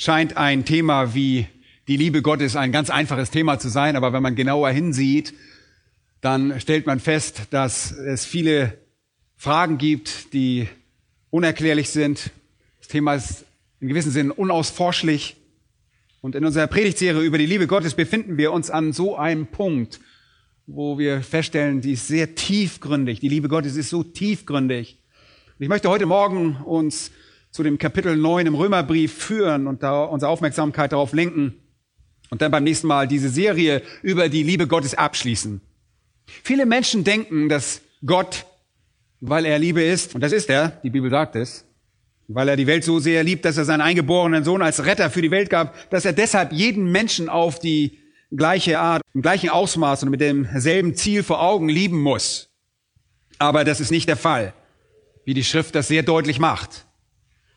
scheint 0.00 0.38
ein 0.38 0.64
Thema 0.64 1.14
wie 1.14 1.46
die 1.86 1.98
Liebe 1.98 2.22
Gottes 2.22 2.56
ein 2.56 2.72
ganz 2.72 2.88
einfaches 2.88 3.30
Thema 3.30 3.58
zu 3.58 3.68
sein, 3.68 3.96
aber 3.96 4.14
wenn 4.14 4.22
man 4.22 4.34
genauer 4.34 4.70
hinsieht, 4.70 5.34
dann 6.22 6.58
stellt 6.58 6.86
man 6.86 7.00
fest, 7.00 7.42
dass 7.50 7.92
es 7.92 8.24
viele 8.24 8.78
Fragen 9.36 9.76
gibt, 9.76 10.32
die 10.32 10.68
unerklärlich 11.28 11.90
sind. 11.90 12.30
Das 12.78 12.88
Thema 12.88 13.14
ist 13.14 13.44
in 13.80 13.88
gewissem 13.88 14.10
Sinne 14.10 14.32
unausforschlich. 14.32 15.36
Und 16.22 16.34
in 16.34 16.46
unserer 16.46 16.66
Predigtserie 16.66 17.20
über 17.20 17.36
die 17.36 17.44
Liebe 17.44 17.66
Gottes 17.66 17.92
befinden 17.92 18.38
wir 18.38 18.52
uns 18.52 18.70
an 18.70 18.94
so 18.94 19.18
einem 19.18 19.48
Punkt, 19.48 20.00
wo 20.66 20.98
wir 20.98 21.20
feststellen, 21.20 21.82
die 21.82 21.92
ist 21.92 22.08
sehr 22.08 22.34
tiefgründig. 22.34 23.20
Die 23.20 23.28
Liebe 23.28 23.48
Gottes 23.48 23.76
ist 23.76 23.90
so 23.90 24.02
tiefgründig. 24.02 24.98
Und 25.58 25.62
ich 25.62 25.68
möchte 25.68 25.90
heute 25.90 26.06
Morgen 26.06 26.56
uns 26.56 27.10
zu 27.50 27.62
dem 27.62 27.78
Kapitel 27.78 28.16
9 28.16 28.46
im 28.46 28.54
Römerbrief 28.54 29.12
führen 29.12 29.66
und 29.66 29.82
da 29.82 30.04
unsere 30.04 30.30
Aufmerksamkeit 30.30 30.92
darauf 30.92 31.12
lenken 31.12 31.54
und 32.30 32.42
dann 32.42 32.50
beim 32.50 32.64
nächsten 32.64 32.86
Mal 32.86 33.08
diese 33.08 33.28
Serie 33.28 33.82
über 34.02 34.28
die 34.28 34.42
Liebe 34.42 34.66
Gottes 34.66 34.94
abschließen. 34.94 35.60
Viele 36.42 36.64
Menschen 36.64 37.04
denken, 37.04 37.48
dass 37.48 37.82
Gott, 38.06 38.46
weil 39.20 39.44
er 39.44 39.58
Liebe 39.58 39.82
ist, 39.82 40.14
und 40.14 40.20
das 40.20 40.32
ist 40.32 40.48
er, 40.48 40.68
die 40.82 40.90
Bibel 40.90 41.10
sagt 41.10 41.36
es, 41.36 41.64
weil 42.28 42.48
er 42.48 42.56
die 42.56 42.68
Welt 42.68 42.84
so 42.84 43.00
sehr 43.00 43.24
liebt, 43.24 43.44
dass 43.44 43.56
er 43.56 43.64
seinen 43.64 43.80
eingeborenen 43.80 44.44
Sohn 44.44 44.62
als 44.62 44.84
Retter 44.84 45.10
für 45.10 45.20
die 45.20 45.32
Welt 45.32 45.50
gab, 45.50 45.90
dass 45.90 46.04
er 46.04 46.12
deshalb 46.12 46.52
jeden 46.52 46.92
Menschen 46.92 47.28
auf 47.28 47.58
die 47.58 47.98
gleiche 48.30 48.78
Art, 48.78 49.02
im 49.12 49.22
gleichen 49.22 49.50
Ausmaß 49.50 50.04
und 50.04 50.10
mit 50.10 50.20
demselben 50.20 50.94
Ziel 50.94 51.24
vor 51.24 51.42
Augen 51.42 51.68
lieben 51.68 52.00
muss. 52.00 52.48
Aber 53.38 53.64
das 53.64 53.80
ist 53.80 53.90
nicht 53.90 54.08
der 54.08 54.16
Fall, 54.16 54.52
wie 55.24 55.34
die 55.34 55.42
Schrift 55.42 55.74
das 55.74 55.88
sehr 55.88 56.04
deutlich 56.04 56.38
macht. 56.38 56.86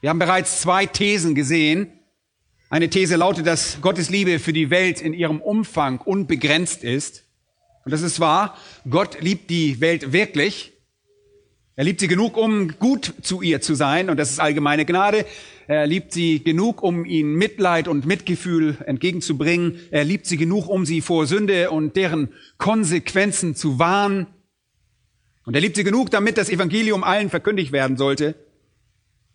Wir 0.03 0.09
haben 0.09 0.19
bereits 0.19 0.59
zwei 0.59 0.85
Thesen 0.85 1.33
gesehen. 1.33 1.87
Eine 2.69 2.89
These 2.89 3.15
lautet, 3.15 3.47
dass 3.47 3.79
Gottes 3.79 4.09
Liebe 4.09 4.37
für 4.39 4.51
die 4.51 4.69
Welt 4.69 4.99
in 4.99 5.13
ihrem 5.13 5.39
Umfang 5.39 6.01
unbegrenzt 6.01 6.83
ist. 6.83 7.23
Und 7.85 7.93
das 7.93 8.01
ist 8.01 8.19
wahr. 8.19 8.57
Gott 8.89 9.21
liebt 9.21 9.49
die 9.49 9.79
Welt 9.79 10.11
wirklich. 10.11 10.73
Er 11.77 11.85
liebt 11.85 12.01
sie 12.01 12.09
genug, 12.09 12.35
um 12.35 12.77
gut 12.79 13.13
zu 13.21 13.41
ihr 13.41 13.61
zu 13.61 13.75
sein. 13.75 14.09
Und 14.09 14.17
das 14.17 14.29
ist 14.29 14.41
allgemeine 14.41 14.83
Gnade. 14.83 15.25
Er 15.67 15.87
liebt 15.87 16.11
sie 16.11 16.43
genug, 16.43 16.83
um 16.83 17.05
ihnen 17.05 17.35
Mitleid 17.35 17.87
und 17.87 18.05
Mitgefühl 18.05 18.79
entgegenzubringen. 18.85 19.79
Er 19.89 20.03
liebt 20.03 20.25
sie 20.25 20.35
genug, 20.35 20.67
um 20.67 20.85
sie 20.85 20.99
vor 20.99 21.27
Sünde 21.27 21.71
und 21.71 21.95
deren 21.95 22.27
Konsequenzen 22.57 23.55
zu 23.55 23.79
warnen. 23.79 24.27
Und 25.45 25.55
er 25.55 25.61
liebt 25.61 25.77
sie 25.77 25.85
genug, 25.85 26.11
damit 26.11 26.37
das 26.37 26.49
Evangelium 26.49 27.05
allen 27.05 27.29
verkündigt 27.29 27.71
werden 27.71 27.95
sollte. 27.95 28.35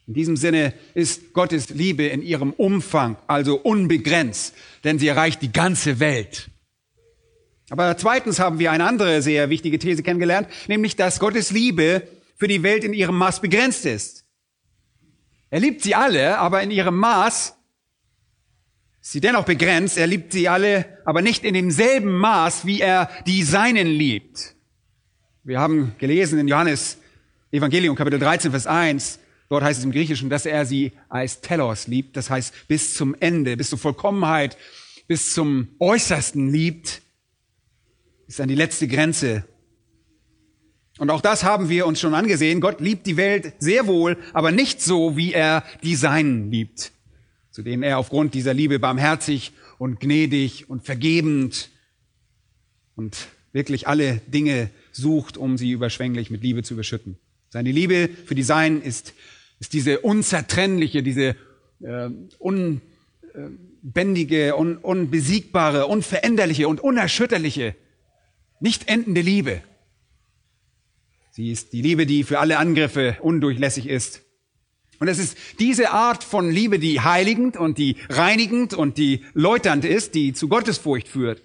In 0.08 0.14
diesem 0.14 0.38
Sinne 0.38 0.72
ist 0.94 1.34
Gottes 1.34 1.68
Liebe 1.68 2.06
in 2.06 2.22
ihrem 2.22 2.54
Umfang 2.54 3.18
also 3.26 3.60
unbegrenzt, 3.60 4.54
denn 4.82 4.98
sie 4.98 5.06
erreicht 5.06 5.42
die 5.42 5.52
ganze 5.52 6.00
Welt. 6.00 6.48
Aber 7.68 7.94
zweitens 7.98 8.38
haben 8.38 8.58
wir 8.58 8.72
eine 8.72 8.86
andere 8.86 9.20
sehr 9.20 9.50
wichtige 9.50 9.78
These 9.78 10.02
kennengelernt, 10.02 10.48
nämlich 10.66 10.96
dass 10.96 11.20
Gottes 11.20 11.50
Liebe 11.50 12.08
für 12.36 12.48
die 12.48 12.62
Welt 12.62 12.84
in 12.84 12.94
ihrem 12.94 13.18
Maß 13.18 13.42
begrenzt 13.42 13.84
ist. 13.84 14.24
Er 15.50 15.60
liebt 15.60 15.82
sie 15.82 15.94
alle, 15.94 16.38
aber 16.38 16.62
in 16.62 16.70
ihrem 16.70 16.96
Maß 16.96 17.54
ist 19.02 19.12
sie 19.12 19.20
dennoch 19.20 19.44
begrenzt. 19.44 19.98
Er 19.98 20.06
liebt 20.06 20.32
sie 20.32 20.48
alle, 20.48 20.86
aber 21.04 21.20
nicht 21.20 21.44
in 21.44 21.52
demselben 21.52 22.16
Maß, 22.16 22.64
wie 22.64 22.80
er 22.80 23.10
die 23.26 23.42
Seinen 23.42 23.88
liebt. 23.88 24.54
Wir 25.44 25.60
haben 25.60 25.94
gelesen 25.98 26.38
in 26.38 26.48
Johannes 26.48 26.96
Evangelium 27.50 27.94
Kapitel 27.94 28.18
13, 28.18 28.50
Vers 28.52 28.66
1, 28.66 29.18
Dort 29.48 29.64
heißt 29.64 29.78
es 29.78 29.84
im 29.84 29.92
Griechischen, 29.92 30.28
dass 30.28 30.46
er 30.46 30.66
sie 30.66 30.92
als 31.08 31.40
Telos 31.40 31.86
liebt, 31.86 32.16
das 32.16 32.28
heißt 32.28 32.68
bis 32.68 32.94
zum 32.94 33.14
Ende, 33.18 33.56
bis 33.56 33.70
zur 33.70 33.78
Vollkommenheit, 33.78 34.58
bis 35.06 35.32
zum 35.32 35.68
Äußersten 35.78 36.50
liebt, 36.50 37.00
ist 38.26 38.40
an 38.40 38.48
die 38.48 38.54
letzte 38.54 38.86
Grenze. 38.88 39.44
Und 40.98 41.10
auch 41.10 41.22
das 41.22 41.44
haben 41.44 41.68
wir 41.68 41.86
uns 41.86 42.00
schon 42.00 42.14
angesehen. 42.14 42.60
Gott 42.60 42.80
liebt 42.80 43.06
die 43.06 43.16
Welt 43.16 43.54
sehr 43.58 43.86
wohl, 43.86 44.18
aber 44.34 44.50
nicht 44.50 44.82
so, 44.82 45.16
wie 45.16 45.32
er 45.32 45.64
die 45.82 45.94
Seinen 45.94 46.50
liebt, 46.50 46.92
zu 47.50 47.62
denen 47.62 47.82
er 47.82 47.98
aufgrund 47.98 48.34
dieser 48.34 48.52
Liebe 48.52 48.78
barmherzig 48.78 49.52
und 49.78 50.00
gnädig 50.00 50.68
und 50.68 50.84
vergebend 50.84 51.70
und 52.96 53.28
wirklich 53.52 53.88
alle 53.88 54.20
Dinge 54.26 54.70
sucht, 54.92 55.36
um 55.36 55.56
sie 55.56 55.70
überschwänglich 55.70 56.30
mit 56.30 56.42
Liebe 56.42 56.62
zu 56.64 56.74
überschütten. 56.74 57.16
Seine 57.48 57.70
Liebe 57.70 58.10
für 58.26 58.34
die 58.34 58.42
Seinen 58.42 58.82
ist 58.82 59.14
ist 59.60 59.72
diese 59.72 60.00
unzertrennliche, 60.00 61.02
diese 61.02 61.36
äh, 61.80 62.10
unbändige, 62.38 64.56
un, 64.56 64.76
unbesiegbare, 64.76 65.86
unveränderliche 65.86 66.68
und 66.68 66.80
unerschütterliche, 66.80 67.74
nicht 68.60 68.88
endende 68.88 69.20
Liebe. 69.20 69.62
Sie 71.30 71.52
ist 71.52 71.72
die 71.72 71.82
Liebe, 71.82 72.06
die 72.06 72.24
für 72.24 72.40
alle 72.40 72.58
Angriffe 72.58 73.18
undurchlässig 73.20 73.88
ist. 73.88 74.22
Und 74.98 75.06
es 75.06 75.20
ist 75.20 75.38
diese 75.60 75.92
Art 75.92 76.24
von 76.24 76.50
Liebe, 76.50 76.80
die 76.80 77.00
heiligend 77.00 77.56
und 77.56 77.78
die 77.78 77.94
reinigend 78.08 78.74
und 78.74 78.98
die 78.98 79.24
läuternd 79.34 79.84
ist, 79.84 80.16
die 80.16 80.32
zu 80.32 80.48
Gottesfurcht 80.48 81.06
führt. 81.06 81.40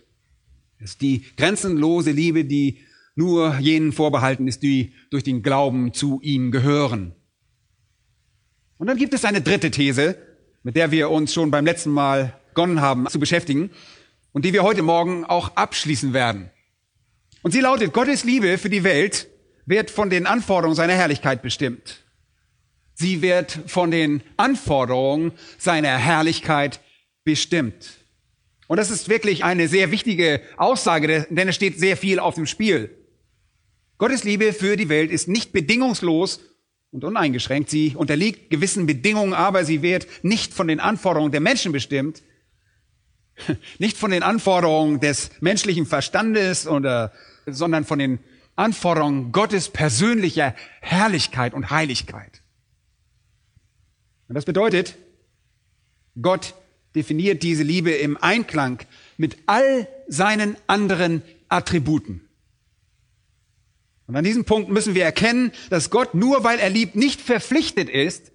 Es 0.79 0.91
ist 0.91 1.02
die 1.02 1.23
grenzenlose 1.38 2.12
Liebe, 2.12 2.46
die 2.46 2.79
nur 3.16 3.59
jenen 3.59 3.91
vorbehalten 3.91 4.47
ist, 4.47 4.63
die 4.63 4.94
durch 5.12 5.23
den 5.23 5.44
Glauben 5.44 5.94
zu 5.94 6.19
ihm 6.23 6.52
gehören. 6.52 7.13
Und 8.84 8.88
dann 8.88 8.98
gibt 8.98 9.14
es 9.14 9.24
eine 9.24 9.40
dritte 9.40 9.72
These, 9.72 10.18
mit 10.64 10.76
der 10.76 10.92
wir 10.92 11.10
uns 11.10 11.34
schon 11.34 11.52
beim 11.52 11.66
letzten 11.66 11.90
Mal 11.90 12.38
begonnen 12.50 12.82
haben 12.82 13.08
zu 13.08 13.18
beschäftigen 13.18 13.70
und 14.34 14.44
die 14.44 14.52
wir 14.52 14.64
heute 14.64 14.82
Morgen 14.82 15.24
auch 15.24 15.56
abschließen 15.56 16.12
werden. 16.12 16.50
Und 17.44 17.54
sie 17.54 17.62
lautet, 17.62 17.94
Gottes 17.94 18.26
Liebe 18.26 18.58
für 18.58 18.70
die 18.70 18.84
Welt 18.84 19.30
wird 19.66 19.90
von 19.90 20.10
den 20.10 20.26
Anforderungen 20.26 20.76
seiner 20.76 20.96
Herrlichkeit 20.96 21.42
bestimmt. 21.42 22.04
Sie 22.94 23.22
wird 23.22 23.58
von 23.68 23.90
den 23.90 24.22
Anforderungen 24.36 25.32
seiner 25.58 25.98
Herrlichkeit 25.98 26.82
bestimmt. 27.24 27.90
Und 28.68 28.76
das 28.76 28.92
ist 28.92 29.08
wirklich 29.08 29.46
eine 29.46 29.70
sehr 29.70 29.92
wichtige 29.92 30.42
Aussage, 30.58 31.26
denn 31.30 31.48
es 31.48 31.56
steht 31.56 31.80
sehr 31.80 31.96
viel 31.96 32.20
auf 32.20 32.36
dem 32.36 32.48
Spiel. 32.48 32.90
Gottes 33.98 34.26
Liebe 34.26 34.52
für 34.52 34.76
die 34.76 34.90
Welt 34.90 35.10
ist 35.10 35.30
nicht 35.30 35.54
bedingungslos 35.54 36.42
und 36.94 37.04
uneingeschränkt. 37.04 37.70
Sie 37.70 37.96
unterliegt 37.96 38.50
gewissen 38.50 38.86
Bedingungen, 38.86 39.34
aber 39.34 39.66
sie 39.66 39.81
wird 39.81 40.08
nicht 40.22 40.54
von 40.54 40.68
den 40.68 40.80
Anforderungen 40.80 41.31
der 41.31 41.42
Menschen 41.42 41.72
bestimmt, 41.72 42.22
nicht 43.80 43.98
von 43.98 44.12
den 44.12 44.24
Anforderungen 44.24 45.00
des 45.00 45.32
menschlichen 45.42 45.86
Verstandes 45.86 46.68
oder, 46.68 47.12
sondern 47.48 47.84
von 47.84 48.00
den 48.00 48.20
Anforderungen 48.56 49.32
Gottes 49.32 49.70
persönlicher 49.70 50.56
Herrlichkeit 50.82 51.56
und 51.56 51.72
Heiligkeit. 51.72 52.42
Und 54.28 54.36
das 54.36 54.46
bedeutet, 54.46 54.96
Gott 56.22 56.53
definiert 56.96 57.41
diese 57.41 57.64
Liebe 57.64 57.91
im 57.91 58.17
Einklang 58.17 58.79
mit 59.17 59.38
all 59.47 59.88
seinen 60.08 60.56
anderen 60.67 61.23
Attributen. 61.50 62.22
Und 64.14 64.18
an 64.18 64.26
diesem 64.26 64.46
Punkt 64.46 64.70
müssen 64.70 64.94
wir 64.94 65.04
erkennen, 65.04 65.52
dass 65.72 65.90
Gott 65.90 66.14
nur 66.14 66.44
weil 66.44 66.60
er 66.60 66.70
liebt 66.70 66.96
nicht 66.96 67.20
verpflichtet 67.20 67.90
ist, 67.90 68.32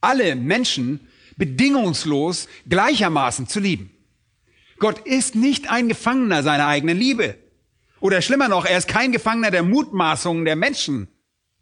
alle 0.00 0.34
Menschen 0.34 1.00
bedingungslos 1.36 2.48
gleichermaßen 2.66 3.46
zu 3.46 3.60
lieben. 3.60 3.90
Gott 4.78 5.00
ist 5.00 5.34
nicht 5.34 5.70
ein 5.70 5.90
Gefangener 5.90 6.42
seiner 6.42 6.68
eigenen 6.68 6.96
Liebe. 6.96 7.36
Oder 8.00 8.22
schlimmer 8.22 8.48
noch, 8.48 8.64
er 8.64 8.78
ist 8.78 8.88
kein 8.88 9.12
Gefangener 9.12 9.50
der 9.50 9.62
Mutmaßungen 9.62 10.46
der 10.46 10.56
Menschen 10.56 11.08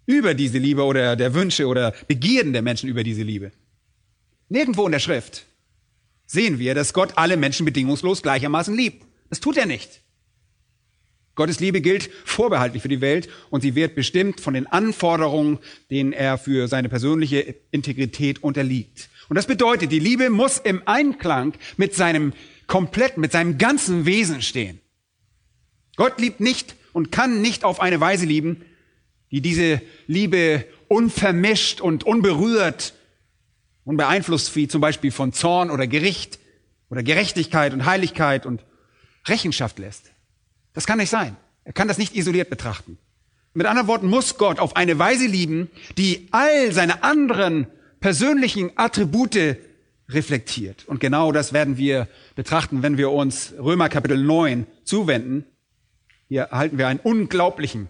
über 0.06 0.34
diese 0.34 0.58
Liebe 0.58 0.84
oder 0.84 1.16
der 1.16 1.34
Wünsche 1.34 1.66
oder 1.66 1.92
Begierden 2.06 2.52
der 2.52 2.62
Menschen 2.62 2.88
über 2.88 3.02
diese 3.02 3.24
Liebe. 3.24 3.50
Nirgendwo 4.48 4.86
in 4.86 4.92
der 4.92 5.00
Schrift 5.00 5.46
sehen 6.26 6.60
wir, 6.60 6.76
dass 6.76 6.92
Gott 6.92 7.14
alle 7.16 7.36
Menschen 7.36 7.66
bedingungslos 7.66 8.22
gleichermaßen 8.22 8.76
liebt. 8.76 9.04
Das 9.30 9.40
tut 9.40 9.56
er 9.56 9.66
nicht. 9.66 10.00
Gottes 11.38 11.60
Liebe 11.60 11.80
gilt 11.80 12.10
vorbehaltlich 12.24 12.82
für 12.82 12.88
die 12.88 13.00
Welt 13.00 13.28
und 13.48 13.60
sie 13.60 13.76
wird 13.76 13.94
bestimmt 13.94 14.40
von 14.40 14.54
den 14.54 14.66
Anforderungen, 14.66 15.60
denen 15.88 16.12
er 16.12 16.36
für 16.36 16.66
seine 16.66 16.88
persönliche 16.88 17.54
Integrität 17.70 18.42
unterliegt. 18.42 19.08
Und 19.28 19.36
das 19.36 19.46
bedeutet, 19.46 19.92
die 19.92 20.00
Liebe 20.00 20.30
muss 20.30 20.58
im 20.58 20.82
Einklang 20.84 21.54
mit 21.76 21.94
seinem 21.94 22.32
kompletten, 22.66 23.20
mit 23.20 23.30
seinem 23.30 23.56
ganzen 23.56 24.04
Wesen 24.04 24.42
stehen. 24.42 24.80
Gott 25.94 26.20
liebt 26.20 26.40
nicht 26.40 26.74
und 26.92 27.12
kann 27.12 27.40
nicht 27.40 27.62
auf 27.62 27.80
eine 27.80 28.00
Weise 28.00 28.26
lieben, 28.26 28.64
die 29.30 29.40
diese 29.40 29.80
Liebe 30.08 30.64
unvermischt 30.88 31.80
und 31.80 32.02
unberührt, 32.02 32.94
unbeeinflusst 33.84 34.56
wie 34.56 34.66
zum 34.66 34.80
Beispiel 34.80 35.12
von 35.12 35.32
Zorn 35.32 35.70
oder 35.70 35.86
Gericht 35.86 36.40
oder 36.90 37.04
Gerechtigkeit 37.04 37.72
und 37.74 37.84
Heiligkeit 37.84 38.44
und 38.44 38.64
Rechenschaft 39.28 39.78
lässt. 39.78 40.10
Das 40.78 40.86
kann 40.86 40.98
nicht 40.98 41.10
sein. 41.10 41.36
Er 41.64 41.72
kann 41.72 41.88
das 41.88 41.98
nicht 41.98 42.14
isoliert 42.14 42.50
betrachten. 42.50 42.98
Mit 43.52 43.66
anderen 43.66 43.88
Worten 43.88 44.06
muss 44.06 44.38
Gott 44.38 44.60
auf 44.60 44.76
eine 44.76 44.96
Weise 44.96 45.26
lieben, 45.26 45.72
die 45.96 46.28
all 46.30 46.70
seine 46.70 47.02
anderen 47.02 47.66
persönlichen 47.98 48.70
Attribute 48.76 49.56
reflektiert. 50.08 50.86
Und 50.86 51.00
genau 51.00 51.32
das 51.32 51.52
werden 51.52 51.78
wir 51.78 52.06
betrachten, 52.36 52.84
wenn 52.84 52.96
wir 52.96 53.10
uns 53.10 53.54
Römer 53.58 53.88
Kapitel 53.88 54.22
9 54.22 54.68
zuwenden. 54.84 55.46
Hier 56.28 56.42
erhalten 56.42 56.78
wir 56.78 56.86
einen 56.86 57.00
unglaublichen 57.00 57.88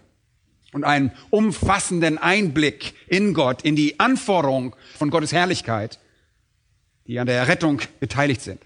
und 0.73 0.83
einen 0.83 1.11
umfassenden 1.29 2.17
Einblick 2.17 2.95
in 3.05 3.35
Gott, 3.35 3.61
in 3.61 3.75
die 3.75 3.99
Anforderung 3.99 4.75
von 4.97 5.11
Gottes 5.11 5.31
Herrlichkeit, 5.31 5.99
die 7.05 7.19
an 7.19 7.27
der 7.27 7.37
Errettung 7.37 7.81
beteiligt 7.99 8.41
sind. 8.41 8.63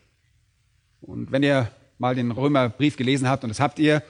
Und 1.01 1.33
wenn 1.33 1.43
ihr 1.43 1.69
mal 2.03 2.15
den 2.15 2.31
Römerbrief 2.31 2.97
gelesen 2.97 3.29
habt, 3.29 3.45
und 3.45 3.49
das 3.49 3.61
habt 3.61 3.79
ihr, 3.79 4.03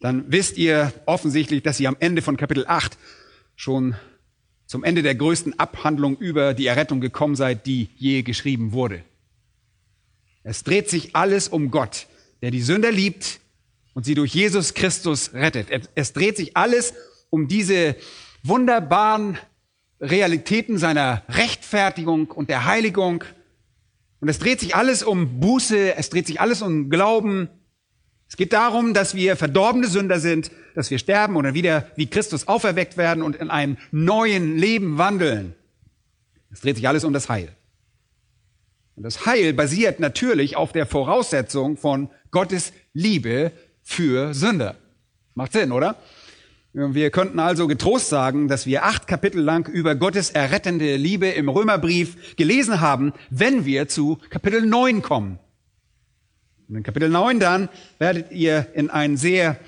dann 0.00 0.24
wisst 0.26 0.58
ihr 0.58 0.92
offensichtlich, 1.06 1.62
dass 1.62 1.78
ihr 1.78 1.88
am 1.88 1.96
Ende 2.00 2.20
von 2.20 2.36
Kapitel 2.36 2.66
8 2.66 2.98
schon 3.54 3.94
zum 4.66 4.82
Ende 4.82 5.02
der 5.04 5.14
größten 5.14 5.56
Abhandlung 5.56 6.16
über 6.16 6.52
die 6.52 6.66
Errettung 6.66 7.00
gekommen 7.00 7.36
seid, 7.36 7.64
die 7.64 7.90
je 7.94 8.22
geschrieben 8.22 8.72
wurde. 8.72 9.04
Es 10.42 10.64
dreht 10.64 10.90
sich 10.90 11.14
alles 11.14 11.46
um 11.46 11.70
Gott, 11.70 12.08
der 12.42 12.50
die 12.50 12.60
Sünder 12.60 12.90
liebt 12.90 13.38
und 13.94 14.04
sie 14.04 14.16
durch 14.16 14.34
Jesus 14.34 14.74
Christus 14.74 15.32
rettet. 15.32 15.68
Es 15.94 16.12
dreht 16.12 16.36
sich 16.36 16.56
alles 16.56 16.92
um 17.30 17.46
diese 17.46 17.94
wunderbaren 18.42 19.38
Realitäten 20.00 20.76
seiner 20.76 21.22
Rechtfertigung 21.28 22.32
und 22.32 22.50
der 22.50 22.64
Heiligung. 22.64 23.22
Und 24.20 24.28
es 24.28 24.38
dreht 24.38 24.60
sich 24.60 24.74
alles 24.74 25.02
um 25.02 25.40
Buße, 25.40 25.94
es 25.96 26.10
dreht 26.10 26.26
sich 26.26 26.40
alles 26.40 26.62
um 26.62 26.90
Glauben, 26.90 27.48
es 28.28 28.36
geht 28.36 28.52
darum, 28.52 28.92
dass 28.92 29.14
wir 29.14 29.36
verdorbene 29.36 29.86
Sünder 29.86 30.20
sind, 30.20 30.50
dass 30.74 30.90
wir 30.90 30.98
sterben 30.98 31.36
oder 31.36 31.54
wieder 31.54 31.90
wie 31.96 32.06
Christus 32.06 32.46
auferweckt 32.46 32.98
werden 32.98 33.22
und 33.22 33.36
in 33.36 33.50
einem 33.50 33.78
neuen 33.90 34.58
Leben 34.58 34.98
wandeln. 34.98 35.54
Es 36.52 36.60
dreht 36.60 36.76
sich 36.76 36.86
alles 36.86 37.04
um 37.04 37.14
das 37.14 37.30
Heil. 37.30 37.48
Und 38.96 39.04
das 39.04 39.24
Heil 39.24 39.54
basiert 39.54 39.98
natürlich 39.98 40.56
auf 40.56 40.72
der 40.72 40.84
Voraussetzung 40.84 41.76
von 41.76 42.10
Gottes 42.30 42.72
Liebe 42.92 43.52
für 43.82 44.34
Sünder. 44.34 44.76
Macht 45.34 45.52
Sinn, 45.52 45.72
oder? 45.72 45.96
Wir 46.80 47.10
könnten 47.10 47.40
also 47.40 47.66
getrost 47.66 48.08
sagen, 48.08 48.46
dass 48.46 48.64
wir 48.64 48.84
acht 48.84 49.08
Kapitel 49.08 49.42
lang 49.42 49.66
über 49.68 49.96
Gottes 49.96 50.30
errettende 50.30 50.94
Liebe 50.94 51.26
im 51.26 51.48
Römerbrief 51.48 52.36
gelesen 52.36 52.80
haben, 52.80 53.12
wenn 53.30 53.64
wir 53.64 53.88
zu 53.88 54.20
Kapitel 54.30 54.64
9 54.64 55.02
kommen. 55.02 55.40
Und 56.68 56.76
in 56.76 56.84
Kapitel 56.84 57.08
9 57.08 57.40
dann 57.40 57.68
werdet 57.98 58.30
ihr 58.30 58.68
in 58.74 58.90
ein 58.90 59.16
sehr 59.16 59.58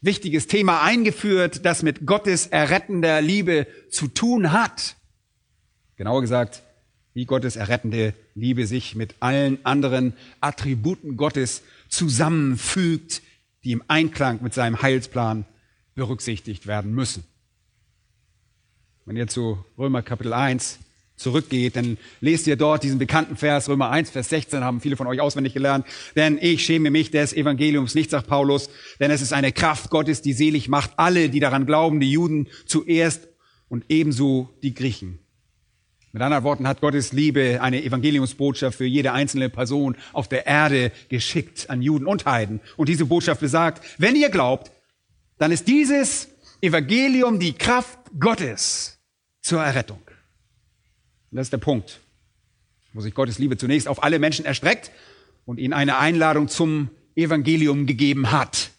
wichtiges 0.00 0.46
Thema 0.46 0.80
eingeführt, 0.82 1.66
das 1.66 1.82
mit 1.82 2.06
Gottes 2.06 2.46
errettender 2.46 3.20
Liebe 3.20 3.66
zu 3.90 4.08
tun 4.08 4.50
hat. 4.50 4.96
Genauer 5.96 6.22
gesagt, 6.22 6.62
wie 7.12 7.26
Gottes 7.26 7.56
errettende 7.56 8.14
Liebe 8.34 8.66
sich 8.66 8.94
mit 8.94 9.16
allen 9.20 9.58
anderen 9.66 10.14
Attributen 10.40 11.18
Gottes 11.18 11.62
zusammenfügt, 11.90 13.20
die 13.64 13.72
im 13.72 13.82
Einklang 13.86 14.42
mit 14.42 14.54
seinem 14.54 14.80
Heilsplan 14.80 15.44
berücksichtigt 15.94 16.66
werden 16.66 16.94
müssen. 16.94 17.24
Wenn 19.06 19.16
ihr 19.16 19.26
zu 19.26 19.64
Römer 19.76 20.02
Kapitel 20.02 20.32
1 20.32 20.78
zurückgeht, 21.16 21.76
dann 21.76 21.98
lest 22.20 22.46
ihr 22.46 22.56
dort 22.56 22.82
diesen 22.82 22.98
bekannten 22.98 23.36
Vers, 23.36 23.68
Römer 23.68 23.90
1, 23.90 24.10
Vers 24.10 24.30
16, 24.30 24.64
haben 24.64 24.80
viele 24.80 24.96
von 24.96 25.06
euch 25.06 25.20
auswendig 25.20 25.54
gelernt. 25.54 25.86
Denn 26.16 26.38
ich 26.40 26.64
schäme 26.64 26.90
mich 26.90 27.10
des 27.10 27.32
Evangeliums 27.32 27.94
nicht, 27.94 28.10
sagt 28.10 28.26
Paulus, 28.26 28.70
denn 28.98 29.10
es 29.10 29.20
ist 29.20 29.32
eine 29.32 29.52
Kraft 29.52 29.90
Gottes, 29.90 30.22
die 30.22 30.32
selig 30.32 30.68
macht 30.68 30.92
alle, 30.96 31.28
die 31.28 31.40
daran 31.40 31.66
glauben, 31.66 32.00
die 32.00 32.10
Juden 32.10 32.48
zuerst 32.66 33.28
und 33.68 33.84
ebenso 33.88 34.50
die 34.62 34.74
Griechen. 34.74 35.18
Mit 36.12 36.22
anderen 36.22 36.44
Worten 36.44 36.68
hat 36.68 36.80
Gottes 36.80 37.12
Liebe 37.12 37.58
eine 37.60 37.82
Evangeliumsbotschaft 37.82 38.78
für 38.78 38.84
jede 38.84 39.12
einzelne 39.12 39.50
Person 39.50 39.96
auf 40.12 40.28
der 40.28 40.46
Erde 40.46 40.92
geschickt 41.08 41.68
an 41.70 41.82
Juden 41.82 42.06
und 42.06 42.24
Heiden. 42.24 42.60
Und 42.76 42.88
diese 42.88 43.06
Botschaft 43.06 43.40
besagt, 43.40 43.84
wenn 43.98 44.14
ihr 44.14 44.28
glaubt, 44.28 44.70
dann 45.38 45.52
ist 45.52 45.68
dieses 45.68 46.28
Evangelium 46.60 47.38
die 47.38 47.52
Kraft 47.52 47.98
Gottes 48.18 48.98
zur 49.40 49.62
Errettung. 49.62 50.00
Und 51.30 51.36
das 51.38 51.46
ist 51.46 51.52
der 51.52 51.58
Punkt, 51.58 52.00
wo 52.92 53.00
sich 53.00 53.14
Gottes 53.14 53.38
Liebe 53.38 53.56
zunächst 53.56 53.88
auf 53.88 54.02
alle 54.02 54.18
Menschen 54.18 54.44
erstreckt 54.44 54.90
und 55.44 55.58
ihnen 55.58 55.72
eine 55.72 55.98
Einladung 55.98 56.48
zum 56.48 56.90
Evangelium 57.16 57.86
gegeben 57.86 58.30
hat. 58.30 58.70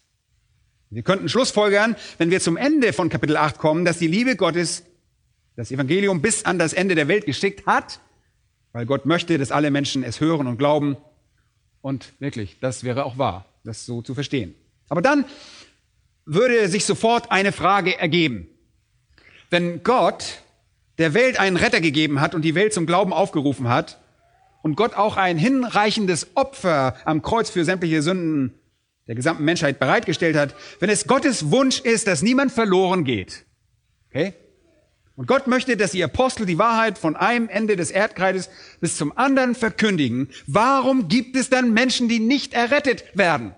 Wir 0.90 1.02
könnten 1.02 1.28
schlussfolgern, 1.28 1.96
wenn 2.18 2.30
wir 2.30 2.40
zum 2.40 2.56
Ende 2.56 2.92
von 2.92 3.08
Kapitel 3.08 3.36
8 3.36 3.58
kommen, 3.58 3.84
dass 3.84 3.98
die 3.98 4.06
Liebe 4.06 4.36
Gottes 4.36 4.84
das 5.56 5.70
Evangelium 5.70 6.22
bis 6.22 6.44
an 6.44 6.58
das 6.58 6.72
Ende 6.72 6.94
der 6.94 7.08
Welt 7.08 7.26
geschickt 7.26 7.66
hat, 7.66 8.00
weil 8.72 8.86
Gott 8.86 9.06
möchte, 9.06 9.38
dass 9.38 9.50
alle 9.50 9.70
Menschen 9.70 10.02
es 10.02 10.20
hören 10.20 10.46
und 10.46 10.58
glauben. 10.58 10.96
Und 11.80 12.12
wirklich, 12.18 12.58
das 12.60 12.84
wäre 12.84 13.04
auch 13.04 13.18
wahr, 13.18 13.46
das 13.64 13.86
so 13.86 14.02
zu 14.02 14.14
verstehen. 14.14 14.54
Aber 14.88 15.02
dann 15.02 15.24
würde 16.26 16.68
sich 16.68 16.84
sofort 16.84 17.30
eine 17.30 17.52
Frage 17.52 17.98
ergeben. 17.98 18.48
Wenn 19.48 19.82
Gott 19.82 20.42
der 20.98 21.14
Welt 21.14 21.38
einen 21.38 21.56
Retter 21.56 21.80
gegeben 21.80 22.20
hat 22.20 22.34
und 22.34 22.42
die 22.42 22.54
Welt 22.54 22.74
zum 22.74 22.86
Glauben 22.86 23.12
aufgerufen 23.12 23.68
hat 23.68 23.98
und 24.62 24.76
Gott 24.76 24.94
auch 24.94 25.16
ein 25.16 25.38
hinreichendes 25.38 26.28
Opfer 26.34 26.96
am 27.04 27.22
Kreuz 27.22 27.48
für 27.48 27.64
sämtliche 27.64 28.02
Sünden 28.02 28.54
der 29.06 29.14
gesamten 29.14 29.44
Menschheit 29.44 29.78
bereitgestellt 29.78 30.36
hat, 30.36 30.54
wenn 30.80 30.90
es 30.90 31.06
Gottes 31.06 31.52
Wunsch 31.52 31.80
ist, 31.80 32.08
dass 32.08 32.22
niemand 32.22 32.50
verloren 32.50 33.04
geht. 33.04 33.44
Okay? 34.10 34.34
Und 35.14 35.28
Gott 35.28 35.46
möchte, 35.46 35.76
dass 35.76 35.92
die 35.92 36.02
Apostel 36.02 36.44
die 36.44 36.58
Wahrheit 36.58 36.98
von 36.98 37.14
einem 37.16 37.48
Ende 37.48 37.76
des 37.76 37.90
Erdkreises 37.90 38.50
bis 38.80 38.96
zum 38.96 39.16
anderen 39.16 39.54
verkündigen. 39.54 40.28
Warum 40.46 41.08
gibt 41.08 41.36
es 41.36 41.48
dann 41.48 41.72
Menschen, 41.72 42.08
die 42.08 42.18
nicht 42.18 42.52
errettet 42.52 43.04
werden? 43.14 43.54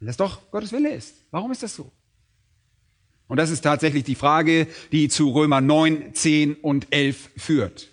Weil 0.00 0.06
das 0.06 0.16
doch 0.16 0.50
Gottes 0.50 0.72
Wille 0.72 0.92
ist. 0.92 1.14
Warum 1.30 1.50
ist 1.52 1.62
das 1.62 1.74
so? 1.74 1.90
Und 3.28 3.38
das 3.38 3.50
ist 3.50 3.62
tatsächlich 3.62 4.04
die 4.04 4.14
Frage, 4.14 4.68
die 4.92 5.08
zu 5.08 5.30
Römer 5.30 5.60
9, 5.60 6.14
10 6.14 6.54
und 6.54 6.86
11 6.90 7.30
führt. 7.36 7.88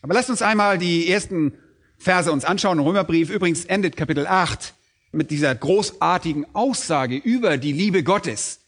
Aber 0.00 0.14
lasst 0.14 0.30
uns 0.30 0.42
einmal 0.42 0.78
die 0.78 1.08
ersten 1.08 1.52
Verse 1.98 2.30
uns 2.30 2.44
anschauen. 2.44 2.78
Römerbrief 2.78 3.30
übrigens 3.30 3.64
endet 3.64 3.96
Kapitel 3.96 4.26
8 4.26 4.74
mit 5.12 5.30
dieser 5.30 5.54
großartigen 5.54 6.46
Aussage 6.54 7.16
über 7.16 7.56
die 7.58 7.72
Liebe 7.72 8.02
Gottes. 8.02 8.60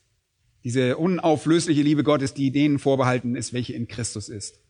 Diese 0.64 0.96
unauflösliche 0.96 1.82
Liebe 1.82 2.02
Gottes, 2.02 2.34
die 2.34 2.50
denen 2.50 2.78
vorbehalten 2.78 3.36
ist, 3.36 3.52
welche 3.52 3.72
in 3.72 3.88
Christus 3.88 4.28
ist. 4.28 4.60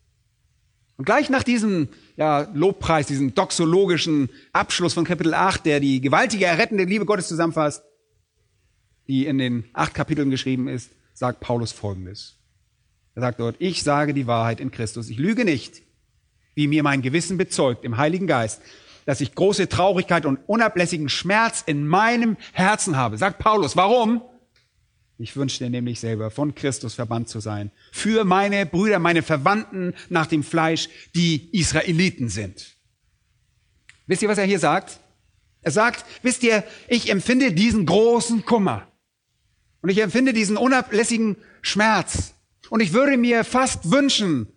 Und 0.96 1.04
gleich 1.04 1.28
nach 1.28 1.42
diesem 1.42 1.88
ja, 2.16 2.48
Lobpreis, 2.54 3.06
diesem 3.06 3.34
doxologischen 3.34 4.30
Abschluss 4.52 4.94
von 4.94 5.04
Kapitel 5.04 5.34
8, 5.34 5.66
der 5.66 5.80
die 5.80 6.00
gewaltige 6.00 6.46
errettende 6.46 6.84
Liebe 6.84 7.04
Gottes 7.04 7.28
zusammenfasst, 7.28 7.82
die 9.06 9.26
in 9.26 9.38
den 9.38 9.64
acht 9.72 9.94
Kapiteln 9.94 10.30
geschrieben 10.30 10.68
ist, 10.68 10.90
sagt 11.12 11.40
Paulus 11.40 11.72
Folgendes. 11.72 12.36
Er 13.14 13.22
sagt 13.22 13.40
dort, 13.40 13.56
ich 13.58 13.82
sage 13.82 14.14
die 14.14 14.26
Wahrheit 14.26 14.60
in 14.60 14.70
Christus. 14.70 15.08
Ich 15.08 15.18
lüge 15.18 15.44
nicht, 15.44 15.82
wie 16.54 16.66
mir 16.66 16.82
mein 16.82 17.02
Gewissen 17.02 17.38
bezeugt 17.38 17.84
im 17.84 17.98
Heiligen 17.98 18.26
Geist, 18.26 18.62
dass 19.04 19.20
ich 19.20 19.34
große 19.34 19.68
Traurigkeit 19.68 20.26
und 20.26 20.38
unablässigen 20.46 21.08
Schmerz 21.08 21.62
in 21.64 21.86
meinem 21.86 22.36
Herzen 22.52 22.96
habe. 22.96 23.18
Sagt 23.18 23.38
Paulus, 23.38 23.76
warum? 23.76 24.22
Ich 25.18 25.36
wünschte 25.36 25.70
nämlich 25.70 25.98
selber, 25.98 26.30
von 26.30 26.54
Christus 26.54 26.94
verbannt 26.94 27.28
zu 27.28 27.40
sein. 27.40 27.70
Für 27.90 28.24
meine 28.24 28.66
Brüder, 28.66 28.98
meine 28.98 29.22
Verwandten 29.22 29.94
nach 30.10 30.26
dem 30.26 30.42
Fleisch, 30.42 30.88
die 31.14 31.48
Israeliten 31.58 32.28
sind. 32.28 32.76
Wisst 34.06 34.22
ihr, 34.22 34.28
was 34.28 34.38
er 34.38 34.44
hier 34.44 34.58
sagt? 34.58 35.00
Er 35.62 35.72
sagt, 35.72 36.04
wisst 36.22 36.42
ihr, 36.42 36.62
ich 36.88 37.10
empfinde 37.10 37.52
diesen 37.52 37.86
großen 37.86 38.44
Kummer. 38.44 38.86
Und 39.80 39.88
ich 39.88 39.98
empfinde 39.98 40.32
diesen 40.32 40.56
unablässigen 40.56 41.36
Schmerz. 41.62 42.34
Und 42.68 42.80
ich 42.80 42.92
würde 42.92 43.16
mir 43.16 43.42
fast 43.42 43.90
wünschen, 43.90 44.48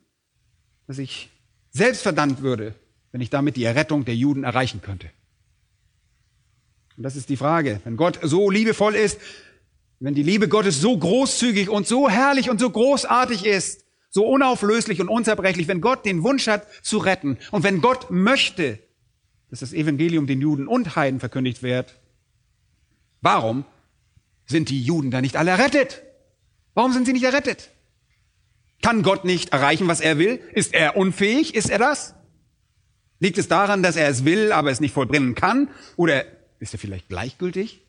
dass 0.87 0.97
ich 0.97 1.29
selbst 1.71 2.01
verdammt 2.01 2.41
würde, 2.41 2.75
wenn 3.11 3.21
ich 3.21 3.29
damit 3.29 3.55
die 3.55 3.63
Errettung 3.63 4.05
der 4.05 4.15
Juden 4.15 4.43
erreichen 4.43 4.81
könnte. 4.81 5.09
Und 6.97 7.03
das 7.03 7.15
ist 7.15 7.29
die 7.29 7.37
Frage. 7.37 7.79
Wenn 7.85 7.95
Gott 7.95 8.19
so 8.21 8.49
liebevoll 8.49 8.93
ist, 8.93 9.19
wenn 9.99 10.13
die 10.13 10.23
Liebe 10.23 10.47
Gottes 10.47 10.79
so 10.79 10.97
großzügig 10.97 11.69
und 11.69 11.87
so 11.87 12.09
herrlich 12.09 12.49
und 12.49 12.59
so 12.59 12.69
großartig 12.69 13.45
ist, 13.45 13.85
so 14.09 14.25
unauflöslich 14.25 15.01
und 15.01 15.09
unzerbrechlich, 15.09 15.67
wenn 15.67 15.81
Gott 15.81 16.05
den 16.05 16.23
Wunsch 16.23 16.47
hat 16.47 16.65
zu 16.83 16.97
retten 16.97 17.37
und 17.51 17.63
wenn 17.63 17.81
Gott 17.81 18.09
möchte, 18.09 18.79
dass 19.49 19.59
das 19.59 19.73
Evangelium 19.73 20.25
den 20.25 20.41
Juden 20.41 20.67
und 20.67 20.95
Heiden 20.95 21.19
verkündigt 21.19 21.63
wird, 21.63 21.99
warum 23.21 23.65
sind 24.45 24.69
die 24.69 24.81
Juden 24.81 25.11
da 25.11 25.21
nicht 25.21 25.35
alle 25.35 25.51
errettet? 25.51 26.01
Warum 26.73 26.93
sind 26.93 27.05
sie 27.05 27.13
nicht 27.13 27.23
errettet? 27.23 27.69
Kann 28.81 29.03
Gott 29.03 29.25
nicht 29.25 29.51
erreichen, 29.51 29.87
was 29.87 29.99
er 29.99 30.17
will? 30.17 30.39
Ist 30.53 30.73
er 30.73 30.95
unfähig? 30.95 31.53
Ist 31.53 31.69
er 31.69 31.77
das? 31.77 32.15
Liegt 33.19 33.37
es 33.37 33.49
daran, 33.49 33.83
dass 33.83 33.97
er 33.97 34.07
es 34.07 34.23
will, 34.23 34.53
aber 34.53 34.71
es 34.71 34.79
nicht 34.79 34.93
vollbringen 34.93 35.35
kann? 35.35 35.69
Oder 35.97 36.23
ist 36.59 36.73
er 36.73 36.79
vielleicht 36.79 37.09
gleichgültig? 37.09 37.85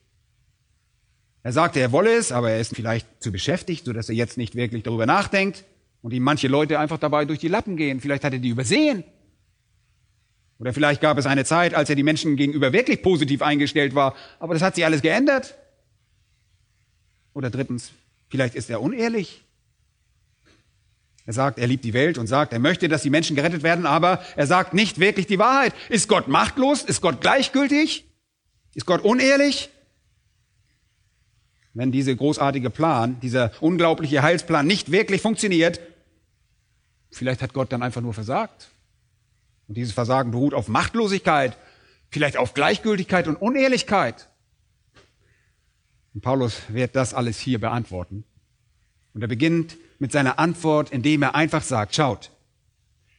Er 1.42 1.52
sagte, 1.52 1.80
er 1.80 1.92
wolle 1.92 2.14
es, 2.16 2.32
aber 2.32 2.50
er 2.50 2.60
ist 2.60 2.74
vielleicht 2.74 3.06
zu 3.22 3.32
beschäftigt, 3.32 3.86
sodass 3.86 4.08
er 4.08 4.14
jetzt 4.14 4.36
nicht 4.36 4.54
wirklich 4.54 4.82
darüber 4.82 5.06
nachdenkt 5.06 5.64
und 6.02 6.12
ihm 6.12 6.22
manche 6.22 6.48
Leute 6.48 6.78
einfach 6.78 6.98
dabei 6.98 7.24
durch 7.24 7.38
die 7.38 7.48
Lappen 7.48 7.76
gehen. 7.76 8.00
Vielleicht 8.00 8.24
hat 8.24 8.32
er 8.32 8.38
die 8.38 8.50
übersehen. 8.50 9.04
Oder 10.58 10.74
vielleicht 10.74 11.00
gab 11.00 11.16
es 11.16 11.24
eine 11.24 11.46
Zeit, 11.46 11.72
als 11.74 11.88
er 11.88 11.96
die 11.96 12.02
Menschen 12.02 12.36
gegenüber 12.36 12.72
wirklich 12.74 13.02
positiv 13.02 13.40
eingestellt 13.40 13.94
war, 13.94 14.14
aber 14.38 14.52
das 14.52 14.62
hat 14.62 14.74
sich 14.74 14.84
alles 14.84 15.00
geändert. 15.00 15.54
Oder 17.32 17.48
drittens, 17.48 17.92
vielleicht 18.28 18.54
ist 18.54 18.68
er 18.68 18.82
unehrlich. 18.82 19.42
Er 21.24 21.32
sagt, 21.32 21.58
er 21.58 21.66
liebt 21.66 21.84
die 21.84 21.94
Welt 21.94 22.18
und 22.18 22.26
sagt, 22.26 22.52
er 22.52 22.58
möchte, 22.58 22.88
dass 22.88 23.02
die 23.02 23.10
Menschen 23.10 23.36
gerettet 23.36 23.62
werden, 23.62 23.86
aber 23.86 24.22
er 24.36 24.46
sagt 24.46 24.74
nicht 24.74 24.98
wirklich 24.98 25.26
die 25.26 25.38
Wahrheit. 25.38 25.72
Ist 25.88 26.08
Gott 26.08 26.28
machtlos? 26.28 26.82
Ist 26.82 27.00
Gott 27.00 27.20
gleichgültig? 27.22 28.04
Ist 28.74 28.84
Gott 28.84 29.02
unehrlich? 29.02 29.70
Wenn 31.72 31.92
dieser 31.92 32.14
großartige 32.14 32.70
Plan, 32.70 33.20
dieser 33.20 33.52
unglaubliche 33.60 34.22
Heilsplan 34.22 34.66
nicht 34.66 34.90
wirklich 34.90 35.22
funktioniert, 35.22 35.80
vielleicht 37.10 37.42
hat 37.42 37.52
Gott 37.52 37.72
dann 37.72 37.82
einfach 37.82 38.00
nur 38.00 38.14
versagt. 38.14 38.70
Und 39.68 39.76
dieses 39.76 39.92
Versagen 39.92 40.32
beruht 40.32 40.52
auf 40.52 40.68
Machtlosigkeit, 40.68 41.56
vielleicht 42.10 42.36
auf 42.36 42.54
Gleichgültigkeit 42.54 43.28
und 43.28 43.36
Unehrlichkeit. 43.36 44.28
Und 46.12 46.22
Paulus 46.22 46.62
wird 46.68 46.96
das 46.96 47.14
alles 47.14 47.38
hier 47.38 47.60
beantworten. 47.60 48.24
Und 49.14 49.22
er 49.22 49.28
beginnt 49.28 49.76
mit 50.00 50.12
seiner 50.12 50.38
Antwort, 50.38 50.90
indem 50.90 51.22
er 51.22 51.34
einfach 51.34 51.62
sagt, 51.62 51.94
schaut, 51.94 52.30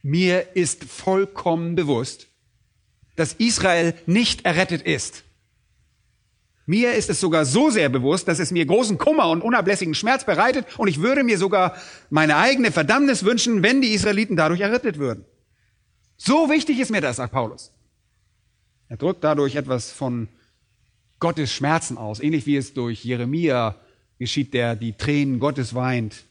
mir 0.02 0.56
ist 0.56 0.84
vollkommen 0.84 1.74
bewusst, 1.74 2.26
dass 3.16 3.34
Israel 3.34 3.94
nicht 4.06 4.44
errettet 4.44 4.82
ist. 4.82 5.24
Mir 6.64 6.94
ist 6.94 7.10
es 7.10 7.20
sogar 7.20 7.44
so 7.44 7.70
sehr 7.70 7.88
bewusst, 7.88 8.28
dass 8.28 8.38
es 8.38 8.52
mir 8.52 8.64
großen 8.64 8.96
Kummer 8.96 9.28
und 9.30 9.42
unablässigen 9.42 9.94
Schmerz 9.94 10.24
bereitet 10.24 10.66
und 10.78 10.88
ich 10.88 11.00
würde 11.00 11.24
mir 11.24 11.38
sogar 11.38 11.76
meine 12.08 12.36
eigene 12.36 12.70
Verdammnis 12.70 13.24
wünschen, 13.24 13.62
wenn 13.62 13.80
die 13.80 13.92
Israeliten 13.92 14.36
dadurch 14.36 14.60
errettet 14.60 14.98
würden. 14.98 15.24
So 16.16 16.48
wichtig 16.50 16.78
ist 16.78 16.90
mir 16.90 17.00
das, 17.00 17.16
sagt 17.16 17.32
Paulus. 17.32 17.72
Er 18.88 18.96
drückt 18.96 19.24
dadurch 19.24 19.56
etwas 19.56 19.90
von 19.90 20.28
Gottes 21.18 21.52
Schmerzen 21.52 21.98
aus, 21.98 22.20
ähnlich 22.20 22.46
wie 22.46 22.56
es 22.56 22.74
durch 22.74 23.04
Jeremia 23.04 23.76
geschieht, 24.18 24.54
der 24.54 24.76
die 24.76 24.92
Tränen 24.92 25.40
Gottes 25.40 25.74
weint 25.74 26.24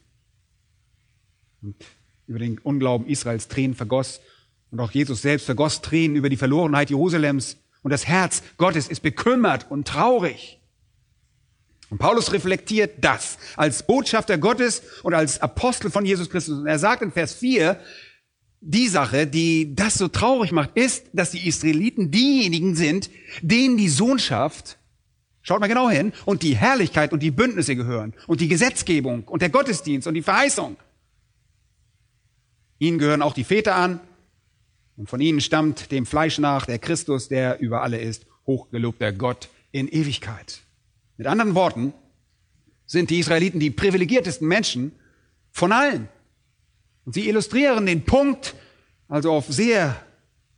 und 1.61 1.75
über 2.27 2.39
den 2.39 2.57
Unglauben 2.59 3.07
Israels 3.07 3.47
Tränen 3.47 3.75
vergoss. 3.75 4.21
Und 4.71 4.79
auch 4.79 4.91
Jesus 4.91 5.21
selbst 5.21 5.45
vergoss 5.45 5.81
Tränen 5.81 6.15
über 6.15 6.29
die 6.29 6.37
Verlorenheit 6.37 6.89
Jerusalems. 6.89 7.57
Und 7.83 7.91
das 7.91 8.07
Herz 8.07 8.43
Gottes 8.57 8.87
ist 8.87 9.01
bekümmert 9.01 9.67
und 9.69 9.87
traurig. 9.87 10.59
Und 11.89 11.97
Paulus 11.97 12.31
reflektiert 12.31 13.03
das 13.03 13.37
als 13.57 13.83
Botschafter 13.83 14.37
Gottes 14.37 14.81
und 15.03 15.13
als 15.13 15.41
Apostel 15.41 15.91
von 15.91 16.05
Jesus 16.05 16.29
Christus. 16.29 16.59
Und 16.59 16.67
er 16.67 16.79
sagt 16.79 17.01
in 17.01 17.11
Vers 17.11 17.33
4, 17.33 17.79
die 18.61 18.87
Sache, 18.87 19.27
die 19.27 19.75
das 19.75 19.95
so 19.95 20.07
traurig 20.07 20.51
macht, 20.51 20.77
ist, 20.77 21.07
dass 21.13 21.31
die 21.31 21.47
Israeliten 21.47 22.11
diejenigen 22.11 22.75
sind, 22.75 23.09
denen 23.41 23.75
die 23.75 23.89
Sohnschaft, 23.89 24.77
schaut 25.41 25.59
mal 25.59 25.67
genau 25.67 25.89
hin, 25.89 26.13
und 26.25 26.43
die 26.43 26.55
Herrlichkeit 26.55 27.11
und 27.11 27.21
die 27.21 27.31
Bündnisse 27.31 27.75
gehören 27.75 28.13
und 28.27 28.39
die 28.39 28.47
Gesetzgebung 28.47 29.23
und 29.23 29.41
der 29.41 29.49
Gottesdienst 29.49 30.07
und 30.07 30.13
die 30.13 30.21
Verheißung. 30.21 30.77
Ihnen 32.77 32.99
gehören 32.99 33.21
auch 33.21 33.33
die 33.33 33.43
Väter 33.43 33.75
an, 33.75 33.99
und 35.01 35.09
von 35.09 35.19
ihnen 35.19 35.41
stammt 35.41 35.91
dem 35.91 36.05
Fleisch 36.05 36.37
nach 36.37 36.67
der 36.67 36.77
Christus, 36.77 37.27
der 37.27 37.59
über 37.59 37.81
alle 37.81 37.97
ist, 37.97 38.27
hochgelobter 38.45 39.11
Gott 39.11 39.49
in 39.71 39.87
Ewigkeit. 39.87 40.61
Mit 41.17 41.25
anderen 41.25 41.55
Worten 41.55 41.91
sind 42.85 43.09
die 43.09 43.17
Israeliten 43.17 43.59
die 43.59 43.71
privilegiertesten 43.71 44.47
Menschen 44.47 44.91
von 45.49 45.71
allen. 45.71 46.07
Und 47.03 47.13
sie 47.13 47.27
illustrieren 47.27 47.87
den 47.87 48.05
Punkt 48.05 48.53
also 49.07 49.31
auf 49.31 49.47
sehr 49.47 49.95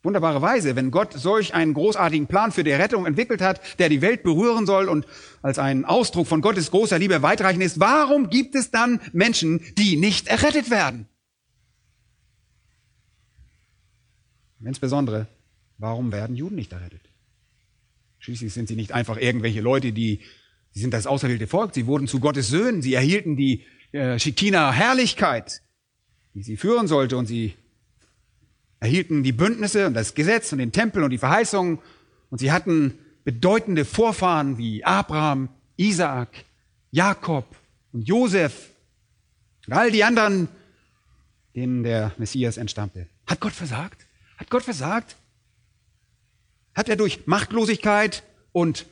wunderbare 0.03 0.41
Weise, 0.41 0.75
wenn 0.75 0.91
Gott 0.91 1.13
solch 1.13 1.53
einen 1.53 1.73
großartigen 1.73 2.27
Plan 2.27 2.51
für 2.51 2.65
die 2.65 2.73
Rettung 2.73 3.05
entwickelt 3.05 3.39
hat, 3.39 3.61
der 3.79 3.87
die 3.87 4.01
Welt 4.01 4.23
berühren 4.23 4.65
soll 4.65 4.89
und 4.89 5.07
als 5.41 5.57
ein 5.57 5.85
Ausdruck 5.85 6.27
von 6.27 6.41
Gottes 6.41 6.69
großer 6.69 6.99
Liebe 6.99 7.21
weitreichend 7.21 7.63
ist, 7.63 7.79
warum 7.79 8.29
gibt 8.29 8.55
es 8.55 8.71
dann 8.71 8.99
Menschen, 9.13 9.61
die 9.77 9.95
nicht 9.95 10.27
errettet 10.27 10.69
werden? 10.69 11.07
Insbesondere, 14.65 15.27
warum 15.77 16.11
werden 16.11 16.35
Juden 16.35 16.55
nicht 16.55 16.71
errettet? 16.71 17.01
Schließlich 18.19 18.53
sind 18.53 18.67
sie 18.67 18.75
nicht 18.75 18.93
einfach 18.93 19.17
irgendwelche 19.17 19.61
Leute, 19.61 19.91
die, 19.91 20.21
sie 20.71 20.79
sind 20.79 20.93
das 20.93 21.07
auserwählte 21.07 21.47
Volk, 21.47 21.73
sie 21.73 21.87
wurden 21.87 22.07
zu 22.07 22.19
Gottes 22.19 22.47
Söhnen, 22.47 22.81
sie 22.81 22.93
erhielten 22.93 23.35
die 23.35 23.65
äh, 23.91 24.17
Shekinah-Herrlichkeit, 24.17 25.61
die 26.33 26.43
sie 26.43 26.55
führen 26.55 26.87
sollte 26.87 27.17
und 27.17 27.25
sie 27.25 27.53
erhielten 28.79 29.23
die 29.23 29.33
Bündnisse 29.33 29.87
und 29.87 29.93
das 29.93 30.13
Gesetz 30.13 30.51
und 30.51 30.59
den 30.59 30.71
Tempel 30.71 31.03
und 31.03 31.09
die 31.09 31.17
Verheißungen 31.17 31.79
und 32.29 32.39
sie 32.39 32.51
hatten 32.51 32.97
bedeutende 33.23 33.85
Vorfahren 33.85 34.57
wie 34.57 34.83
Abraham, 34.83 35.49
Isaak, 35.77 36.29
Jakob 36.91 37.45
und 37.91 38.07
Josef 38.07 38.69
und 39.67 39.73
all 39.73 39.91
die 39.91 40.03
anderen, 40.03 40.47
denen 41.55 41.83
der 41.83 42.13
Messias 42.17 42.57
entstammte. 42.57 43.07
Hat 43.27 43.39
Gott 43.39 43.53
versagt? 43.53 44.05
Hat 44.43 44.49
Gott 44.49 44.63
versagt? 44.63 45.15
Hat 46.75 46.89
er 46.89 46.97
durch 46.97 47.27
Machtlosigkeit 47.27 48.23
und 48.51 48.85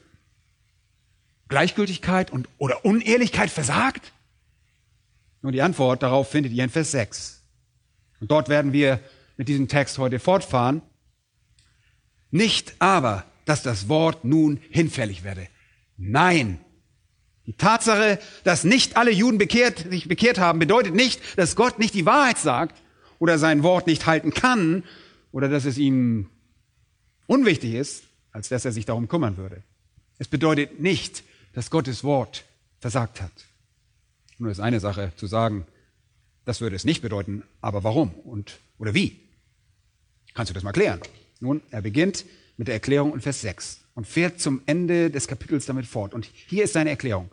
Gleichgültigkeit 1.50 2.32
und, 2.32 2.48
oder 2.58 2.86
Unehrlichkeit 2.86 3.50
versagt? 3.50 4.14
Nun, 5.42 5.52
die 5.52 5.62
Antwort 5.62 6.04
darauf 6.04 6.32
findet 6.32 6.54
ihr 6.54 6.64
in 6.64 6.70
Vers 6.70 6.92
6. 6.92 7.44
Und 8.22 8.32
dort 8.32 8.48
werden 8.48 8.72
wir 8.72 9.02
mit 9.36 9.50
diesem 9.50 9.68
Text 9.68 9.98
heute 9.98 10.20
fortfahren. 10.20 10.82
Nicht 12.30 12.74
aber, 12.80 13.26
dass 13.44 13.62
das 13.62 13.90
Wort 13.90 14.24
nun 14.24 14.62
hinfällig 14.70 15.26
werde. 15.26 15.50
Nein. 15.98 16.62
Die 17.46 17.58
Tatsache, 17.58 18.20
dass 18.46 18.64
nicht 18.64 18.96
alle 18.96 19.12
Juden 19.12 19.38
bekehrt, 19.38 19.80
sich 19.90 20.08
bekehrt 20.08 20.40
haben, 20.40 20.60
bedeutet 20.60 20.96
nicht, 20.96 21.38
dass 21.38 21.58
Gott 21.58 21.78
nicht 21.78 21.94
die 21.94 22.06
Wahrheit 22.06 22.38
sagt 22.38 22.82
oder 23.20 23.38
sein 23.38 23.64
Wort 23.64 23.86
nicht 23.86 24.06
halten 24.06 24.34
kann, 24.34 24.86
oder 25.32 25.50
dass 25.50 25.66
es 25.66 25.78
ihm 25.78 26.30
unwichtig 27.28 27.74
ist, 27.74 28.04
als 28.32 28.50
dass 28.50 28.66
er 28.66 28.72
sich 28.72 28.86
darum 28.86 29.08
kümmern 29.08 29.38
würde. 29.38 29.64
Es 30.18 30.28
bedeutet 30.28 30.80
nicht, 30.80 31.24
dass 31.54 31.70
Gottes 31.70 32.04
Wort 32.04 32.46
versagt 32.80 33.22
hat. 33.22 33.32
Nur 34.38 34.52
ist 34.52 34.60
eine 34.60 34.80
Sache 34.80 35.12
zu 35.16 35.28
sagen, 35.28 35.66
das 36.46 36.62
würde 36.62 36.76
es 36.76 36.86
nicht 36.86 37.02
bedeuten, 37.02 37.44
aber 37.62 37.84
warum 37.84 38.14
und 38.14 38.60
oder 38.78 38.94
wie? 38.94 39.20
Kannst 40.34 40.50
du 40.50 40.54
das 40.54 40.64
mal 40.64 40.72
klären? 40.72 41.00
Nun, 41.40 41.62
er 41.72 41.82
beginnt 41.82 42.26
mit 42.58 42.68
der 42.68 42.76
Erklärung 42.76 43.14
in 43.14 43.22
Vers 43.22 43.42
6 43.42 43.82
und 43.96 44.08
fährt 44.08 44.40
zum 44.40 44.62
Ende 44.66 45.12
des 45.12 45.28
Kapitels 45.28 45.66
damit 45.66 45.86
fort. 45.86 46.14
Und 46.14 46.26
hier 46.26 46.64
ist 46.64 46.74
seine 46.74 46.90
Erklärung. 46.90 47.30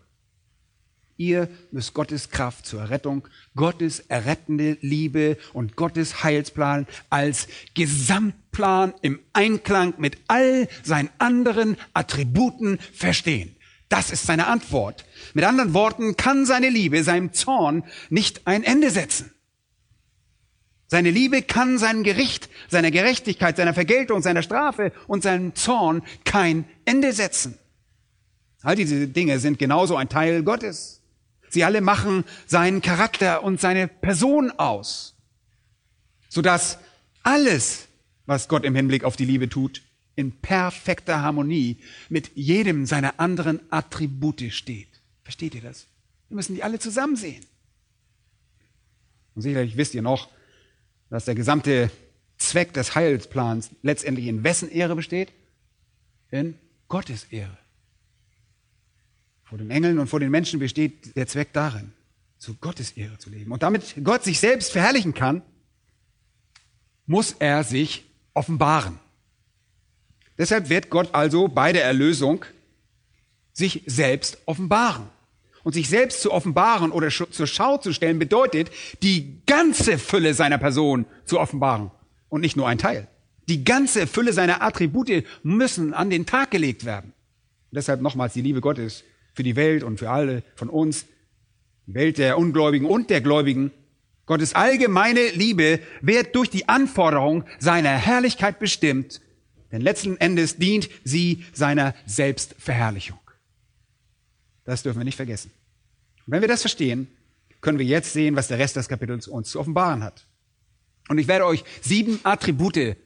Ihr 1.21 1.49
müsst 1.73 1.95
Gottes 1.95 2.31
Kraft 2.31 2.65
zur 2.65 2.81
Errettung, 2.81 3.27
Gottes 3.57 3.99
errettende 3.99 4.79
Liebe 4.83 5.37
und 5.53 5.75
Gottes 5.75 6.23
Heilsplan 6.23 6.87
als 7.11 7.49
Gesamtplan 7.75 8.95
im 9.03 9.19
Einklang 9.33 9.95
mit 9.99 10.17
all 10.29 10.69
seinen 10.85 11.11
anderen 11.19 11.77
Attributen 11.93 12.79
verstehen. 12.95 13.57
Das 13.89 14.13
ist 14.13 14.27
seine 14.27 14.47
Antwort. 14.47 15.07
Mit 15.35 15.45
anderen 15.45 15.75
Worten 15.75 16.17
kann 16.17 16.47
seine 16.47 16.69
Liebe 16.69 17.03
seinem 17.03 17.33
Zorn 17.33 17.83
nicht 18.11 18.47
ein 18.47 18.63
Ende 18.63 18.91
setzen. 18.91 19.33
Seine 20.87 21.11
Liebe 21.11 21.43
kann 21.43 21.79
seinem 21.79 22.05
Gericht, 22.05 22.49
seiner 22.69 22.93
Gerechtigkeit, 22.93 23.57
seiner 23.57 23.75
Vergeltung, 23.75 24.23
seiner 24.23 24.43
Strafe 24.43 24.93
und 25.09 25.25
seinem 25.25 25.57
Zorn 25.57 26.03
kein 26.25 26.65
Ende 26.85 27.13
setzen. 27.13 27.59
All 28.63 28.77
diese 28.77 29.09
Dinge 29.09 29.41
sind 29.41 29.59
genauso 29.59 29.97
ein 29.97 30.09
Teil 30.09 30.45
Gottes. 30.45 30.98
Sie 31.51 31.65
alle 31.65 31.81
machen 31.81 32.25
seinen 32.47 32.83
Charakter 32.83 33.43
und 33.43 33.61
seine 33.61 33.89
Person 33.89 34.51
aus, 34.53 35.17
sodass 36.29 36.79
alles, 37.23 37.89
was 38.27 38.49
Gott 38.49 38.65
im 38.65 38.75
Hinblick 38.75 39.05
auf 39.05 39.17
die 39.17 39.25
Liebe 39.25 39.49
tut, 39.49 39.83
in 40.17 40.33
perfekter 40.33 41.23
Harmonie 41.23 41.79
mit 42.09 42.33
jedem 42.35 42.87
seiner 42.87 43.21
anderen 43.21 43.61
Attribute 43.71 44.53
steht. 44.53 44.89
Versteht 45.23 45.55
ihr 45.55 45.63
das? 45.63 45.87
Wir 46.29 46.35
müssen 46.35 46.55
die 46.55 46.63
alle 46.63 46.79
zusammen 46.79 47.17
sehen. 47.17 47.45
Und 49.35 49.43
sicherlich 49.43 49.77
wisst 49.77 49.95
ihr 49.95 50.03
noch, 50.03 50.29
dass 51.11 51.25
der 51.25 51.35
gesamte 51.35 51.91
Zweck 52.39 52.73
des 52.73 52.95
Heilsplans 52.95 53.71
letztendlich 53.83 54.27
in 54.27 54.45
wessen 54.45 54.71
Ehre 54.71 54.97
besteht? 54.97 55.33
In 56.31 56.59
Gottes 56.89 57.25
Ehre. 57.31 57.57
Vor 59.49 59.57
den 59.57 59.71
Engeln 59.71 59.99
und 59.99 60.09
vor 60.09 60.21
den 60.21 60.31
Menschen 60.31 60.61
besteht 60.61 61.17
der 61.17 61.27
Zweck 61.27 61.55
darin, 61.55 61.93
zu 62.39 62.55
Gottes 62.57 62.93
Ehre 62.93 63.17
zu 63.17 63.31
leben. 63.31 63.51
Und 63.51 63.63
damit 63.63 63.95
Gott 64.05 64.23
sich 64.23 64.41
selbst 64.41 64.73
verherrlichen 64.73 65.15
kann, 65.15 65.41
muss 67.07 67.35
er 67.39 67.65
sich 67.65 68.05
offenbaren. 68.35 68.99
Deshalb 70.37 70.69
wird 70.69 70.91
Gott 70.91 71.15
also 71.15 71.49
bei 71.49 71.73
der 71.73 71.85
Erlösung 71.85 72.45
sich 73.55 73.83
selbst 73.87 74.37
offenbaren. 74.45 75.09
Und 75.65 75.73
sich 75.73 75.89
selbst 75.89 76.21
zu 76.21 76.31
offenbaren 76.31 76.93
oder 76.93 77.09
zur 77.09 77.47
Schau 77.47 77.79
zu 77.79 77.93
stellen 77.93 78.19
bedeutet, 78.19 78.71
die 79.03 79.41
ganze 79.47 79.99
Fülle 79.99 80.35
seiner 80.35 80.59
Person 80.59 81.07
zu 81.25 81.41
offenbaren 81.41 81.91
und 82.29 82.43
nicht 82.43 82.57
nur 82.57 82.69
ein 82.69 82.79
Teil. 82.79 83.09
Die 83.49 83.65
ganze 83.65 84.07
Fülle 84.07 84.35
seiner 84.35 84.63
Attribute 84.63 85.25
müssen 85.43 85.95
an 85.95 86.11
den 86.11 86.27
Tag 86.27 86.51
gelegt 86.51 86.85
werden. 86.85 87.13
Und 87.71 87.77
deshalb 87.77 88.03
nochmals 88.03 88.35
die 88.35 88.43
Liebe 88.43 88.61
Gottes 88.61 89.05
für 89.39 89.45
die 89.45 89.55
Welt 89.55 89.85
und 89.85 90.01
für 90.01 90.11
alle 90.11 90.43
von 90.57 90.69
uns, 90.69 91.07
die 91.87 91.95
Welt 91.95 92.19
der 92.19 92.39
Ungläubigen 92.39 92.89
und 92.89 93.09
der 93.09 93.21
Gläubigen. 93.21 93.71
Gottes 94.27 94.57
allgemeine 94.57 95.31
Liebe 95.31 95.79
wird 96.01 96.35
durch 96.35 96.51
die 96.51 96.69
Anforderung 96.69 97.45
seiner 97.61 97.91
Herrlichkeit 97.91 98.59
bestimmt, 98.59 99.21
denn 99.71 99.81
letzten 99.81 100.17
Endes 100.17 100.57
dient 100.57 100.91
sie 101.05 101.45
seiner 101.53 101.95
Selbstverherrlichung. 102.05 103.21
Das 104.65 104.83
dürfen 104.83 104.99
wir 104.99 105.05
nicht 105.05 105.15
vergessen. 105.15 105.53
Und 106.27 106.33
wenn 106.33 106.41
wir 106.41 106.49
das 106.49 106.63
verstehen, 106.63 107.07
können 107.61 107.79
wir 107.79 107.87
jetzt 107.87 108.13
sehen, 108.13 108.35
was 108.35 108.49
der 108.49 108.59
Rest 108.59 108.75
des 108.75 108.89
Kapitels 108.89 109.29
uns 109.29 109.51
zu 109.51 109.61
offenbaren 109.61 110.03
hat. 110.03 110.27
Und 111.09 111.19
ich 111.19 111.29
werde 111.29 111.47
euch 111.47 111.63
sieben 111.81 112.19
Attribute 112.25 112.97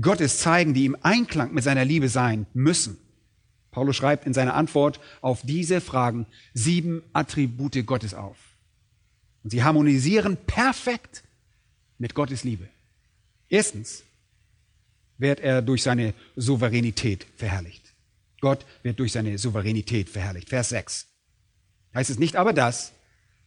Gottes 0.00 0.38
zeigen, 0.38 0.72
die 0.72 0.86
im 0.86 0.96
Einklang 1.02 1.52
mit 1.52 1.64
seiner 1.64 1.84
Liebe 1.84 2.08
sein 2.08 2.46
müssen. 2.54 3.03
Paulus 3.74 3.96
schreibt 3.96 4.24
in 4.24 4.32
seiner 4.32 4.54
Antwort 4.54 5.00
auf 5.20 5.42
diese 5.42 5.80
Fragen 5.80 6.26
sieben 6.54 7.02
Attribute 7.12 7.84
Gottes 7.84 8.14
auf. 8.14 8.36
Und 9.42 9.50
sie 9.50 9.64
harmonisieren 9.64 10.36
perfekt 10.36 11.24
mit 11.98 12.14
Gottes 12.14 12.44
Liebe. 12.44 12.68
Erstens 13.48 14.04
wird 15.18 15.40
er 15.40 15.60
durch 15.60 15.82
seine 15.82 16.14
Souveränität 16.36 17.26
verherrlicht. 17.36 17.92
Gott 18.40 18.64
wird 18.84 19.00
durch 19.00 19.10
seine 19.10 19.38
Souveränität 19.38 20.08
verherrlicht. 20.08 20.50
Vers 20.50 20.68
6. 20.68 21.08
Heißt 21.94 22.10
es 22.10 22.18
nicht 22.20 22.36
aber, 22.36 22.52
dass 22.52 22.92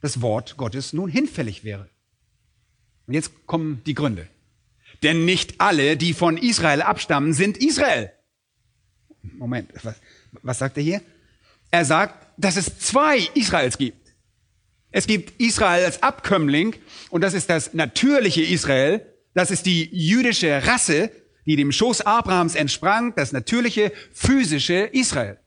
das 0.02 0.22
Wort 0.22 0.58
Gottes 0.58 0.92
nun 0.92 1.10
hinfällig 1.10 1.64
wäre. 1.64 1.90
Und 3.06 3.14
jetzt 3.14 3.32
kommen 3.48 3.82
die 3.86 3.94
Gründe. 3.94 4.28
Denn 5.04 5.24
nicht 5.24 5.62
alle, 5.62 5.96
die 5.96 6.14
von 6.14 6.36
Israel 6.36 6.82
abstammen, 6.82 7.34
sind 7.34 7.58
Israel. 7.58 8.12
Moment, 9.22 9.72
was, 9.84 9.96
was 10.42 10.60
sagt 10.60 10.78
er 10.78 10.84
hier? 10.84 11.02
Er 11.72 11.86
sagt, 11.86 12.28
dass 12.38 12.56
es 12.56 12.80
zwei 12.80 13.20
Israels 13.34 13.78
gibt. 13.78 14.14
Es 14.92 15.08
gibt 15.08 15.40
Israel 15.42 15.86
als 15.86 16.02
Abkömmling 16.02 16.76
und 17.10 17.22
das 17.22 17.34
ist 17.34 17.50
das 17.50 17.74
natürliche 17.74 18.44
Israel. 18.44 19.06
Das 19.34 19.52
ist 19.52 19.66
die 19.66 19.90
jüdische 19.92 20.66
Rasse, 20.66 21.12
die 21.46 21.56
dem 21.56 21.72
Schoß 21.72 22.02
Abrahams 22.02 22.56
entsprang, 22.56 23.14
das 23.16 23.32
natürliche 23.32 23.92
physische 24.12 24.90
Israel. 24.92 25.40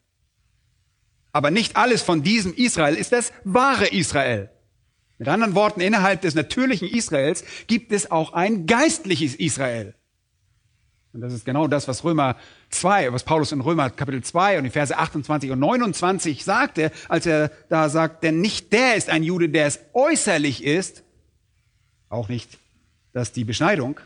Aber 1.33 1.51
nicht 1.51 1.77
alles 1.77 2.03
von 2.03 2.23
diesem 2.23 2.55
Israel 2.55 2.97
ist 2.97 3.13
das 3.13 3.33
wahre 3.45 3.89
Israel. 3.89 4.51
Mit 5.19 5.29
anderen 5.29 5.55
Worten, 5.55 5.81
innerhalb 5.81 6.23
des 6.23 6.35
natürlichen 6.35 6.89
Israels 6.89 7.45
gibt 7.67 7.93
es 7.93 8.11
auch 8.11 8.33
ein 8.33 8.67
geistliches 8.67 9.35
Israel. 9.35 9.95
Und 11.13 11.23
das 11.23 11.33
ist 11.33 11.45
genau 11.45 11.67
das, 11.67 11.89
was 11.89 12.05
Römer 12.05 12.37
2, 12.71 13.13
was 13.13 13.25
Paulus 13.25 13.51
in 13.51 13.61
Römer 13.61 13.91
Kapitel 13.91 14.23
2 14.23 14.59
und 14.59 14.65
die 14.65 14.71
Verse 14.71 14.97
28 14.97 15.51
und 15.51 15.59
29 15.59 16.45
sagte, 16.45 16.93
als 17.09 17.27
er 17.27 17.51
da 17.69 17.89
sagt, 17.89 18.23
denn 18.23 18.41
nicht 18.41 18.73
der 18.73 18.95
ist 18.95 19.11
ein 19.11 19.25
Jude, 19.25 19.49
der 19.49 19.67
es 19.67 19.81
äußerlich 19.93 20.63
ist, 20.63 21.03
auch 22.09 22.29
nicht, 22.29 22.59
dass 23.13 23.33
die 23.33 23.45
Beschneidung, 23.45 23.99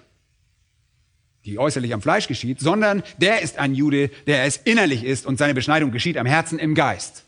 die 1.45 1.59
äußerlich 1.59 1.93
am 1.93 2.01
Fleisch 2.01 2.27
geschieht, 2.27 2.61
sondern 2.61 3.03
der 3.19 3.43
ist 3.43 3.59
ein 3.59 3.75
Jude, 3.75 4.09
der 4.27 4.45
es 4.45 4.57
innerlich 4.57 5.05
ist 5.05 5.27
und 5.27 5.37
seine 5.37 5.53
Beschneidung 5.53 5.91
geschieht 5.91 6.17
am 6.17 6.27
Herzen 6.27 6.59
im 6.59 6.75
Geist. 6.75 7.25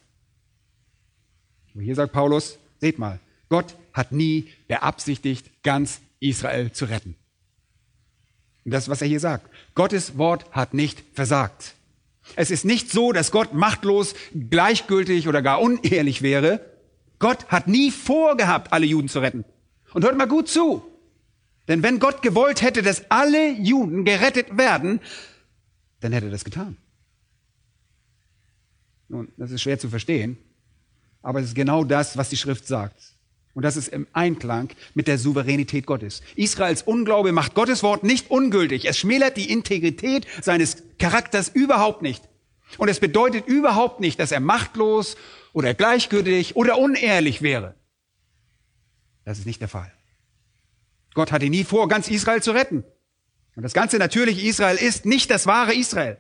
Und 1.75 1.83
hier 1.83 1.95
sagt 1.95 2.15
Paulus, 2.15 2.59
seht 2.81 2.99
mal, 2.99 3.21
Gott 3.51 3.75
hat 3.93 4.11
nie 4.11 4.51
beabsichtigt, 4.69 5.63
ganz 5.63 6.01
Israel 6.19 6.73
zu 6.73 6.87
retten. 6.87 7.15
Das, 8.69 8.89
was 8.89 9.01
er 9.01 9.07
hier 9.07 9.21
sagt. 9.21 9.49
Gottes 9.77 10.19
Wort 10.19 10.51
hat 10.51 10.75
nicht 10.75 11.05
versagt. 11.15 11.75
Es 12.35 12.51
ist 12.51 12.65
nicht 12.65 12.91
so, 12.91 13.13
dass 13.13 13.31
Gott 13.31 13.55
machtlos, 13.55 14.15
gleichgültig 14.35 15.29
oder 15.29 15.41
gar 15.41 15.61
unehrlich 15.61 16.21
wäre. 16.21 16.61
Gott 17.21 17.47
hat 17.47 17.69
nie 17.69 17.93
vorgehabt, 17.93 18.73
alle 18.73 18.87
Juden 18.87 19.09
zu 19.09 19.21
retten. 19.21 19.45
Und 19.95 20.05
hört 20.05 20.19
mal 20.19 20.27
gut 20.27 20.49
zu. 20.49 20.85
Denn 21.69 21.85
wenn 21.85 22.01
Gott 22.01 22.23
gewollt 22.23 22.61
hätte, 22.61 22.83
dass 22.83 23.09
alle 23.09 23.53
Juden 23.53 24.05
gerettet 24.05 24.57
werden, 24.59 25.01
dann 26.01 26.13
hätte 26.13 26.27
er 26.27 26.33
das 26.33 26.45
getan. 26.45 26.77
Nun, 29.09 29.29
das 29.37 29.53
ist 29.53 29.63
schwer 29.63 29.79
zu 29.79 29.89
verstehen, 29.89 30.37
aber 31.23 31.39
es 31.39 31.47
ist 31.47 31.55
genau 31.55 31.85
das, 31.85 32.17
was 32.17 32.29
die 32.29 32.37
Schrift 32.37 32.67
sagt. 32.67 33.16
Und 33.57 33.63
das 33.63 33.79
ist 33.79 33.89
im 33.89 34.07
Einklang 34.13 34.69
mit 34.93 35.09
der 35.09 35.17
Souveränität 35.17 35.87
Gottes. 35.87 36.21
Israels 36.35 36.83
Unglaube 36.83 37.33
macht 37.33 37.55
Gottes 37.55 37.83
Wort 37.83 38.05
nicht 38.05 38.31
ungültig. 38.31 38.85
Es 38.85 38.99
schmälert 38.99 39.39
die 39.39 39.51
Integrität 39.51 40.27
seines 40.43 40.83
Charakters 40.99 41.49
überhaupt 41.49 42.03
nicht. 42.03 42.23
Und 42.77 42.91
es 42.91 43.01
bedeutet 43.01 43.47
überhaupt 43.47 43.99
nicht, 43.99 44.21
dass 44.21 44.31
er 44.31 44.41
machtlos 44.41 45.17
oder 45.55 45.73
gleichgültig 45.73 46.55
oder 46.55 46.77
unehrlich 46.77 47.41
wäre. 47.41 47.75
Das 49.25 49.39
ist 49.39 49.47
nicht 49.47 49.63
der 49.63 49.69
Fall. 49.69 49.91
Gott 51.15 51.33
hatte 51.33 51.49
nie 51.49 51.65
vor, 51.65 51.89
ganz 51.89 52.09
Israel 52.09 52.43
zu 52.43 52.51
retten. 52.51 52.85
Und 53.57 53.63
das 53.63 53.73
ganze 53.73 53.97
natürliche 53.97 54.47
Israel 54.47 54.77
ist 54.77 55.07
nicht 55.07 55.31
das 55.31 55.47
wahre 55.47 55.75
Israel. 55.75 56.19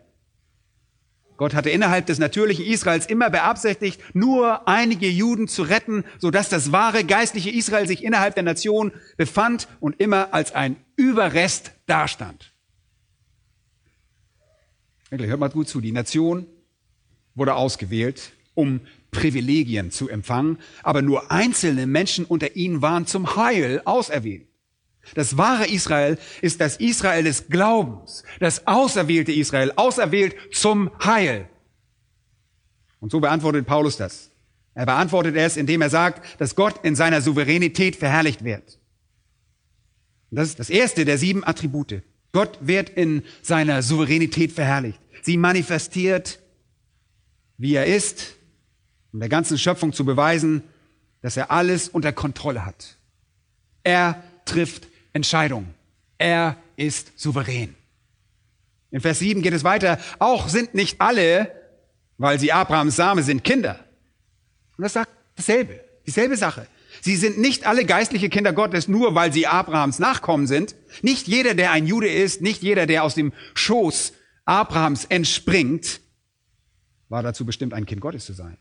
Gott 1.36 1.54
hatte 1.54 1.70
innerhalb 1.70 2.06
des 2.06 2.18
natürlichen 2.18 2.64
Israels 2.64 3.06
immer 3.06 3.30
beabsichtigt, 3.30 4.00
nur 4.14 4.66
einige 4.68 5.08
Juden 5.08 5.48
zu 5.48 5.62
retten, 5.62 6.04
sodass 6.18 6.48
das 6.48 6.72
wahre 6.72 7.04
geistliche 7.04 7.50
Israel 7.50 7.86
sich 7.86 8.02
innerhalb 8.02 8.34
der 8.34 8.44
Nation 8.44 8.92
befand 9.16 9.68
und 9.80 10.00
immer 10.00 10.32
als 10.32 10.54
ein 10.54 10.76
Überrest 10.96 11.72
dastand. 11.86 12.52
Hört 15.10 15.40
mal 15.40 15.50
gut 15.50 15.68
zu. 15.68 15.80
Die 15.80 15.92
Nation 15.92 16.46
wurde 17.34 17.54
ausgewählt, 17.54 18.32
um 18.54 18.80
Privilegien 19.10 19.90
zu 19.90 20.08
empfangen, 20.08 20.58
aber 20.82 21.02
nur 21.02 21.30
einzelne 21.30 21.86
Menschen 21.86 22.24
unter 22.24 22.56
ihnen 22.56 22.82
waren 22.82 23.06
zum 23.06 23.36
Heil 23.36 23.82
auserwählt. 23.84 24.48
Das 25.14 25.36
wahre 25.36 25.66
Israel 25.66 26.18
ist 26.42 26.60
das 26.60 26.76
Israel 26.76 27.24
des 27.24 27.48
Glaubens, 27.48 28.24
das 28.40 28.66
auserwählte 28.66 29.32
Israel, 29.32 29.72
auserwählt 29.76 30.34
zum 30.52 30.90
Heil. 31.04 31.48
Und 33.00 33.12
so 33.12 33.20
beantwortet 33.20 33.66
Paulus 33.66 33.96
das. 33.96 34.30
Er 34.74 34.84
beantwortet 34.84 35.36
es, 35.36 35.56
indem 35.56 35.80
er 35.80 35.90
sagt, 35.90 36.40
dass 36.40 36.54
Gott 36.54 36.84
in 36.84 36.96
seiner 36.96 37.22
Souveränität 37.22 37.96
verherrlicht 37.96 38.44
wird. 38.44 38.78
Das 40.30 40.48
ist 40.48 40.58
das 40.58 40.70
erste 40.70 41.04
der 41.04 41.16
sieben 41.18 41.44
Attribute. 41.44 42.02
Gott 42.32 42.58
wird 42.60 42.90
in 42.90 43.22
seiner 43.42 43.82
Souveränität 43.82 44.52
verherrlicht. 44.52 45.00
Sie 45.22 45.38
manifestiert, 45.38 46.40
wie 47.56 47.74
er 47.74 47.86
ist, 47.86 48.34
um 49.12 49.20
der 49.20 49.30
ganzen 49.30 49.56
Schöpfung 49.56 49.94
zu 49.94 50.04
beweisen, 50.04 50.62
dass 51.22 51.38
er 51.38 51.50
alles 51.50 51.88
unter 51.88 52.12
Kontrolle 52.12 52.66
hat. 52.66 52.98
Er 53.82 54.22
trifft 54.44 54.88
Entscheidung. 55.16 55.74
Er 56.18 56.56
ist 56.76 57.18
souverän. 57.18 57.74
In 58.90 59.00
Vers 59.00 59.18
7 59.18 59.42
geht 59.42 59.52
es 59.52 59.64
weiter. 59.64 59.98
Auch 60.18 60.48
sind 60.48 60.74
nicht 60.74 61.00
alle, 61.00 61.50
weil 62.18 62.38
sie 62.38 62.52
Abrahams 62.52 62.96
Same 62.96 63.22
sind, 63.22 63.44
Kinder. 63.44 63.80
Und 64.76 64.82
das 64.82 64.92
sagt 64.92 65.10
dasselbe, 65.36 65.80
dieselbe 66.06 66.36
Sache. 66.36 66.66
Sie 67.02 67.16
sind 67.16 67.38
nicht 67.38 67.66
alle 67.66 67.84
geistliche 67.84 68.28
Kinder 68.28 68.52
Gottes, 68.52 68.88
nur 68.88 69.14
weil 69.14 69.32
sie 69.32 69.46
Abrahams 69.46 69.98
Nachkommen 69.98 70.46
sind. 70.46 70.74
Nicht 71.02 71.26
jeder, 71.26 71.54
der 71.54 71.72
ein 71.72 71.86
Jude 71.86 72.08
ist, 72.08 72.40
nicht 72.40 72.62
jeder, 72.62 72.86
der 72.86 73.04
aus 73.04 73.14
dem 73.14 73.32
Schoß 73.54 74.12
Abrahams 74.44 75.04
entspringt, 75.06 76.00
war 77.08 77.22
dazu 77.22 77.44
bestimmt, 77.44 77.74
ein 77.74 77.86
Kind 77.86 78.00
Gottes 78.00 78.24
zu 78.24 78.32
sein. 78.32 78.56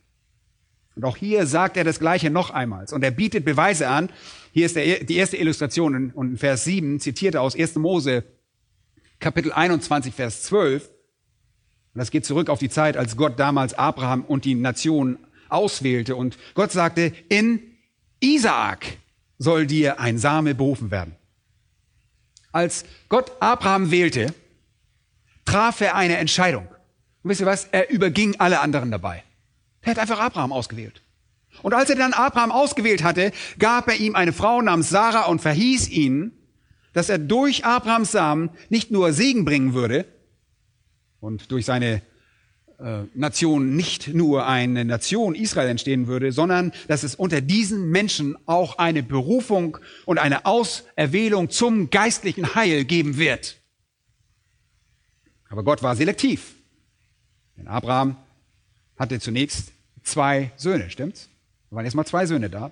Und 0.95 1.03
auch 1.03 1.17
hier 1.17 1.45
sagt 1.45 1.77
er 1.77 1.83
das 1.83 1.99
Gleiche 1.99 2.29
noch 2.29 2.51
einmal. 2.51 2.85
Und 2.91 3.03
er 3.03 3.11
bietet 3.11 3.43
Beweise 3.43 3.89
an. 3.89 4.09
Hier 4.53 4.65
ist 4.65 4.75
der, 4.75 5.03
die 5.03 5.17
erste 5.17 5.37
Illustration 5.37 6.11
und 6.11 6.31
in 6.31 6.37
Vers 6.37 6.63
7 6.63 6.99
zitiert 6.99 7.35
er 7.35 7.41
aus 7.41 7.55
1. 7.55 7.75
Mose 7.75 8.23
Kapitel 9.19 9.51
21, 9.51 10.13
Vers 10.13 10.43
12. 10.43 10.87
Und 10.87 11.99
das 11.99 12.11
geht 12.11 12.25
zurück 12.25 12.49
auf 12.49 12.59
die 12.59 12.69
Zeit, 12.69 12.97
als 12.97 13.17
Gott 13.17 13.39
damals 13.39 13.73
Abraham 13.73 14.23
und 14.23 14.45
die 14.45 14.55
Nation 14.55 15.17
auswählte. 15.49 16.15
Und 16.15 16.37
Gott 16.53 16.71
sagte, 16.71 17.13
in 17.29 17.61
Isaak 18.19 18.97
soll 19.37 19.67
dir 19.67 19.99
ein 19.99 20.17
Same 20.17 20.55
berufen 20.55 20.91
werden. 20.91 21.15
Als 22.51 22.85
Gott 23.09 23.31
Abraham 23.41 23.91
wählte, 23.91 24.33
traf 25.43 25.81
er 25.81 25.95
eine 25.95 26.17
Entscheidung. 26.17 26.67
Und 27.23 27.29
wisst 27.29 27.41
ihr 27.41 27.47
was? 27.47 27.65
Er 27.65 27.89
überging 27.89 28.39
alle 28.39 28.61
anderen 28.61 28.91
dabei. 28.91 29.23
Er 29.85 29.91
hat 29.91 29.99
einfach 29.99 30.19
Abraham 30.19 30.51
ausgewählt. 30.51 31.01
Und 31.61 31.73
als 31.73 31.89
er 31.89 31.95
dann 31.95 32.13
Abraham 32.13 32.51
ausgewählt 32.51 33.03
hatte, 33.03 33.31
gab 33.59 33.87
er 33.87 33.95
ihm 33.95 34.15
eine 34.15 34.33
Frau 34.33 34.61
namens 34.61 34.89
Sarah 34.89 35.27
und 35.27 35.41
verhieß 35.41 35.89
ihn, 35.89 36.31
dass 36.93 37.09
er 37.09 37.17
durch 37.17 37.65
Abrahams 37.65 38.11
Samen 38.11 38.49
nicht 38.69 38.91
nur 38.91 39.13
Segen 39.13 39.45
bringen 39.45 39.73
würde 39.73 40.05
und 41.19 41.51
durch 41.51 41.65
seine 41.65 42.01
äh, 42.79 43.03
Nation 43.13 43.75
nicht 43.75 44.13
nur 44.13 44.47
eine 44.47 44.85
Nation 44.85 45.35
Israel 45.35 45.69
entstehen 45.69 46.07
würde, 46.07 46.31
sondern 46.31 46.71
dass 46.87 47.03
es 47.03 47.15
unter 47.15 47.41
diesen 47.41 47.89
Menschen 47.89 48.37
auch 48.47 48.77
eine 48.77 49.03
Berufung 49.03 49.77
und 50.05 50.19
eine 50.19 50.45
Auserwählung 50.45 51.49
zum 51.49 51.89
geistlichen 51.89 52.55
Heil 52.55 52.85
geben 52.85 53.17
wird. 53.17 53.57
Aber 55.49 55.63
Gott 55.63 55.83
war 55.83 55.95
selektiv. 55.95 56.55
Denn 57.55 57.67
Abraham 57.67 58.17
hatte 58.97 59.19
zunächst 59.19 59.71
zwei 60.05 60.51
Söhne, 60.55 60.89
stimmt's? 60.89 61.29
Da 61.69 61.75
waren 61.75 61.85
erstmal 61.85 62.05
zwei 62.05 62.25
Söhne 62.25 62.49
da. 62.49 62.71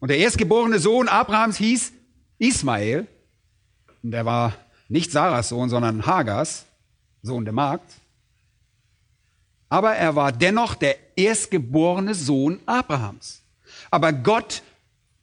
Und 0.00 0.08
der 0.08 0.18
erstgeborene 0.18 0.78
Sohn 0.78 1.08
Abrahams 1.08 1.56
hieß 1.58 1.92
Ismael. 2.38 3.06
Und 4.02 4.10
der 4.10 4.24
war 4.24 4.54
nicht 4.88 5.12
Sarahs 5.12 5.48
Sohn, 5.48 5.70
sondern 5.70 6.04
Hagars, 6.04 6.66
Sohn 7.22 7.44
der 7.44 7.54
Magd. 7.54 7.90
Aber 9.68 9.94
er 9.94 10.14
war 10.14 10.32
dennoch 10.32 10.74
der 10.74 10.96
erstgeborene 11.16 12.14
Sohn 12.14 12.60
Abrahams. 12.66 13.42
Aber 13.90 14.12
Gott 14.12 14.62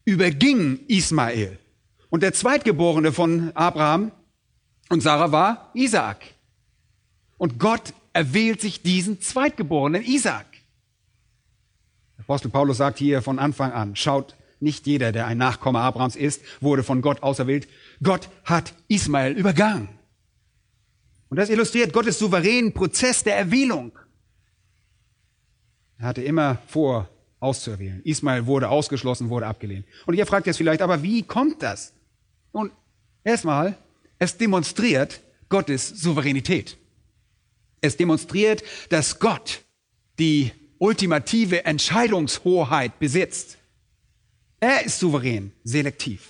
überging 0.06 0.80
Ismael. 0.88 1.58
Und 2.10 2.24
der 2.24 2.34
zweitgeborene 2.34 3.14
von 3.14 3.52
Abraham 3.56 4.12
und 4.90 5.02
Sarah 5.02 5.32
war 5.32 5.72
Isaak. 5.74 6.22
Und 7.38 7.60
Gott 7.60 7.94
erwählt 8.14 8.62
sich 8.62 8.82
diesen 8.82 9.22
zweitgeborenen 9.22 10.04
Isaak. 10.04 10.51
Apostel 12.32 12.50
Paulus 12.50 12.78
sagt 12.78 12.98
hier 12.98 13.22
von 13.22 13.40
Anfang 13.40 13.74
an, 13.74 13.98
schaut, 13.98 14.38
nicht 14.62 14.88
jeder, 14.88 15.12
der 15.12 15.28
ein 15.28 15.38
Nachkomme 15.38 15.80
Abrahams 15.80 16.16
ist, 16.16 16.42
wurde 16.62 16.82
von 16.82 17.02
Gott 17.02 17.24
auserwählt. 17.24 17.68
Gott 18.02 18.30
hat 18.46 18.74
Ismael 18.88 19.34
übergangen. 19.34 19.90
Und 21.28 21.36
das 21.36 21.50
illustriert 21.50 21.92
Gottes 21.92 22.20
souveränen 22.20 22.74
Prozess 22.74 23.26
der 23.26 23.36
Erwählung. 23.36 23.92
Er 25.98 26.06
hatte 26.06 26.22
immer 26.22 26.60
vor, 26.68 27.10
auszuerwählen. 27.42 28.02
Ismael 28.06 28.46
wurde 28.46 28.70
ausgeschlossen, 28.70 29.30
wurde 29.30 29.48
abgelehnt. 29.48 29.86
Und 30.06 30.14
ihr 30.14 30.26
fragt 30.26 30.48
jetzt 30.48 30.56
vielleicht, 30.56 30.82
aber 30.82 31.04
wie 31.04 31.24
kommt 31.24 31.62
das? 31.62 31.92
Nun, 32.54 32.72
erstmal, 33.26 33.76
es 34.20 34.38
demonstriert 34.38 35.20
Gottes 35.50 35.90
Souveränität. 35.90 36.78
Es 37.82 37.98
demonstriert, 37.98 38.64
dass 38.88 39.20
Gott 39.20 39.64
die 40.18 40.54
ultimative 40.82 41.64
Entscheidungshoheit 41.66 42.98
besitzt. 42.98 43.60
Er 44.60 44.84
ist 44.84 45.00
souverän, 45.00 45.52
selektiv. 45.64 46.28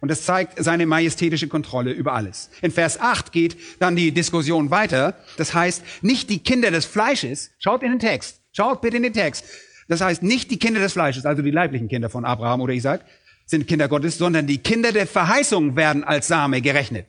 Und 0.00 0.10
es 0.10 0.24
zeigt 0.24 0.62
seine 0.62 0.86
majestätische 0.86 1.48
Kontrolle 1.48 1.90
über 1.90 2.12
alles. 2.12 2.48
In 2.62 2.70
Vers 2.70 3.00
8 3.00 3.32
geht 3.32 3.56
dann 3.80 3.96
die 3.96 4.12
Diskussion 4.12 4.70
weiter. 4.70 5.18
Das 5.36 5.52
heißt, 5.52 5.82
nicht 6.02 6.30
die 6.30 6.38
Kinder 6.38 6.70
des 6.70 6.86
Fleisches, 6.86 7.50
schaut 7.58 7.82
in 7.82 7.90
den 7.90 7.98
Text, 7.98 8.40
schaut 8.52 8.80
bitte 8.80 8.98
in 8.98 9.02
den 9.02 9.12
Text. 9.12 9.44
Das 9.88 10.00
heißt, 10.00 10.22
nicht 10.22 10.52
die 10.52 10.60
Kinder 10.60 10.78
des 10.78 10.92
Fleisches, 10.92 11.26
also 11.26 11.42
die 11.42 11.50
leiblichen 11.50 11.88
Kinder 11.88 12.08
von 12.08 12.24
Abraham 12.24 12.60
oder 12.60 12.74
Isaac, 12.74 13.04
sind 13.46 13.66
Kinder 13.66 13.88
Gottes, 13.88 14.16
sondern 14.16 14.46
die 14.46 14.58
Kinder 14.58 14.92
der 14.92 15.08
Verheißung 15.08 15.74
werden 15.74 16.04
als 16.04 16.28
Same 16.28 16.60
gerechnet. 16.60 17.06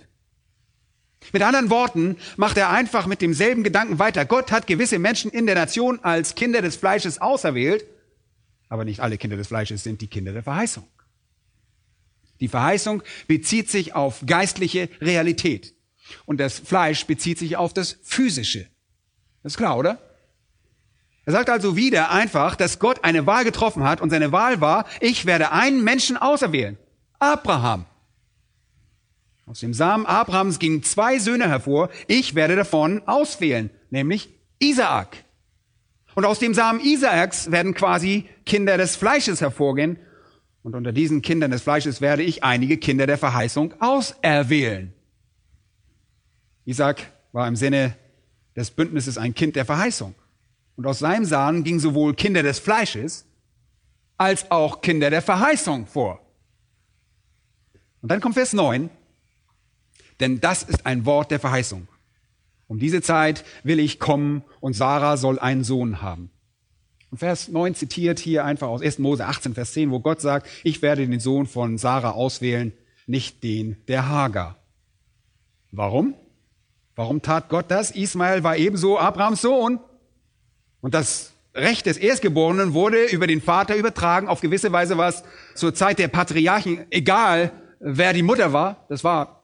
Mit 1.31 1.41
anderen 1.41 1.69
Worten 1.69 2.17
macht 2.37 2.57
er 2.57 2.69
einfach 2.69 3.05
mit 3.05 3.21
demselben 3.21 3.63
Gedanken 3.63 3.99
weiter. 3.99 4.25
Gott 4.25 4.51
hat 4.51 4.67
gewisse 4.67 4.99
Menschen 4.99 5.31
in 5.31 5.45
der 5.45 5.55
Nation 5.55 5.99
als 6.03 6.35
Kinder 6.35 6.61
des 6.61 6.75
Fleisches 6.75 7.19
auserwählt, 7.19 7.85
aber 8.67 8.85
nicht 8.85 8.99
alle 8.99 9.17
Kinder 9.17 9.37
des 9.37 9.47
Fleisches 9.47 9.83
sind 9.83 10.01
die 10.01 10.07
Kinder 10.07 10.33
der 10.33 10.43
Verheißung. 10.43 10.85
Die 12.39 12.47
Verheißung 12.47 13.03
bezieht 13.27 13.69
sich 13.69 13.95
auf 13.95 14.23
geistliche 14.25 14.89
Realität 15.01 15.73
und 16.25 16.39
das 16.39 16.59
Fleisch 16.59 17.05
bezieht 17.05 17.37
sich 17.37 17.57
auf 17.57 17.73
das 17.73 17.97
physische. 18.01 18.67
Das 19.43 19.53
ist 19.53 19.57
klar, 19.57 19.77
oder? 19.77 19.99
Er 21.25 21.33
sagt 21.33 21.49
also 21.49 21.75
wieder 21.75 22.11
einfach, 22.11 22.55
dass 22.55 22.79
Gott 22.79 23.03
eine 23.03 23.25
Wahl 23.27 23.43
getroffen 23.43 23.83
hat 23.83 24.01
und 24.01 24.09
seine 24.09 24.31
Wahl 24.31 24.61
war, 24.61 24.85
ich 24.99 25.25
werde 25.25 25.51
einen 25.51 25.83
Menschen 25.83 26.17
auserwählen. 26.17 26.77
Abraham. 27.19 27.85
Aus 29.49 29.61
dem 29.61 29.73
Samen 29.73 30.05
Abrahams 30.05 30.59
gingen 30.59 30.83
zwei 30.83 31.17
Söhne 31.17 31.49
hervor. 31.49 31.89
Ich 32.05 32.35
werde 32.35 32.55
davon 32.55 33.01
auswählen, 33.07 33.71
nämlich 33.89 34.29
Isaak. 34.59 35.23
Und 36.13 36.25
aus 36.25 36.37
dem 36.37 36.53
Samen 36.53 36.79
Isaaks 36.79 37.49
werden 37.49 37.73
quasi 37.73 38.29
Kinder 38.45 38.77
des 38.77 38.95
Fleisches 38.95 39.41
hervorgehen. 39.41 39.97
Und 40.61 40.75
unter 40.75 40.91
diesen 40.91 41.23
Kindern 41.23 41.49
des 41.49 41.63
Fleisches 41.63 41.99
werde 41.99 42.21
ich 42.21 42.43
einige 42.43 42.77
Kinder 42.77 43.07
der 43.07 43.17
Verheißung 43.17 43.73
auserwählen. 43.79 44.93
Isaac 46.65 47.11
war 47.31 47.47
im 47.47 47.55
Sinne 47.55 47.95
des 48.55 48.69
Bündnisses 48.69 49.17
ein 49.17 49.33
Kind 49.33 49.55
der 49.55 49.65
Verheißung. 49.65 50.13
Und 50.75 50.85
aus 50.85 50.99
seinem 50.99 51.25
Samen 51.25 51.63
gingen 51.63 51.79
sowohl 51.79 52.13
Kinder 52.13 52.43
des 52.43 52.59
Fleisches 52.59 53.25
als 54.15 54.51
auch 54.51 54.81
Kinder 54.81 55.09
der 55.09 55.23
Verheißung 55.23 55.87
vor. 55.87 56.19
Und 58.03 58.11
dann 58.11 58.21
kommt 58.21 58.35
Vers 58.35 58.53
9 58.53 58.91
denn 60.19 60.39
das 60.39 60.63
ist 60.63 60.85
ein 60.85 61.05
Wort 61.05 61.31
der 61.31 61.39
Verheißung. 61.39 61.87
Um 62.67 62.79
diese 62.79 63.01
Zeit 63.01 63.43
will 63.63 63.79
ich 63.79 63.99
kommen 63.99 64.43
und 64.59 64.73
Sarah 64.73 65.17
soll 65.17 65.39
einen 65.39 65.63
Sohn 65.63 66.01
haben. 66.01 66.29
Und 67.09 67.17
Vers 67.17 67.47
9 67.47 67.73
zitiert 67.73 68.19
hier 68.19 68.45
einfach 68.45 68.67
aus 68.67 68.81
1. 68.81 68.99
Mose 68.99 69.25
18, 69.25 69.55
Vers 69.55 69.73
10, 69.73 69.89
wo 69.89 69.99
Gott 69.99 70.21
sagt, 70.21 70.47
ich 70.63 70.81
werde 70.81 71.07
den 71.07 71.19
Sohn 71.19 71.47
von 71.47 71.77
Sarah 71.79 72.11
auswählen, 72.11 72.71
nicht 73.07 73.43
den 73.43 73.77
der 73.87 74.07
Hagar. 74.07 74.57
Warum? 75.71 76.13
Warum 76.95 77.21
tat 77.21 77.49
Gott 77.49 77.65
das? 77.69 77.91
Ismael 77.91 78.43
war 78.43 78.57
ebenso 78.57 78.99
Abrahams 78.99 79.41
Sohn. 79.41 79.79
Und 80.81 80.93
das 80.93 81.33
Recht 81.55 81.87
des 81.87 81.97
Erstgeborenen 81.97 82.73
wurde 82.73 83.05
über 83.05 83.25
den 83.25 83.41
Vater 83.41 83.75
übertragen. 83.75 84.27
Auf 84.27 84.41
gewisse 84.41 84.71
Weise 84.71 84.97
war 84.97 85.09
es 85.09 85.23
zur 85.55 85.73
Zeit 85.73 85.97
der 85.97 86.07
Patriarchen 86.07 86.85
egal, 86.91 87.51
wer 87.79 88.13
die 88.13 88.21
Mutter 88.21 88.53
war. 88.53 88.85
Das 88.89 89.03
war 89.03 89.38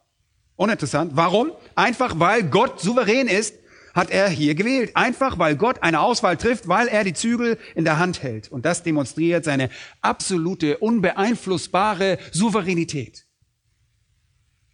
Uninteressant. 0.55 1.11
Warum? 1.15 1.51
Einfach 1.75 2.19
weil 2.19 2.43
Gott 2.43 2.79
souverän 2.79 3.27
ist, 3.27 3.55
hat 3.93 4.09
er 4.09 4.29
hier 4.29 4.55
gewählt. 4.55 4.91
Einfach 4.95 5.39
weil 5.39 5.55
Gott 5.55 5.81
eine 5.81 6.01
Auswahl 6.01 6.37
trifft, 6.37 6.67
weil 6.67 6.87
er 6.87 7.03
die 7.03 7.13
Zügel 7.13 7.57
in 7.75 7.85
der 7.85 7.97
Hand 7.97 8.21
hält. 8.23 8.51
Und 8.51 8.65
das 8.65 8.83
demonstriert 8.83 9.45
seine 9.45 9.69
absolute, 10.01 10.77
unbeeinflussbare 10.77 12.19
Souveränität. 12.31 13.25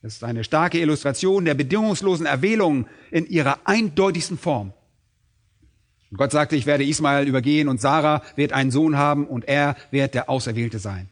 Das 0.01 0.13
ist 0.13 0.23
eine 0.23 0.43
starke 0.43 0.79
Illustration 0.79 1.45
der 1.45 1.53
bedingungslosen 1.53 2.25
Erwählung 2.25 2.87
in 3.11 3.27
ihrer 3.27 3.59
eindeutigsten 3.65 4.37
Form. 4.37 4.73
Und 6.09 6.17
Gott 6.17 6.31
sagte, 6.31 6.55
ich 6.55 6.65
werde 6.65 6.83
Ismael 6.83 7.27
übergehen 7.27 7.69
und 7.69 7.79
Sarah 7.79 8.23
wird 8.35 8.51
einen 8.51 8.71
Sohn 8.71 8.97
haben 8.97 9.27
und 9.27 9.47
er 9.47 9.77
wird 9.91 10.15
der 10.15 10.29
Auserwählte 10.29 10.79
sein. 10.79 11.09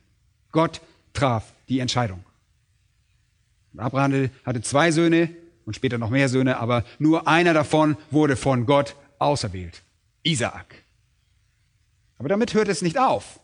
Gott 0.51 0.81
traf 1.13 1.53
die 1.69 1.79
Entscheidung. 1.79 2.23
Abraham 3.77 4.29
hatte 4.45 4.61
zwei 4.61 4.91
Söhne 4.91 5.29
und 5.65 5.75
später 5.75 5.97
noch 5.97 6.09
mehr 6.09 6.29
Söhne, 6.29 6.57
aber 6.57 6.83
nur 6.97 7.27
einer 7.27 7.53
davon 7.53 7.97
wurde 8.11 8.35
von 8.35 8.65
Gott 8.65 8.95
auserwählt. 9.19 9.83
Isaak. 10.23 10.83
Aber 12.17 12.29
damit 12.29 12.53
hört 12.53 12.67
es 12.67 12.81
nicht 12.81 12.97
auf. 12.97 13.39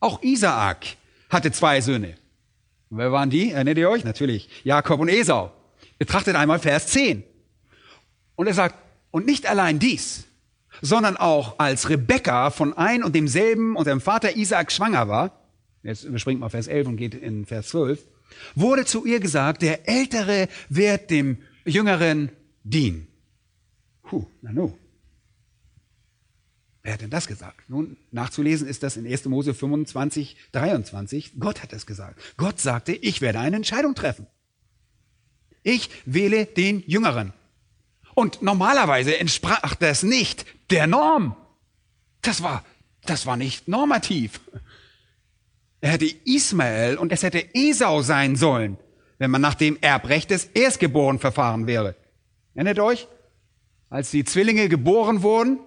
Auch 0.00 0.22
Isaak 0.22 0.86
hatte 1.30 1.50
zwei 1.50 1.80
Söhne. 1.80 2.14
Und 2.90 2.98
wer 2.98 3.10
waren 3.10 3.30
die? 3.30 3.52
Erinnert 3.52 3.78
ihr 3.78 3.90
euch? 3.90 4.04
Natürlich. 4.04 4.48
Jakob 4.64 5.00
und 5.00 5.08
Esau. 5.08 5.50
Betrachtet 5.98 6.36
einmal 6.36 6.58
Vers 6.58 6.88
10. 6.88 7.24
Und 8.36 8.46
er 8.46 8.54
sagt, 8.54 8.76
und 9.10 9.26
nicht 9.26 9.46
allein 9.46 9.78
dies, 9.78 10.24
sondern 10.82 11.16
auch 11.16 11.58
als 11.58 11.88
Rebekka 11.88 12.50
von 12.50 12.76
ein 12.76 13.02
und 13.02 13.14
demselben 13.14 13.76
und 13.76 13.86
dem 13.86 14.00
Vater 14.00 14.36
Isaak 14.36 14.72
schwanger 14.72 15.08
war, 15.08 15.40
jetzt 15.82 16.04
überspringt 16.04 16.40
mal 16.40 16.48
Vers 16.48 16.66
11 16.66 16.88
und 16.88 16.96
geht 16.96 17.14
in 17.14 17.46
Vers 17.46 17.68
12, 17.68 18.04
wurde 18.54 18.84
zu 18.84 19.04
ihr 19.04 19.20
gesagt, 19.20 19.62
der 19.62 19.88
Ältere 19.88 20.48
wird 20.68 21.10
dem 21.10 21.38
Jüngeren 21.64 22.30
dienen. 22.62 23.08
Puh, 24.02 24.26
na 24.42 24.52
nu. 24.52 24.76
Wer 26.82 26.92
hat 26.92 27.00
denn 27.00 27.10
das 27.10 27.26
gesagt? 27.26 27.68
Nun, 27.68 27.96
nachzulesen 28.10 28.68
ist 28.68 28.82
das 28.82 28.98
in 28.98 29.06
1. 29.06 29.24
Mose 29.24 29.54
25, 29.54 30.36
23. 30.52 31.32
Gott 31.40 31.62
hat 31.62 31.72
das 31.72 31.86
gesagt. 31.86 32.20
Gott 32.36 32.60
sagte, 32.60 32.92
ich 32.92 33.22
werde 33.22 33.40
eine 33.40 33.56
Entscheidung 33.56 33.94
treffen. 33.94 34.26
Ich 35.62 35.88
wähle 36.04 36.44
den 36.44 36.84
Jüngeren. 36.86 37.32
Und 38.14 38.42
normalerweise 38.42 39.18
entsprach 39.18 39.74
das 39.74 40.02
nicht 40.02 40.44
der 40.70 40.86
Norm. 40.86 41.36
Das 42.20 42.42
war, 42.42 42.62
das 43.06 43.24
war 43.24 43.38
nicht 43.38 43.66
normativ. 43.66 44.40
Er 45.84 45.90
hätte 45.90 46.06
Ismael 46.24 46.96
und 46.96 47.12
es 47.12 47.22
hätte 47.22 47.44
Esau 47.54 48.00
sein 48.00 48.36
sollen, 48.36 48.78
wenn 49.18 49.30
man 49.30 49.42
nach 49.42 49.54
dem 49.54 49.76
Erbrecht 49.82 50.30
des 50.30 50.46
Erstgeborenen 50.46 51.20
verfahren 51.20 51.66
wäre. 51.66 51.94
Erinnert 52.54 52.78
euch? 52.78 53.06
Als 53.90 54.10
die 54.10 54.24
Zwillinge 54.24 54.70
geboren 54.70 55.22
wurden, 55.22 55.60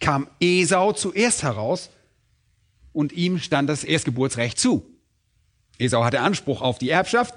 kam 0.00 0.26
Esau 0.40 0.94
zuerst 0.94 1.42
heraus 1.42 1.90
und 2.94 3.12
ihm 3.12 3.38
stand 3.38 3.68
das 3.68 3.84
Erstgeburtsrecht 3.84 4.58
zu. 4.58 4.86
Esau 5.76 6.02
hatte 6.02 6.20
Anspruch 6.20 6.62
auf 6.62 6.78
die 6.78 6.88
Erbschaft, 6.88 7.34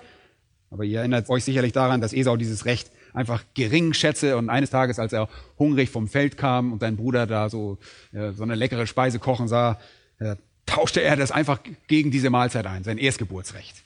aber 0.70 0.86
ihr 0.86 1.00
erinnert 1.00 1.30
euch 1.30 1.44
sicherlich 1.44 1.74
daran, 1.74 2.00
dass 2.00 2.13
Esau 2.13 2.38
dieses 2.38 2.63
Recht 2.63 2.91
einfach 3.12 3.44
gering 3.56 3.91
schätze 3.91 4.38
und 4.38 4.50
eines 4.50 4.70
Tages, 4.70 5.00
als 5.00 5.12
er 5.12 5.28
hungrig 5.60 5.89
vom 5.89 6.08
Feld 6.08 6.38
kam 6.38 6.72
und 6.72 6.80
sein 6.80 6.96
Bruder 6.96 7.28
da 7.28 7.50
so, 7.50 7.78
äh, 8.13 8.32
so 8.32 8.44
eine 8.44 8.56
leckere 8.56 8.88
Speise 8.88 9.20
kochen 9.20 9.50
sah, 9.50 9.82
äh, 10.20 10.38
tauschte 10.71 11.01
er 11.01 11.17
das 11.17 11.31
einfach 11.31 11.60
gegen 11.88 12.12
diese 12.12 12.29
Mahlzeit 12.29 12.65
ein, 12.65 12.84
sein 12.84 12.97
Erstgeburtsrecht. 12.97 13.84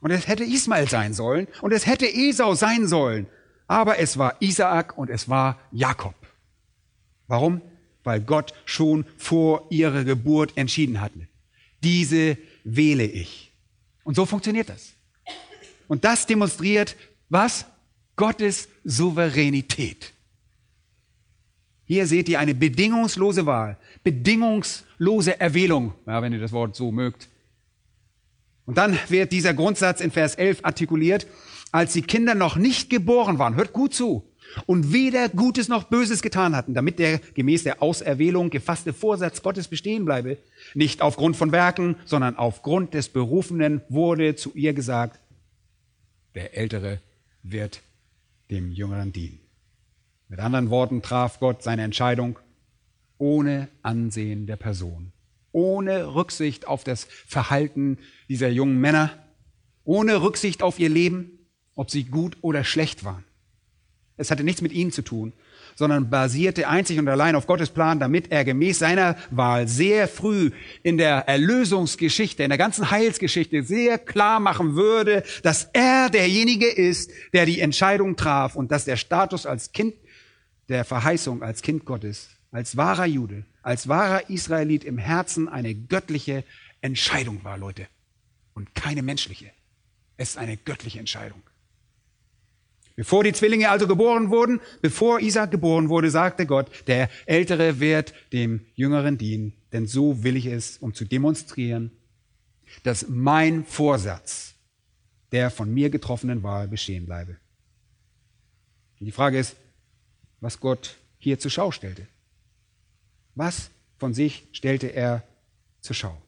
Und 0.00 0.10
es 0.10 0.26
hätte 0.26 0.44
Ismael 0.44 0.88
sein 0.88 1.14
sollen 1.14 1.46
und 1.62 1.72
es 1.72 1.86
hätte 1.86 2.06
Esau 2.06 2.54
sein 2.54 2.86
sollen, 2.86 3.26
aber 3.66 3.98
es 3.98 4.18
war 4.18 4.36
Isaak 4.40 4.98
und 4.98 5.08
es 5.08 5.28
war 5.28 5.58
Jakob. 5.70 6.14
Warum? 7.28 7.62
Weil 8.04 8.20
Gott 8.20 8.54
schon 8.64 9.04
vor 9.16 9.66
ihrer 9.70 10.04
Geburt 10.04 10.56
entschieden 10.56 11.00
hatte. 11.00 11.26
Diese 11.82 12.36
wähle 12.64 13.04
ich. 13.04 13.52
Und 14.04 14.14
so 14.14 14.26
funktioniert 14.26 14.68
das. 14.68 14.92
Und 15.88 16.04
das 16.04 16.26
demonstriert 16.26 16.96
was? 17.28 17.66
Gottes 18.16 18.68
Souveränität. 18.84 20.12
Hier 21.84 22.06
seht 22.06 22.28
ihr 22.28 22.40
eine 22.40 22.54
bedingungslose 22.54 23.46
Wahl, 23.46 23.78
bedingungslose 24.06 25.40
Erwählung, 25.40 25.92
ja, 26.06 26.22
wenn 26.22 26.32
ihr 26.32 26.38
das 26.38 26.52
Wort 26.52 26.76
so 26.76 26.92
mögt. 26.92 27.28
Und 28.64 28.78
dann 28.78 28.96
wird 29.08 29.32
dieser 29.32 29.52
Grundsatz 29.52 30.00
in 30.00 30.12
Vers 30.12 30.36
11 30.36 30.60
artikuliert, 30.62 31.26
als 31.72 31.94
die 31.94 32.02
Kinder 32.02 32.36
noch 32.36 32.54
nicht 32.54 32.88
geboren 32.88 33.40
waren. 33.40 33.56
Hört 33.56 33.72
gut 33.72 33.94
zu. 33.94 34.30
Und 34.66 34.92
weder 34.92 35.28
Gutes 35.28 35.66
noch 35.66 35.84
Böses 35.84 36.22
getan 36.22 36.54
hatten, 36.54 36.72
damit 36.72 37.00
der 37.00 37.18
gemäß 37.18 37.64
der 37.64 37.82
Auserwählung 37.82 38.50
gefasste 38.50 38.92
Vorsatz 38.92 39.42
Gottes 39.42 39.66
bestehen 39.66 40.04
bleibe. 40.04 40.38
Nicht 40.74 41.02
aufgrund 41.02 41.36
von 41.36 41.50
Werken, 41.50 41.96
sondern 42.04 42.36
aufgrund 42.36 42.94
des 42.94 43.08
Berufenen 43.08 43.80
wurde 43.88 44.36
zu 44.36 44.52
ihr 44.54 44.72
gesagt, 44.72 45.18
der 46.36 46.56
Ältere 46.56 47.00
wird 47.42 47.82
dem 48.52 48.70
Jüngeren 48.70 49.12
dienen. 49.12 49.40
Mit 50.28 50.38
anderen 50.38 50.70
Worten 50.70 51.02
traf 51.02 51.40
Gott 51.40 51.64
seine 51.64 51.82
Entscheidung 51.82 52.38
ohne 53.18 53.68
Ansehen 53.82 54.46
der 54.46 54.56
Person, 54.56 55.12
ohne 55.52 56.14
Rücksicht 56.14 56.66
auf 56.66 56.84
das 56.84 57.04
Verhalten 57.26 57.98
dieser 58.28 58.48
jungen 58.48 58.80
Männer, 58.80 59.10
ohne 59.84 60.22
Rücksicht 60.22 60.62
auf 60.62 60.78
ihr 60.78 60.88
Leben, 60.88 61.38
ob 61.74 61.90
sie 61.90 62.04
gut 62.04 62.36
oder 62.40 62.64
schlecht 62.64 63.04
waren. 63.04 63.24
Es 64.16 64.30
hatte 64.30 64.44
nichts 64.44 64.62
mit 64.62 64.72
ihnen 64.72 64.92
zu 64.92 65.02
tun, 65.02 65.32
sondern 65.74 66.08
basierte 66.08 66.68
einzig 66.68 66.98
und 66.98 67.06
allein 67.06 67.36
auf 67.36 67.46
Gottes 67.46 67.68
Plan, 67.68 68.00
damit 68.00 68.32
er 68.32 68.44
gemäß 68.44 68.78
seiner 68.78 69.16
Wahl 69.30 69.68
sehr 69.68 70.08
früh 70.08 70.50
in 70.82 70.96
der 70.96 71.28
Erlösungsgeschichte, 71.28 72.42
in 72.42 72.48
der 72.48 72.58
ganzen 72.58 72.90
Heilsgeschichte 72.90 73.62
sehr 73.62 73.98
klar 73.98 74.40
machen 74.40 74.74
würde, 74.74 75.22
dass 75.42 75.68
er 75.74 76.08
derjenige 76.08 76.66
ist, 76.66 77.10
der 77.34 77.44
die 77.44 77.60
Entscheidung 77.60 78.16
traf 78.16 78.56
und 78.56 78.72
dass 78.72 78.86
der 78.86 78.96
Status 78.96 79.44
als 79.44 79.72
Kind 79.72 79.94
der 80.70 80.84
Verheißung, 80.86 81.42
als 81.42 81.60
Kind 81.60 81.84
Gottes, 81.84 82.30
als 82.56 82.74
wahrer 82.78 83.04
Jude, 83.04 83.44
als 83.60 83.86
wahrer 83.86 84.30
Israelit 84.30 84.82
im 84.82 84.96
Herzen 84.96 85.46
eine 85.46 85.74
göttliche 85.74 86.42
Entscheidung 86.80 87.44
war, 87.44 87.58
Leute, 87.58 87.86
und 88.54 88.74
keine 88.74 89.02
menschliche. 89.02 89.50
Es 90.16 90.30
ist 90.30 90.38
eine 90.38 90.56
göttliche 90.56 90.98
Entscheidung. 90.98 91.42
Bevor 92.94 93.24
die 93.24 93.34
Zwillinge 93.34 93.68
also 93.68 93.86
geboren 93.86 94.30
wurden, 94.30 94.62
bevor 94.80 95.20
Isaac 95.20 95.50
geboren 95.50 95.90
wurde, 95.90 96.10
sagte 96.10 96.46
Gott, 96.46 96.70
der 96.86 97.10
Ältere 97.26 97.78
wird 97.78 98.14
dem 98.32 98.64
Jüngeren 98.74 99.18
dienen, 99.18 99.52
denn 99.72 99.86
so 99.86 100.24
will 100.24 100.34
ich 100.34 100.46
es, 100.46 100.78
um 100.78 100.94
zu 100.94 101.04
demonstrieren, 101.04 101.90
dass 102.84 103.06
mein 103.06 103.66
Vorsatz 103.66 104.54
der 105.30 105.50
von 105.50 105.74
mir 105.74 105.90
getroffenen 105.90 106.42
Wahl 106.42 106.68
bestehen 106.68 107.04
bleibe. 107.04 107.36
Und 108.98 109.04
die 109.04 109.12
Frage 109.12 109.38
ist, 109.38 109.56
was 110.40 110.58
Gott 110.58 110.96
hier 111.18 111.38
zur 111.38 111.50
Schau 111.50 111.70
stellte. 111.70 112.06
Was 113.36 113.70
von 113.98 114.12
sich 114.12 114.48
stellte 114.52 114.88
er 114.88 115.22
zur 115.80 115.94
Schau? 115.94 116.20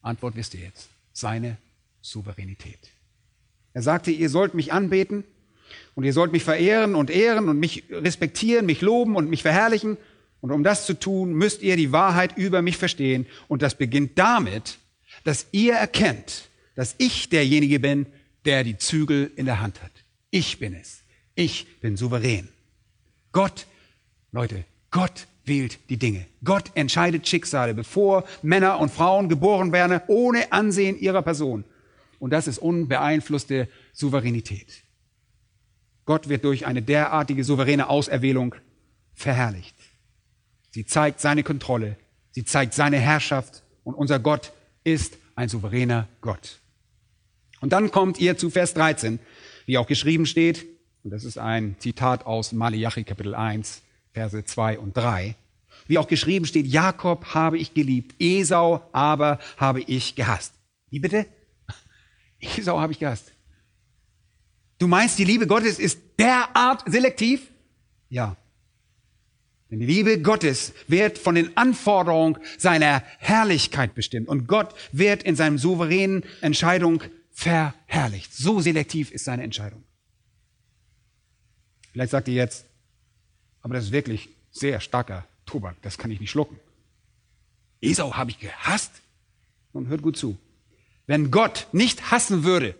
Antwort 0.00 0.36
wisst 0.36 0.54
ihr 0.54 0.60
jetzt. 0.60 0.88
Seine 1.12 1.56
Souveränität. 2.00 2.78
Er 3.72 3.82
sagte, 3.82 4.12
ihr 4.12 4.30
sollt 4.30 4.54
mich 4.54 4.72
anbeten, 4.72 5.24
und 5.94 6.04
ihr 6.04 6.12
sollt 6.12 6.32
mich 6.32 6.44
verehren 6.44 6.94
und 6.94 7.10
ehren 7.10 7.48
und 7.48 7.58
mich 7.58 7.84
respektieren, 7.90 8.66
mich 8.66 8.80
loben 8.80 9.16
und 9.16 9.30
mich 9.30 9.42
verherrlichen. 9.42 9.96
Und 10.40 10.50
um 10.50 10.64
das 10.64 10.86
zu 10.86 10.98
tun, 10.98 11.32
müsst 11.32 11.62
ihr 11.62 11.76
die 11.76 11.92
Wahrheit 11.92 12.36
über 12.36 12.62
mich 12.62 12.76
verstehen. 12.76 13.26
Und 13.48 13.62
das 13.62 13.76
beginnt 13.76 14.18
damit, 14.18 14.78
dass 15.22 15.46
ihr 15.52 15.74
erkennt, 15.74 16.48
dass 16.74 16.94
ich 16.98 17.28
derjenige 17.28 17.80
bin, 17.80 18.06
der 18.44 18.64
die 18.64 18.76
Zügel 18.76 19.30
in 19.36 19.46
der 19.46 19.60
Hand 19.60 19.82
hat. 19.82 19.92
Ich 20.30 20.58
bin 20.58 20.74
es. 20.74 21.02
Ich 21.34 21.80
bin 21.80 21.96
souverän. 21.96 22.48
Gott, 23.32 23.66
Leute, 24.32 24.64
Gott 24.90 25.26
wählt 25.44 25.78
die 25.90 25.96
Dinge. 25.96 26.26
Gott 26.42 26.70
entscheidet 26.74 27.28
Schicksale, 27.28 27.74
bevor 27.74 28.24
Männer 28.42 28.80
und 28.80 28.90
Frauen 28.90 29.28
geboren 29.28 29.72
werden, 29.72 30.00
ohne 30.06 30.52
Ansehen 30.52 30.98
ihrer 30.98 31.22
Person. 31.22 31.64
Und 32.18 32.30
das 32.30 32.46
ist 32.46 32.58
unbeeinflusste 32.58 33.68
Souveränität. 33.92 34.82
Gott 36.06 36.28
wird 36.28 36.44
durch 36.44 36.66
eine 36.66 36.82
derartige 36.82 37.44
souveräne 37.44 37.88
Auserwählung 37.88 38.54
verherrlicht. 39.14 39.76
Sie 40.70 40.84
zeigt 40.84 41.20
seine 41.20 41.42
Kontrolle, 41.42 41.96
sie 42.32 42.44
zeigt 42.44 42.74
seine 42.74 42.98
Herrschaft 42.98 43.62
und 43.84 43.94
unser 43.94 44.18
Gott 44.18 44.52
ist 44.82 45.16
ein 45.36 45.48
souveräner 45.48 46.08
Gott. 46.20 46.60
Und 47.60 47.72
dann 47.72 47.90
kommt 47.90 48.20
ihr 48.20 48.36
zu 48.36 48.50
Vers 48.50 48.74
13, 48.74 49.18
wie 49.66 49.78
auch 49.78 49.86
geschrieben 49.86 50.26
steht, 50.26 50.66
und 51.02 51.10
das 51.10 51.24
ist 51.24 51.38
ein 51.38 51.76
Zitat 51.78 52.26
aus 52.26 52.52
Malachi 52.52 53.04
Kapitel 53.04 53.34
1, 53.34 53.82
Verse 54.14 54.44
2 54.44 54.78
und 54.78 54.96
3. 54.96 55.34
Wie 55.86 55.98
auch 55.98 56.08
geschrieben 56.08 56.46
steht, 56.46 56.66
Jakob 56.66 57.26
habe 57.34 57.58
ich 57.58 57.74
geliebt, 57.74 58.14
Esau 58.18 58.88
aber 58.92 59.38
habe 59.58 59.82
ich 59.82 60.14
gehasst. 60.14 60.54
Wie 60.88 61.00
bitte? 61.00 61.26
Esau 62.40 62.80
habe 62.80 62.92
ich 62.92 63.00
gehasst. 63.00 63.32
Du 64.78 64.86
meinst, 64.86 65.18
die 65.18 65.24
Liebe 65.24 65.46
Gottes 65.46 65.78
ist 65.78 66.00
derart 66.18 66.84
selektiv? 66.86 67.50
Ja. 68.08 68.36
Denn 69.70 69.80
die 69.80 69.86
Liebe 69.86 70.20
Gottes 70.20 70.72
wird 70.86 71.18
von 71.18 71.34
den 71.34 71.56
Anforderungen 71.56 72.38
seiner 72.58 73.02
Herrlichkeit 73.18 73.94
bestimmt. 73.94 74.28
Und 74.28 74.46
Gott 74.46 74.74
wird 74.92 75.22
in 75.22 75.36
seinem 75.36 75.58
souveränen 75.58 76.24
Entscheidung 76.40 77.02
verherrlicht. 77.30 78.32
So 78.32 78.60
selektiv 78.60 79.10
ist 79.10 79.24
seine 79.24 79.42
Entscheidung. 79.42 79.82
Vielleicht 81.92 82.12
sagt 82.12 82.28
ihr 82.28 82.34
jetzt, 82.34 82.66
aber 83.64 83.74
das 83.74 83.86
ist 83.86 83.92
wirklich 83.92 84.28
sehr 84.52 84.78
starker 84.78 85.26
Tobak, 85.46 85.80
das 85.80 85.96
kann 85.96 86.10
ich 86.10 86.20
nicht 86.20 86.30
schlucken. 86.30 86.60
Esau 87.80 88.14
habe 88.14 88.30
ich 88.30 88.38
gehasst. 88.38 88.92
Und 89.72 89.88
hört 89.88 90.02
gut 90.02 90.16
zu. 90.16 90.38
Wenn 91.06 91.32
Gott 91.32 91.66
nicht 91.72 92.12
hassen 92.12 92.44
würde, 92.44 92.76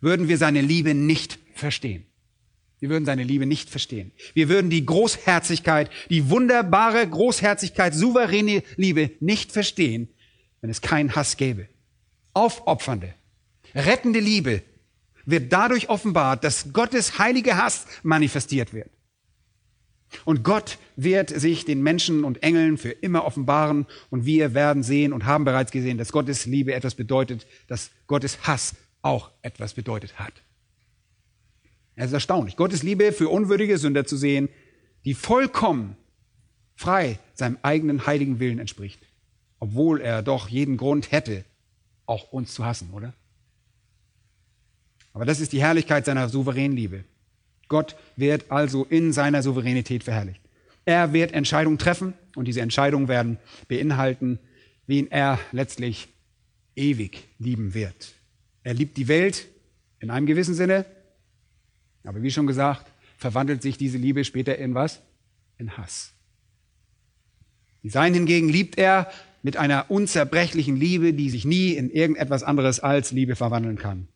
würden 0.00 0.28
wir 0.28 0.38
seine 0.38 0.62
Liebe 0.62 0.94
nicht 0.94 1.38
verstehen. 1.54 2.06
Wir 2.78 2.88
würden 2.88 3.04
seine 3.04 3.24
Liebe 3.24 3.44
nicht 3.44 3.68
verstehen. 3.68 4.12
Wir 4.34 4.48
würden 4.48 4.70
die 4.70 4.86
Großherzigkeit, 4.86 5.90
die 6.08 6.30
wunderbare 6.30 7.06
Großherzigkeit, 7.06 7.92
souveräne 7.92 8.62
Liebe 8.76 9.10
nicht 9.20 9.52
verstehen, 9.52 10.08
wenn 10.60 10.70
es 10.70 10.80
keinen 10.80 11.14
Hass 11.14 11.36
gäbe. 11.36 11.68
Aufopfernde, 12.32 13.14
rettende 13.74 14.20
Liebe 14.20 14.62
wird 15.26 15.52
dadurch 15.52 15.88
offenbart, 15.90 16.44
dass 16.44 16.72
Gottes 16.72 17.18
heilige 17.18 17.56
Hass 17.56 17.86
manifestiert 18.02 18.72
wird. 18.72 18.90
Und 20.24 20.44
Gott 20.44 20.78
wird 20.96 21.30
sich 21.30 21.64
den 21.64 21.82
Menschen 21.82 22.24
und 22.24 22.42
Engeln 22.42 22.78
für 22.78 22.90
immer 22.90 23.24
offenbaren 23.24 23.86
und 24.10 24.26
wir 24.26 24.54
werden 24.54 24.82
sehen 24.82 25.12
und 25.12 25.24
haben 25.24 25.44
bereits 25.44 25.72
gesehen, 25.72 25.98
dass 25.98 26.12
Gottes 26.12 26.46
Liebe 26.46 26.74
etwas 26.74 26.94
bedeutet, 26.94 27.46
dass 27.66 27.90
Gottes 28.06 28.46
Hass 28.46 28.74
auch 29.02 29.30
etwas 29.42 29.74
bedeutet 29.74 30.18
hat. 30.18 30.34
Es 31.96 32.06
ist 32.06 32.12
erstaunlich, 32.12 32.56
Gottes 32.56 32.82
Liebe 32.82 33.12
für 33.12 33.28
unwürdige 33.28 33.76
Sünder 33.78 34.04
zu 34.04 34.16
sehen, 34.16 34.48
die 35.04 35.14
vollkommen 35.14 35.96
frei 36.74 37.18
seinem 37.34 37.58
eigenen 37.62 38.06
heiligen 38.06 38.40
Willen 38.40 38.58
entspricht, 38.58 39.00
obwohl 39.58 40.00
er 40.00 40.22
doch 40.22 40.48
jeden 40.48 40.76
Grund 40.76 41.12
hätte, 41.12 41.44
auch 42.06 42.32
uns 42.32 42.54
zu 42.54 42.64
hassen, 42.64 42.90
oder? 42.92 43.14
Aber 45.12 45.24
das 45.24 45.40
ist 45.40 45.52
die 45.52 45.60
Herrlichkeit 45.60 46.06
seiner 46.06 46.28
souveränen 46.28 46.76
Liebe. 46.76 47.04
Gott 47.72 47.96
wird 48.14 48.52
also 48.52 48.84
in 48.84 49.12
seiner 49.12 49.42
Souveränität 49.42 50.04
verherrlicht. 50.04 50.40
Er 50.84 51.12
wird 51.12 51.32
Entscheidungen 51.32 51.78
treffen 51.78 52.14
und 52.36 52.46
diese 52.46 52.60
Entscheidungen 52.60 53.08
werden 53.08 53.38
beinhalten 53.66 54.38
wen 54.86 55.10
er 55.10 55.38
letztlich 55.52 56.08
ewig 56.76 57.28
lieben 57.38 57.74
wird. 57.74 58.14
Er 58.62 58.74
liebt 58.74 58.96
die 58.96 59.08
Welt 59.08 59.48
in 60.00 60.10
einem 60.10 60.26
gewissen 60.26 60.54
Sinne, 60.54 60.84
aber 62.04 62.22
wie 62.22 62.30
schon 62.30 62.46
gesagt, 62.46 62.90
verwandelt 63.16 63.62
sich 63.62 63.78
diese 63.78 63.98
Liebe 63.98 64.24
später 64.24 64.58
in 64.58 64.74
was? 64.74 65.00
In 65.58 65.76
Hass. 65.76 66.12
Die 67.82 67.88
Seinen 67.88 68.14
hingegen 68.14 68.48
liebt 68.48 68.78
er 68.78 69.10
mit 69.42 69.56
einer 69.56 69.90
unzerbrechlichen 69.90 70.76
Liebe, 70.76 71.14
die 71.14 71.30
sich 71.30 71.44
nie 71.44 71.72
in 71.72 71.90
irgendetwas 71.90 72.42
anderes 72.42 72.80
als 72.80 73.12
Liebe 73.12 73.34
verwandeln 73.34 73.76
kann. 73.76 74.08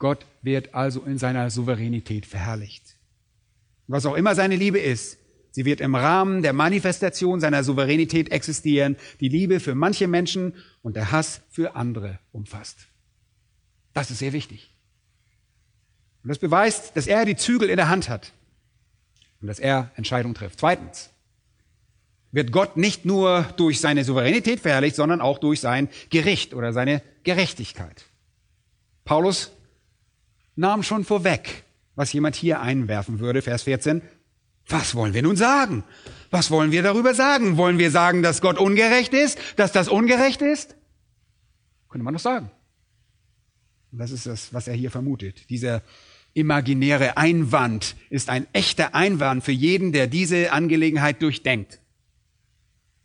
Gott 0.00 0.26
wird 0.42 0.74
also 0.74 1.02
in 1.02 1.18
seiner 1.18 1.50
Souveränität 1.50 2.26
verherrlicht. 2.26 2.96
Was 3.86 4.06
auch 4.06 4.14
immer 4.14 4.34
seine 4.34 4.56
Liebe 4.56 4.78
ist, 4.78 5.18
sie 5.50 5.66
wird 5.66 5.80
im 5.80 5.94
Rahmen 5.94 6.42
der 6.42 6.54
Manifestation 6.54 7.38
seiner 7.38 7.62
Souveränität 7.62 8.32
existieren, 8.32 8.96
die 9.20 9.28
Liebe 9.28 9.60
für 9.60 9.74
manche 9.74 10.08
Menschen 10.08 10.54
und 10.82 10.96
der 10.96 11.12
Hass 11.12 11.42
für 11.50 11.76
andere 11.76 12.18
umfasst. 12.32 12.88
Das 13.92 14.10
ist 14.10 14.20
sehr 14.20 14.32
wichtig. 14.32 14.74
Und 16.22 16.30
das 16.30 16.38
beweist, 16.38 16.96
dass 16.96 17.06
er 17.06 17.26
die 17.26 17.36
Zügel 17.36 17.68
in 17.68 17.76
der 17.76 17.90
Hand 17.90 18.08
hat 18.08 18.32
und 19.42 19.48
dass 19.48 19.58
er 19.58 19.90
Entscheidungen 19.96 20.34
trifft. 20.34 20.60
Zweitens 20.60 21.10
wird 22.32 22.52
Gott 22.52 22.78
nicht 22.78 23.04
nur 23.04 23.42
durch 23.58 23.80
seine 23.80 24.04
Souveränität 24.04 24.60
verherrlicht, 24.60 24.96
sondern 24.96 25.20
auch 25.20 25.38
durch 25.38 25.60
sein 25.60 25.90
Gericht 26.08 26.54
oder 26.54 26.72
seine 26.72 27.02
Gerechtigkeit. 27.22 28.06
Paulus 29.04 29.50
nahm 30.56 30.82
schon 30.82 31.04
vorweg, 31.04 31.64
was 31.94 32.12
jemand 32.12 32.36
hier 32.36 32.60
einwerfen 32.60 33.18
würde, 33.18 33.42
Vers 33.42 33.64
14. 33.64 34.02
Was 34.68 34.94
wollen 34.94 35.14
wir 35.14 35.22
nun 35.22 35.36
sagen? 35.36 35.84
Was 36.30 36.50
wollen 36.50 36.70
wir 36.70 36.82
darüber 36.82 37.14
sagen? 37.14 37.56
Wollen 37.56 37.78
wir 37.78 37.90
sagen, 37.90 38.22
dass 38.22 38.40
Gott 38.40 38.58
ungerecht 38.58 39.12
ist, 39.12 39.38
dass 39.56 39.72
das 39.72 39.88
ungerecht 39.88 40.42
ist? 40.42 40.76
Könnte 41.88 42.04
man 42.04 42.14
doch 42.14 42.20
sagen. 42.20 42.50
Und 43.90 43.98
das 43.98 44.12
ist 44.12 44.26
das, 44.26 44.54
was 44.54 44.68
er 44.68 44.74
hier 44.74 44.90
vermutet. 44.90 45.50
Dieser 45.50 45.82
imaginäre 46.34 47.16
Einwand 47.16 47.96
ist 48.08 48.28
ein 48.28 48.46
echter 48.52 48.94
Einwand 48.94 49.42
für 49.42 49.52
jeden, 49.52 49.90
der 49.90 50.06
diese 50.06 50.52
Angelegenheit 50.52 51.20
durchdenkt 51.22 51.80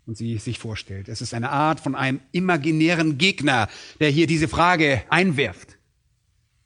und 0.06 0.18
sie 0.18 0.38
sich 0.38 0.60
vorstellt. 0.60 1.10
Es 1.10 1.22
ist 1.22 1.34
eine 1.34 1.50
Art 1.50 1.80
von 1.80 1.96
einem 1.96 2.20
imaginären 2.32 3.18
Gegner, 3.18 3.68
der 4.00 4.10
hier 4.10 4.28
diese 4.28 4.48
Frage 4.48 5.02
einwirft. 5.10 5.75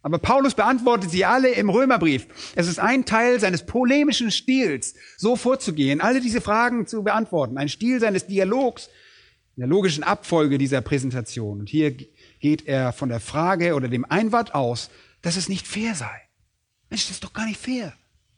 Aber 0.01 0.17
Paulus 0.17 0.53
beantwortet 0.53 1.11
sie 1.11 1.25
alle 1.25 1.49
im 1.49 1.69
Römerbrief. 1.69 2.27
Es 2.55 2.67
ist 2.67 2.79
ein 2.79 3.05
Teil 3.05 3.39
seines 3.39 3.65
polemischen 3.65 4.31
Stils, 4.31 4.95
so 5.17 5.35
vorzugehen, 5.35 5.99
alle 5.99 6.21
diese 6.21 6.39
Fragen 6.39 6.87
zu 6.87 7.03
beantworten. 7.03 7.57
Ein 7.57 7.67
Stil 7.67 7.99
seines 7.99 8.25
Dialogs, 8.25 8.89
in 9.57 9.61
der 9.61 9.67
logischen 9.67 10.03
Abfolge 10.03 10.57
dieser 10.57 10.79
Präsentation. 10.79 11.59
Und 11.59 11.69
hier 11.69 11.91
geht 12.39 12.65
er 12.65 12.93
von 12.93 13.09
der 13.09 13.19
Frage 13.19 13.75
oder 13.75 13.89
dem 13.89 14.05
Einwand 14.05 14.55
aus, 14.55 14.89
dass 15.21 15.35
es 15.35 15.49
nicht 15.49 15.67
fair 15.67 15.95
sei. 15.95 16.21
Mensch, 16.89 17.07
das 17.07 17.15
ist 17.15 17.23
doch 17.25 17.33
gar 17.33 17.45
nicht 17.45 17.59
fair. 17.59 17.93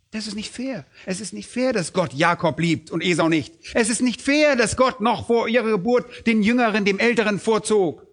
Das 0.10 0.26
ist 0.26 0.36
nicht 0.36 0.52
fair. 0.52 0.84
Es 1.06 1.22
ist 1.22 1.32
nicht 1.32 1.48
fair, 1.48 1.74
dass 1.74 1.94
Gott 1.94 2.12
Jakob 2.14 2.60
liebt 2.60 2.90
und 2.90 3.02
Esau 3.04 3.30
nicht. 3.30 3.54
Es 3.76 3.90
ist 3.90 4.02
nicht 4.02 4.22
fair, 4.22 4.56
dass 4.56 4.76
Gott 4.76 5.00
noch 5.00 5.28
vor 5.28 5.48
ihrer 5.48 5.70
Geburt 5.70 6.26
den 6.26 6.42
Jüngeren 6.42 6.86
dem 6.86 6.98
Älteren 6.98 7.40
vorzog. 7.40 8.06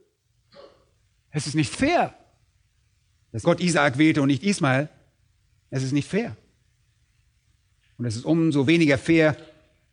Es 1.30 1.46
ist 1.46 1.54
nicht 1.54 1.74
fair, 1.74 2.14
dass 3.38 3.44
Gott 3.44 3.60
Isaak 3.60 3.98
wählte 3.98 4.20
und 4.20 4.26
nicht 4.26 4.42
Ismael. 4.42 4.88
Es 5.70 5.84
ist 5.84 5.92
nicht 5.92 6.08
fair. 6.08 6.36
Und 7.96 8.04
es 8.04 8.16
ist 8.16 8.24
umso 8.24 8.66
weniger 8.66 8.98
fair, 8.98 9.36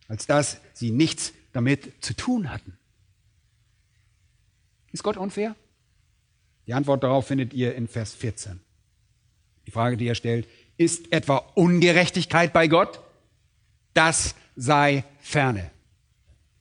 als 0.08 0.26
dass 0.26 0.60
sie 0.74 0.90
nichts 0.90 1.32
damit 1.54 2.04
zu 2.04 2.16
tun 2.16 2.50
hatten. 2.50 2.76
Ist 4.92 5.04
Gott 5.04 5.16
unfair? 5.16 5.56
Die 6.66 6.74
Antwort 6.74 7.04
darauf 7.04 7.28
findet 7.28 7.54
ihr 7.54 7.76
in 7.76 7.88
Vers 7.88 8.16
14. 8.16 8.62
Die 9.68 9.72
Frage, 9.72 9.96
die 9.96 10.08
er 10.08 10.16
stellt, 10.16 10.48
ist 10.78 11.12
etwa 11.12 11.38
Ungerechtigkeit 11.54 12.52
bei 12.52 12.68
Gott? 12.68 13.00
Das 13.94 14.34
sei 14.56 15.04
ferne. 15.20 15.70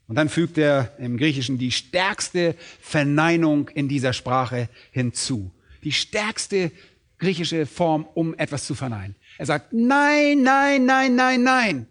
Und 0.07 0.17
dann 0.17 0.29
fügt 0.29 0.59
er 0.59 0.95
im 0.99 1.17
Griechischen 1.17 1.57
die 1.57 1.73
stärkste 1.73 2.55
Verneinung 2.79 3.71
in 3.71 3.89
dieser 3.89 4.13
Sprache 4.13 4.69
hinzu. 4.91 5.51
Die 5.85 5.93
stärkste 5.93 6.73
griechische 7.19 7.67
Form, 7.67 8.07
um 8.15 8.35
etwas 8.35 8.67
zu 8.67 8.75
verneinen. 8.75 9.15
Er 9.39 9.47
sagt, 9.47 9.73
nein, 9.73 10.43
nein, 10.43 10.85
nein, 10.85 11.15
nein, 11.15 11.43
nein. 11.43 11.87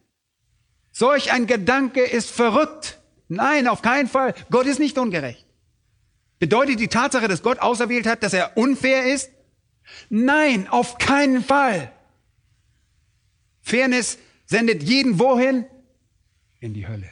Solch 0.91 1.31
ein 1.31 1.47
Gedanke 1.47 2.01
ist 2.03 2.29
verrückt. 2.29 2.99
Nein, 3.27 3.67
auf 3.67 3.81
keinen 3.81 4.07
Fall. 4.07 4.35
Gott 4.51 4.67
ist 4.67 4.79
nicht 4.79 4.97
ungerecht. 4.97 5.45
Bedeutet 6.39 6.79
die 6.79 6.87
Tatsache, 6.87 7.27
dass 7.27 7.41
Gott 7.41 7.59
auserwählt 7.59 8.05
hat, 8.05 8.21
dass 8.21 8.33
er 8.33 8.57
unfair 8.57 9.11
ist? 9.11 9.31
Nein, 10.09 10.67
auf 10.67 10.97
keinen 10.97 11.43
Fall. 11.43 11.91
Fairness 13.61 14.17
sendet 14.45 14.83
jeden 14.83 15.19
wohin? 15.19 15.65
In 16.59 16.73
die 16.73 16.87
Hölle. 16.87 17.09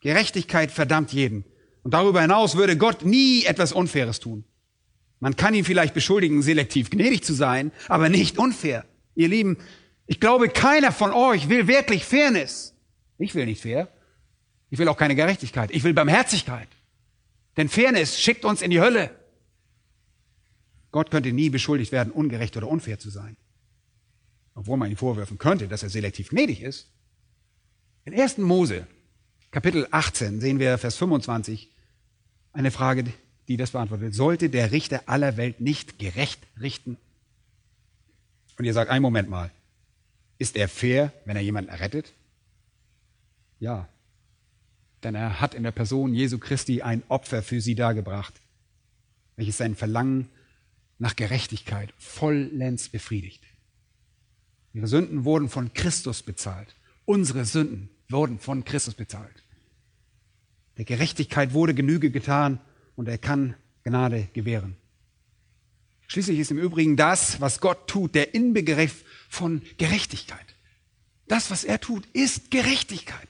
Gerechtigkeit 0.00 0.70
verdammt 0.70 1.12
jeden. 1.12 1.44
Und 1.82 1.94
darüber 1.94 2.20
hinaus 2.20 2.56
würde 2.56 2.76
Gott 2.76 3.04
nie 3.04 3.44
etwas 3.44 3.72
Unfaires 3.72 4.20
tun. 4.20 4.44
Man 5.20 5.36
kann 5.36 5.54
ihn 5.54 5.64
vielleicht 5.64 5.94
beschuldigen, 5.94 6.42
selektiv 6.42 6.90
gnädig 6.90 7.24
zu 7.24 7.34
sein, 7.34 7.72
aber 7.88 8.08
nicht 8.08 8.38
unfair. 8.38 8.84
Ihr 9.14 9.28
Lieben, 9.28 9.58
ich 10.06 10.20
glaube, 10.20 10.48
keiner 10.48 10.92
von 10.92 11.12
euch 11.12 11.48
will 11.48 11.66
wirklich 11.66 12.04
Fairness. 12.04 12.74
Ich 13.18 13.34
will 13.34 13.46
nicht 13.46 13.62
fair. 13.62 13.88
Ich 14.70 14.78
will 14.78 14.88
auch 14.88 14.96
keine 14.96 15.16
Gerechtigkeit. 15.16 15.70
Ich 15.72 15.82
will 15.82 15.94
Barmherzigkeit. 15.94 16.68
Denn 17.56 17.68
Fairness 17.68 18.20
schickt 18.20 18.44
uns 18.44 18.62
in 18.62 18.70
die 18.70 18.80
Hölle. 18.80 19.10
Gott 20.92 21.10
könnte 21.10 21.32
nie 21.32 21.50
beschuldigt 21.50 21.92
werden, 21.92 22.12
ungerecht 22.12 22.56
oder 22.56 22.68
unfair 22.68 22.98
zu 22.98 23.10
sein 23.10 23.36
obwohl 24.58 24.76
man 24.76 24.90
ihm 24.90 24.96
vorwerfen 24.96 25.38
könnte, 25.38 25.68
dass 25.68 25.84
er 25.84 25.88
selektiv 25.88 26.30
gnädig 26.30 26.62
ist. 26.62 26.90
In 28.04 28.12
1. 28.12 28.38
Mose, 28.38 28.88
Kapitel 29.52 29.86
18, 29.92 30.40
sehen 30.40 30.58
wir 30.58 30.78
Vers 30.78 30.96
25 30.96 31.72
eine 32.52 32.72
Frage, 32.72 33.04
die 33.48 33.56
das 33.56 33.72
beantwortet. 33.72 34.14
Sollte 34.14 34.50
der 34.50 34.72
Richter 34.72 35.02
aller 35.06 35.36
Welt 35.36 35.60
nicht 35.60 35.98
gerecht 35.98 36.40
richten? 36.60 36.96
Und 38.58 38.64
ihr 38.64 38.74
sagt, 38.74 38.90
ein 38.90 39.02
Moment 39.02 39.28
mal, 39.28 39.50
ist 40.38 40.56
er 40.56 40.68
fair, 40.68 41.12
wenn 41.24 41.36
er 41.36 41.42
jemanden 41.42 41.70
errettet? 41.70 42.12
Ja, 43.58 43.88
denn 45.02 45.14
er 45.14 45.40
hat 45.40 45.54
in 45.54 45.62
der 45.62 45.72
Person 45.72 46.14
Jesu 46.14 46.38
Christi 46.38 46.82
ein 46.82 47.02
Opfer 47.08 47.42
für 47.42 47.60
sie 47.60 47.74
dargebracht, 47.74 48.34
welches 49.36 49.58
sein 49.58 49.74
Verlangen 49.74 50.28
nach 50.98 51.16
Gerechtigkeit 51.16 51.92
vollends 51.98 52.88
befriedigt. 52.88 53.42
Ihre 54.72 54.88
Sünden 54.88 55.24
wurden 55.24 55.48
von 55.48 55.72
Christus 55.72 56.22
bezahlt. 56.22 56.74
Unsere 57.04 57.44
Sünden 57.44 57.88
wurden 58.08 58.38
von 58.38 58.64
Christus 58.64 58.94
bezahlt. 58.94 59.42
Der 60.76 60.84
Gerechtigkeit 60.84 61.52
wurde 61.52 61.74
Genüge 61.74 62.10
getan 62.10 62.60
und 62.98 63.06
er 63.06 63.16
kann 63.16 63.54
Gnade 63.84 64.28
gewähren. 64.32 64.76
Schließlich 66.08 66.40
ist 66.40 66.50
im 66.50 66.58
Übrigen 66.58 66.96
das, 66.96 67.40
was 67.40 67.60
Gott 67.60 67.86
tut, 67.86 68.16
der 68.16 68.34
Inbegriff 68.34 69.04
von 69.28 69.62
Gerechtigkeit. 69.76 70.56
Das, 71.28 71.52
was 71.52 71.62
er 71.62 71.80
tut, 71.80 72.06
ist 72.12 72.50
Gerechtigkeit. 72.50 73.28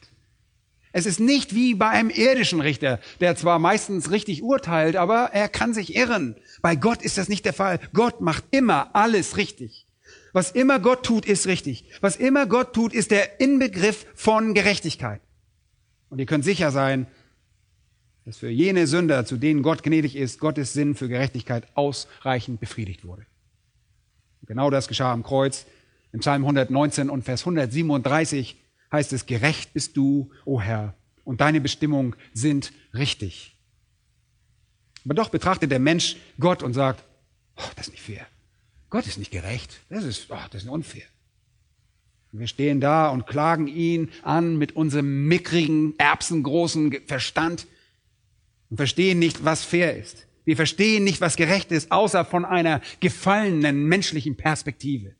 Es 0.92 1.04
ist 1.04 1.20
nicht 1.20 1.54
wie 1.54 1.74
bei 1.74 1.90
einem 1.90 2.08
irdischen 2.08 2.62
Richter, 2.62 2.98
der 3.20 3.36
zwar 3.36 3.58
meistens 3.58 4.10
richtig 4.10 4.42
urteilt, 4.42 4.96
aber 4.96 5.32
er 5.34 5.50
kann 5.50 5.74
sich 5.74 5.94
irren. 5.94 6.36
Bei 6.62 6.74
Gott 6.74 7.02
ist 7.02 7.18
das 7.18 7.28
nicht 7.28 7.44
der 7.44 7.52
Fall. 7.52 7.78
Gott 7.92 8.22
macht 8.22 8.44
immer 8.50 8.96
alles 8.96 9.36
richtig. 9.36 9.86
Was 10.32 10.50
immer 10.50 10.78
Gott 10.78 11.04
tut, 11.04 11.26
ist 11.26 11.46
richtig. 11.46 11.84
Was 12.00 12.16
immer 12.16 12.46
Gott 12.46 12.72
tut, 12.72 12.94
ist 12.94 13.10
der 13.10 13.38
Inbegriff 13.38 14.06
von 14.14 14.54
Gerechtigkeit. 14.54 15.20
Und 16.08 16.20
ihr 16.20 16.26
könnt 16.26 16.44
sicher 16.44 16.70
sein, 16.70 17.06
dass 18.28 18.36
für 18.36 18.50
jene 18.50 18.86
Sünder, 18.86 19.24
zu 19.24 19.38
denen 19.38 19.62
Gott 19.62 19.82
gnädig 19.82 20.14
ist, 20.14 20.38
Gottes 20.38 20.74
Sinn 20.74 20.94
für 20.94 21.08
Gerechtigkeit 21.08 21.66
ausreichend 21.74 22.60
befriedigt 22.60 23.06
wurde. 23.06 23.24
Und 24.42 24.48
genau 24.48 24.68
das 24.68 24.86
geschah 24.86 25.14
am 25.14 25.22
Kreuz. 25.22 25.64
Im 26.12 26.20
Psalm 26.20 26.42
119 26.42 27.08
und 27.08 27.22
Vers 27.22 27.40
137 27.40 28.58
heißt 28.92 29.14
es, 29.14 29.24
gerecht 29.24 29.72
bist 29.72 29.96
du, 29.96 30.30
o 30.44 30.60
Herr, 30.60 30.94
und 31.24 31.40
deine 31.40 31.62
Bestimmungen 31.62 32.16
sind 32.34 32.74
richtig. 32.92 33.56
Aber 35.06 35.14
doch 35.14 35.30
betrachtet 35.30 35.70
der 35.70 35.78
Mensch 35.78 36.16
Gott 36.38 36.62
und 36.62 36.74
sagt, 36.74 37.02
oh, 37.56 37.62
das 37.76 37.86
ist 37.86 37.92
nicht 37.92 38.02
fair. 38.02 38.26
Gott 38.90 39.06
ist 39.06 39.16
nicht 39.16 39.30
gerecht. 39.30 39.80
Das 39.88 40.04
ist, 40.04 40.26
oh, 40.28 40.36
das 40.50 40.64
ist 40.64 40.68
unfair. 40.68 41.06
wir 42.32 42.46
stehen 42.46 42.82
da 42.82 43.08
und 43.08 43.26
klagen 43.26 43.68
ihn 43.68 44.10
an 44.22 44.58
mit 44.58 44.76
unserem 44.76 45.28
mickrigen, 45.28 45.98
erbsengroßen 45.98 46.94
Verstand 47.06 47.66
und 48.70 48.76
verstehen 48.76 49.18
nicht, 49.18 49.44
was 49.44 49.64
fair 49.64 49.96
ist. 49.96 50.26
Wir 50.44 50.56
verstehen 50.56 51.04
nicht, 51.04 51.20
was 51.20 51.36
gerecht 51.36 51.72
ist, 51.72 51.92
außer 51.92 52.24
von 52.24 52.44
einer 52.44 52.80
gefallenen 53.00 53.84
menschlichen 53.84 54.36
Perspektive. 54.36 55.14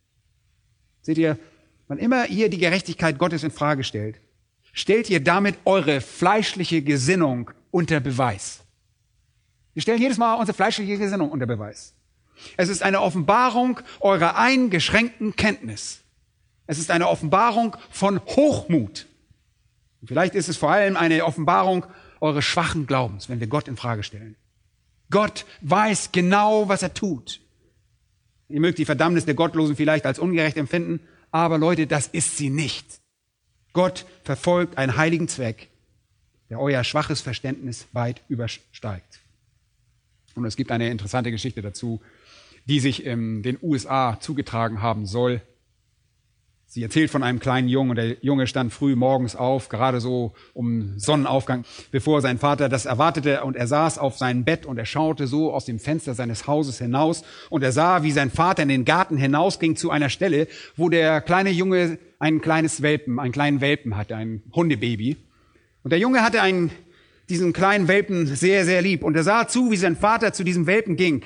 Seht 1.03 1.19
ihr, 1.19 1.39
wann 1.87 1.99
immer 1.99 2.29
ihr 2.29 2.49
die 2.49 2.59
Gerechtigkeit 2.59 3.19
Gottes 3.19 3.43
in 3.45 3.51
Frage 3.51 3.85
stellt, 3.85 4.21
stellt 4.73 5.11
ihr 5.11 5.23
damit 5.23 5.57
eure 5.65 6.01
fleischliche 6.01 6.83
Gesinnung 6.83 7.51
unter 7.71 8.01
Beweis. 8.01 8.65
Wir 9.75 9.83
stellen 9.83 10.01
jedes 10.01 10.19
Mal 10.19 10.35
unsere 10.35 10.57
fleischliche 10.57 10.99
Gesinnung 10.99 11.31
unter 11.31 11.47
Beweis. 11.47 11.95
Es 12.57 12.69
ist 12.69 12.83
eine 12.83 13.01
Offenbarung 13.01 13.81
eurer 14.01 14.37
eingeschränkten 14.37 15.37
Kenntnis. 15.37 16.01
Es 16.67 16.79
ist 16.79 16.91
eine 16.91 17.09
Offenbarung 17.09 17.77
von 17.91 18.21
Hochmut. 18.21 19.07
vielleicht 20.05 20.35
ist 20.35 20.49
es 20.49 20.57
vor 20.57 20.71
allem 20.71 20.97
eine 20.97 21.25
Offenbarung 21.25 21.87
eures 22.21 22.45
schwachen 22.45 22.87
Glaubens, 22.87 23.29
wenn 23.29 23.41
wir 23.41 23.47
Gott 23.47 23.69
in 23.69 23.77
Frage 23.77 24.03
stellen. 24.03 24.37
Gott 25.11 25.47
weiß 25.63 26.13
genau, 26.13 26.69
was 26.69 26.83
er 26.83 26.95
tut. 26.95 27.41
Ihr 28.49 28.61
mögt 28.61 28.79
die 28.79 28.85
Verdammnis 28.85 29.25
der 29.25 29.35
Gottlosen 29.35 29.77
vielleicht 29.77 30.07
als 30.07 30.19
ungerecht 30.19 30.57
empfinden, 30.57 31.01
aber 31.31 31.59
Leute, 31.59 31.87
das 31.87 32.07
ist 32.09 32.37
sie 32.37 32.51
nicht. 32.51 33.01
Gott 33.73 34.07
verfolgt 34.25 34.79
einen 34.79 34.97
heiligen 34.97 35.29
Zweck, 35.29 35.69
der 36.51 36.61
euer 36.61 36.85
schwaches 36.85 37.21
Verständnis 37.21 37.87
weit 37.93 38.23
übersteigt. 38.29 39.21
Und 40.35 40.45
es 40.45 40.57
gibt 40.57 40.71
eine 40.71 40.91
interessante 40.91 41.31
Geschichte 41.31 41.63
dazu, 41.63 42.01
die 42.67 42.81
sich 42.81 43.05
in 43.05 43.43
den 43.43 43.59
USA 43.63 44.19
zugetragen 44.21 44.83
haben 44.83 45.07
soll. 45.07 45.43
Sie 46.71 46.83
erzählt 46.83 47.11
von 47.11 47.23
einem 47.23 47.41
kleinen 47.41 47.67
Jungen 47.67 47.91
und 47.91 47.97
der 47.97 48.17
Junge 48.21 48.47
stand 48.47 48.75
früh 48.75 48.95
morgens 48.95 49.35
auf, 49.35 49.71
gerade 49.71 50.01
so 50.01 50.35
um 50.53 50.99
Sonnenaufgang, 50.99 51.65
bevor 51.93 52.21
sein 52.21 52.37
Vater 52.37 52.69
das 52.69 52.85
erwartete 52.85 53.43
und 53.43 53.57
er 53.57 53.67
saß 53.67 53.97
auf 53.97 54.19
seinem 54.19 54.45
Bett 54.45 54.67
und 54.67 54.77
er 54.77 54.85
schaute 54.85 55.27
so 55.27 55.55
aus 55.55 55.65
dem 55.65 55.79
Fenster 55.79 56.13
seines 56.13 56.47
Hauses 56.47 56.77
hinaus 56.77 57.25
und 57.49 57.63
er 57.63 57.73
sah, 57.73 58.03
wie 58.03 58.11
sein 58.11 58.31
Vater 58.31 58.65
in 58.65 58.69
den 58.69 58.85
Garten 58.85 59.17
hinausging 59.17 59.77
zu 59.77 59.91
einer 59.91 60.11
Stelle, 60.11 60.47
wo 60.77 60.91
der 60.91 61.23
kleine 61.23 61.49
Junge 61.49 61.99
ein 62.19 62.43
kleines 62.43 62.83
Welpen, 62.83 63.19
einen 63.19 63.33
kleinen 63.33 63.63
Welpen 63.63 63.97
hatte, 63.97 64.17
ein 64.17 64.43
Hundebaby. 64.53 65.17
Und 65.85 65.91
der 65.91 65.99
Junge 65.99 66.23
hatte 66.23 66.43
einen, 66.43 66.71
diesen 67.31 67.55
kleinen 67.55 67.89
Welpen 67.89 68.27
sehr, 68.27 68.67
sehr 68.67 68.83
lieb 68.83 69.03
und 69.05 69.17
er 69.17 69.23
sah 69.23 69.49
zu, 69.49 69.71
wie 69.71 69.77
sein 69.79 69.97
Vater 69.97 70.35
zu 70.35 70.45
diesem 70.45 70.67
Welpen 70.67 70.97
ging. 70.97 71.25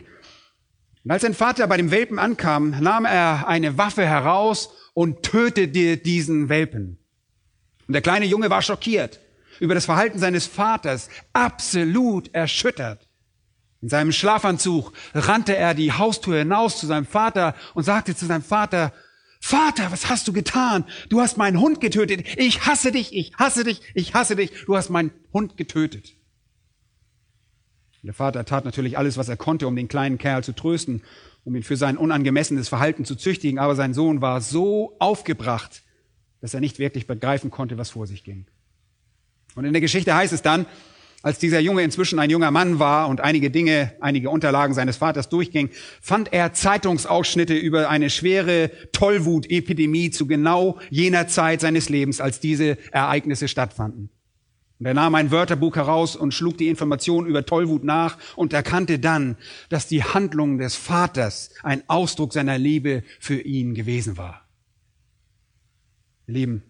Und 1.03 1.11
als 1.11 1.23
sein 1.23 1.35
Vater 1.35 1.67
bei 1.67 1.79
dem 1.79 1.91
Welpen 1.91 2.21
ankam, 2.21 2.77
nahm 2.81 3.07
er 3.07 3.49
eine 3.49 3.77
Waffe 3.77 4.07
heraus 4.07 4.73
und 4.95 5.23
tötete 5.23 5.97
diesen 5.97 6.49
Welpen. 6.49 6.99
Und 7.87 7.95
der 7.95 8.03
kleine 8.03 8.27
Junge 8.27 8.51
war 8.51 8.63
schockiert 8.63 9.21
über 9.61 9.75
das 9.75 9.85
Verhalten 9.85 10.19
seines 10.19 10.47
Vaters, 10.47 11.09
absolut 11.33 12.35
erschüttert. 12.35 13.09
In 13.81 13.89
seinem 13.89 14.13
Schlafanzug 14.13 14.93
rannte 15.15 15.57
er 15.57 15.75
die 15.75 15.93
Haustür 15.93 16.39
hinaus 16.39 16.79
zu 16.79 16.87
seinem 16.87 17.07
Vater 17.07 17.55
und 17.75 17.83
sagte 17.83 18.17
zu 18.17 18.27
seinem 18.27 18.43
Vater, 18.43 18.93
Vater, 19.41 19.91
was 19.91 20.09
hast 20.09 20.29
du 20.29 20.33
getan? 20.33 20.85
Du 21.09 21.21
hast 21.21 21.37
meinen 21.37 21.59
Hund 21.59 21.81
getötet. 21.81 22.25
Ich 22.39 22.65
hasse 22.65 22.93
dich, 22.93 23.13
ich 23.13 23.35
hasse 23.35 23.65
dich, 23.65 23.81
ich 23.95 24.15
hasse 24.15 24.37
dich. 24.37 24.53
Du 24.67 24.77
hast 24.77 24.89
meinen 24.89 25.11
Hund 25.33 25.57
getötet. 25.57 26.15
Und 28.03 28.07
der 28.07 28.15
Vater 28.15 28.45
tat 28.45 28.65
natürlich 28.65 28.99
alles, 28.99 29.17
was 29.17 29.29
er 29.29 29.37
konnte, 29.37 29.67
um 29.67 29.75
den 29.75 29.89
kleinen 29.89 30.19
Kerl 30.19 30.45
zu 30.45 30.53
trösten 30.53 31.03
um 31.45 31.57
ihn 31.57 31.63
für 31.63 31.77
sein 31.77 31.97
unangemessenes 31.97 32.69
Verhalten 32.69 33.05
zu 33.05 33.17
züchtigen, 33.17 33.59
aber 33.59 33.75
sein 33.75 33.95
Sohn 33.95 34.21
war 34.21 34.41
so 34.41 34.97
aufgebracht, 34.99 35.83
dass 36.41 36.55
er 36.55 36.61
nicht 36.61 36.79
wirklich 36.79 37.07
begreifen 37.07 37.51
konnte, 37.51 37.79
was 37.79 37.91
vor 37.91 38.07
sich 38.07 38.25
ging. 38.25 38.47
Und 39.55 39.65
in 39.65 39.73
der 39.73 39.81
Geschichte 39.81 40.15
heißt 40.15 40.33
es 40.33 40.43
dann, 40.43 40.67
als 41.23 41.39
dieser 41.39 41.61
Junge 41.61 41.83
inzwischen 41.83 42.19
ein 42.19 42.31
junger 42.31 42.51
Mann 42.51 42.81
war 42.81 43.09
und 43.09 43.21
einige 43.21 43.51
Dinge, 43.51 43.93
einige 44.01 44.29
Unterlagen 44.29 44.75
seines 44.75 44.97
Vaters 44.97 45.29
durchging, 45.29 45.71
fand 46.01 46.33
er 46.33 46.53
Zeitungsausschnitte 46.53 47.55
über 47.55 47.89
eine 47.89 48.11
schwere 48.11 48.71
Tollwutepidemie 48.93 50.11
zu 50.11 50.27
genau 50.27 50.81
jener 50.91 51.29
Zeit 51.29 51.61
seines 51.61 51.89
Lebens, 51.89 52.21
als 52.21 52.41
diese 52.41 52.77
Ereignisse 52.91 53.47
stattfanden. 53.47 54.11
Und 54.83 54.87
er 54.87 54.95
nahm 54.95 55.15
ein 55.15 55.31
Wörterbuch 55.31 55.77
heraus 55.77 56.17
und 56.17 56.35
schlug 56.35 56.59
die 56.59 56.67
Information 56.67 57.27
über 57.27 57.47
Tollwut 57.47 57.85
nach 57.85 58.19
und 58.35 58.53
erkannte 58.53 58.99
dann, 58.99 59.37
dass 59.69 59.87
die 59.87 60.03
Handlung 60.03 60.59
des 60.59 60.75
Vaters 60.75 61.51
ein 61.63 61.89
Ausdruck 61.89 62.33
seiner 62.33 62.59
Liebe 62.59 63.05
für 63.21 63.41
ihn 63.41 63.75
gewesen 63.75 64.17
war. 64.17 64.45
Lieben, 66.27 66.65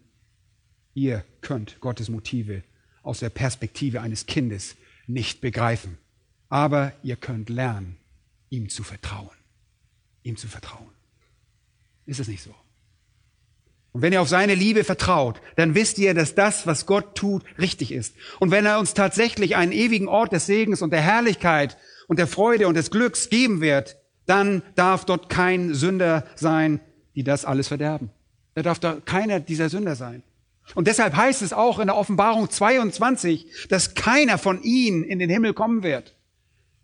ihr 0.93 1.25
könnt 1.41 1.81
Gottes 1.81 2.11
Motive 2.11 2.65
aus 3.03 3.21
der 3.21 3.31
Perspektive 3.31 4.03
eines 4.03 4.27
Kindes 4.27 4.77
nicht 5.07 5.41
begreifen, 5.41 5.97
aber 6.51 6.93
ihr 7.03 7.17
könnt 7.17 7.49
lernen, 7.49 7.97
ihm 8.51 8.69
zu 8.69 8.83
vertrauen. 8.83 9.39
Ihm 10.23 10.37
zu 10.37 10.49
vertrauen. 10.49 10.91
Ist 12.05 12.21
es 12.21 12.29
nicht 12.29 12.43
so? 12.43 12.55
Und 13.93 14.01
wenn 14.01 14.13
ihr 14.13 14.23
auf 14.23 14.29
seine 14.29 14.55
Liebe 14.55 14.85
vertraut, 14.85 15.41
dann 15.57 15.75
wisst 15.75 15.99
ihr, 15.99 16.15
dass 16.15 16.35
das, 16.35 16.67
was 16.67 16.87
Gott 16.87 17.15
tut, 17.15 17.45
richtig 17.59 17.93
ist. 17.93 18.15
Und 18.41 18.51
wenn 18.51 18.65
er 18.65 18.79
uns 18.79 18.95
tatsächlich 18.95 19.55
einen 19.57 19.73
ewigen 19.73 20.09
Ort 20.09 20.33
des 20.33 20.47
Segens 20.47 20.81
und 20.81 20.93
der 20.93 21.03
Herrlichkeit 21.03 21.77
und 22.09 22.19
der 22.19 22.27
Freude 22.27 22.69
und 22.69 22.75
des 22.75 22.91
Glücks 22.91 23.29
geben 23.29 23.61
wird, 23.61 23.97
dann 24.25 24.63
darf 24.77 25.05
dort 25.05 25.29
kein 25.29 25.75
Sünder 25.75 26.25
sein, 26.37 26.81
die 27.15 27.25
das 27.25 27.45
alles 27.45 27.69
verderben. 27.69 28.11
Da 28.55 28.63
darf 28.63 28.79
da 28.79 28.97
keiner 29.05 29.41
dieser 29.41 29.69
Sünder 29.69 29.95
sein. 29.95 30.23
Und 30.75 30.87
deshalb 30.87 31.15
heißt 31.15 31.43
es 31.43 31.53
auch 31.53 31.79
in 31.79 31.89
der 31.89 31.97
Offenbarung 31.97 32.49
22, 32.49 33.69
dass 33.69 33.95
keiner 33.95 34.39
von 34.39 34.63
ihnen 34.63 35.05
in 35.05 35.19
den 35.19 35.29
Himmel 35.29 35.53
kommen 35.53 35.83
wird. 35.83 36.15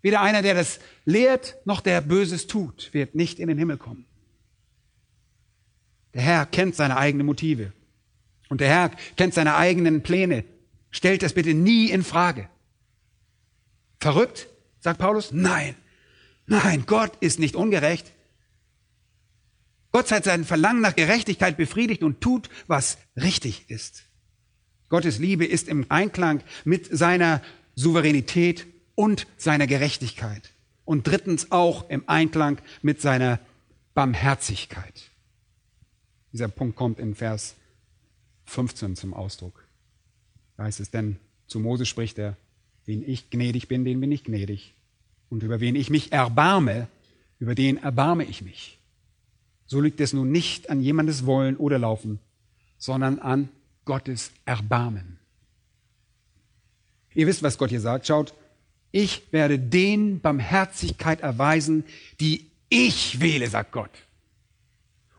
Weder 0.01 0.21
einer, 0.21 0.41
der 0.41 0.53
das 0.53 0.79
lehrt, 1.05 1.57
noch 1.65 1.81
der 1.81 2.01
Böses 2.01 2.47
tut, 2.47 2.93
wird 2.93 3.15
nicht 3.15 3.39
in 3.39 3.47
den 3.47 3.57
Himmel 3.57 3.77
kommen. 3.77 4.05
Der 6.13 6.21
Herr 6.21 6.45
kennt 6.45 6.75
seine 6.75 6.97
eigenen 6.97 7.25
Motive. 7.25 7.73
Und 8.49 8.61
der 8.61 8.69
Herr 8.69 8.91
kennt 9.15 9.33
seine 9.33 9.55
eigenen 9.55 10.01
Pläne. 10.01 10.43
Stellt 10.91 11.21
das 11.21 11.33
bitte 11.33 11.53
nie 11.53 11.89
in 11.89 12.03
Frage. 12.03 12.49
Verrückt? 13.99 14.47
sagt 14.79 14.99
Paulus. 14.99 15.31
Nein. 15.31 15.75
Nein, 16.47 16.85
Gott 16.87 17.11
ist 17.19 17.37
nicht 17.37 17.55
ungerecht. 17.55 18.11
Gott 19.91 20.11
hat 20.11 20.23
sein 20.23 20.45
Verlangen 20.45 20.81
nach 20.81 20.95
Gerechtigkeit 20.95 21.57
befriedigt 21.57 22.03
und 22.03 22.21
tut, 22.21 22.49
was 22.67 22.97
richtig 23.15 23.69
ist. 23.69 24.03
Gottes 24.87 25.19
Liebe 25.19 25.45
ist 25.45 25.67
im 25.67 25.85
Einklang 25.89 26.41
mit 26.63 26.95
seiner 26.95 27.41
Souveränität 27.75 28.65
und 28.95 29.27
seiner 29.37 29.67
Gerechtigkeit. 29.67 30.53
Und 30.85 31.05
drittens 31.05 31.51
auch 31.51 31.89
im 31.89 32.07
Einklang 32.07 32.59
mit 32.81 32.99
seiner 33.01 33.39
Barmherzigkeit. 33.93 35.08
Dieser 36.31 36.47
Punkt 36.47 36.75
kommt 36.75 36.99
in 36.99 37.15
Vers 37.15 37.55
15 38.45 38.95
zum 38.95 39.13
Ausdruck. 39.13 39.65
Da 40.57 40.63
heißt 40.63 40.79
es, 40.79 40.91
denn 40.91 41.17
zu 41.47 41.59
Mose 41.59 41.85
spricht 41.85 42.17
er, 42.17 42.37
wen 42.85 43.07
ich 43.07 43.29
gnädig 43.29 43.67
bin, 43.67 43.85
den 43.85 43.99
bin 43.99 44.11
ich 44.11 44.23
gnädig. 44.23 44.73
Und 45.29 45.43
über 45.43 45.59
wen 45.59 45.75
ich 45.75 45.89
mich 45.89 46.11
erbarme, 46.11 46.87
über 47.39 47.55
den 47.55 47.77
erbarme 47.77 48.25
ich 48.25 48.41
mich. 48.41 48.79
So 49.65 49.79
liegt 49.81 50.01
es 50.01 50.13
nun 50.13 50.31
nicht 50.31 50.69
an 50.69 50.81
jemandes 50.81 51.25
Wollen 51.25 51.55
oder 51.55 51.77
Laufen, 51.77 52.19
sondern 52.77 53.19
an 53.19 53.49
Gottes 53.85 54.31
Erbarmen. 54.45 55.19
Ihr 57.13 57.27
wisst, 57.27 57.43
was 57.43 57.57
Gott 57.57 57.69
hier 57.69 57.81
sagt. 57.81 58.07
Schaut, 58.07 58.33
ich 58.91 59.31
werde 59.31 59.59
den 59.59 60.19
Barmherzigkeit 60.21 61.21
erweisen, 61.21 61.83
die 62.19 62.49
ich 62.69 63.19
wähle, 63.19 63.47
sagt 63.47 63.71
Gott. 63.71 63.91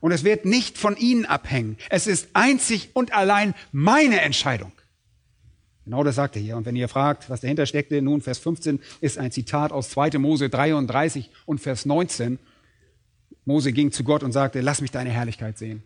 Und 0.01 0.13
es 0.13 0.25
wird 0.25 0.45
nicht 0.45 0.79
von 0.79 0.97
Ihnen 0.97 1.27
abhängen. 1.27 1.77
Es 1.91 2.07
ist 2.07 2.29
einzig 2.33 2.91
und 2.95 3.13
allein 3.13 3.55
meine 3.71 4.21
Entscheidung. 4.23 4.73
Genau 5.85 6.05
das 6.05 6.15
sagt 6.15 6.37
er 6.37 6.43
hier. 6.43 6.57
Und 6.57 6.67
wenn 6.67 6.77
ihr 6.77 6.89
fragt, 6.89 7.29
was 7.29 7.41
dahinter 7.41 7.67
steckte, 7.67 8.01
nun 8.01 8.21
Vers 8.21 8.39
15 8.39 8.81
ist 9.01 9.19
ein 9.19 9.33
Zitat 9.33 9.73
aus 9.73 9.91
2. 9.91 10.19
Mose 10.19 10.49
33 10.49 11.31
und 11.47 11.61
Vers 11.61 11.85
19. 11.85 12.39
Mose 13.45 13.73
ging 13.73 13.91
zu 13.91 14.05
Gott 14.05 14.23
und 14.23 14.33
sagte, 14.33 14.61
lass 14.61 14.81
mich 14.81 14.91
deine 14.91 15.11
Herrlichkeit 15.11 15.59
sehen. 15.59 15.83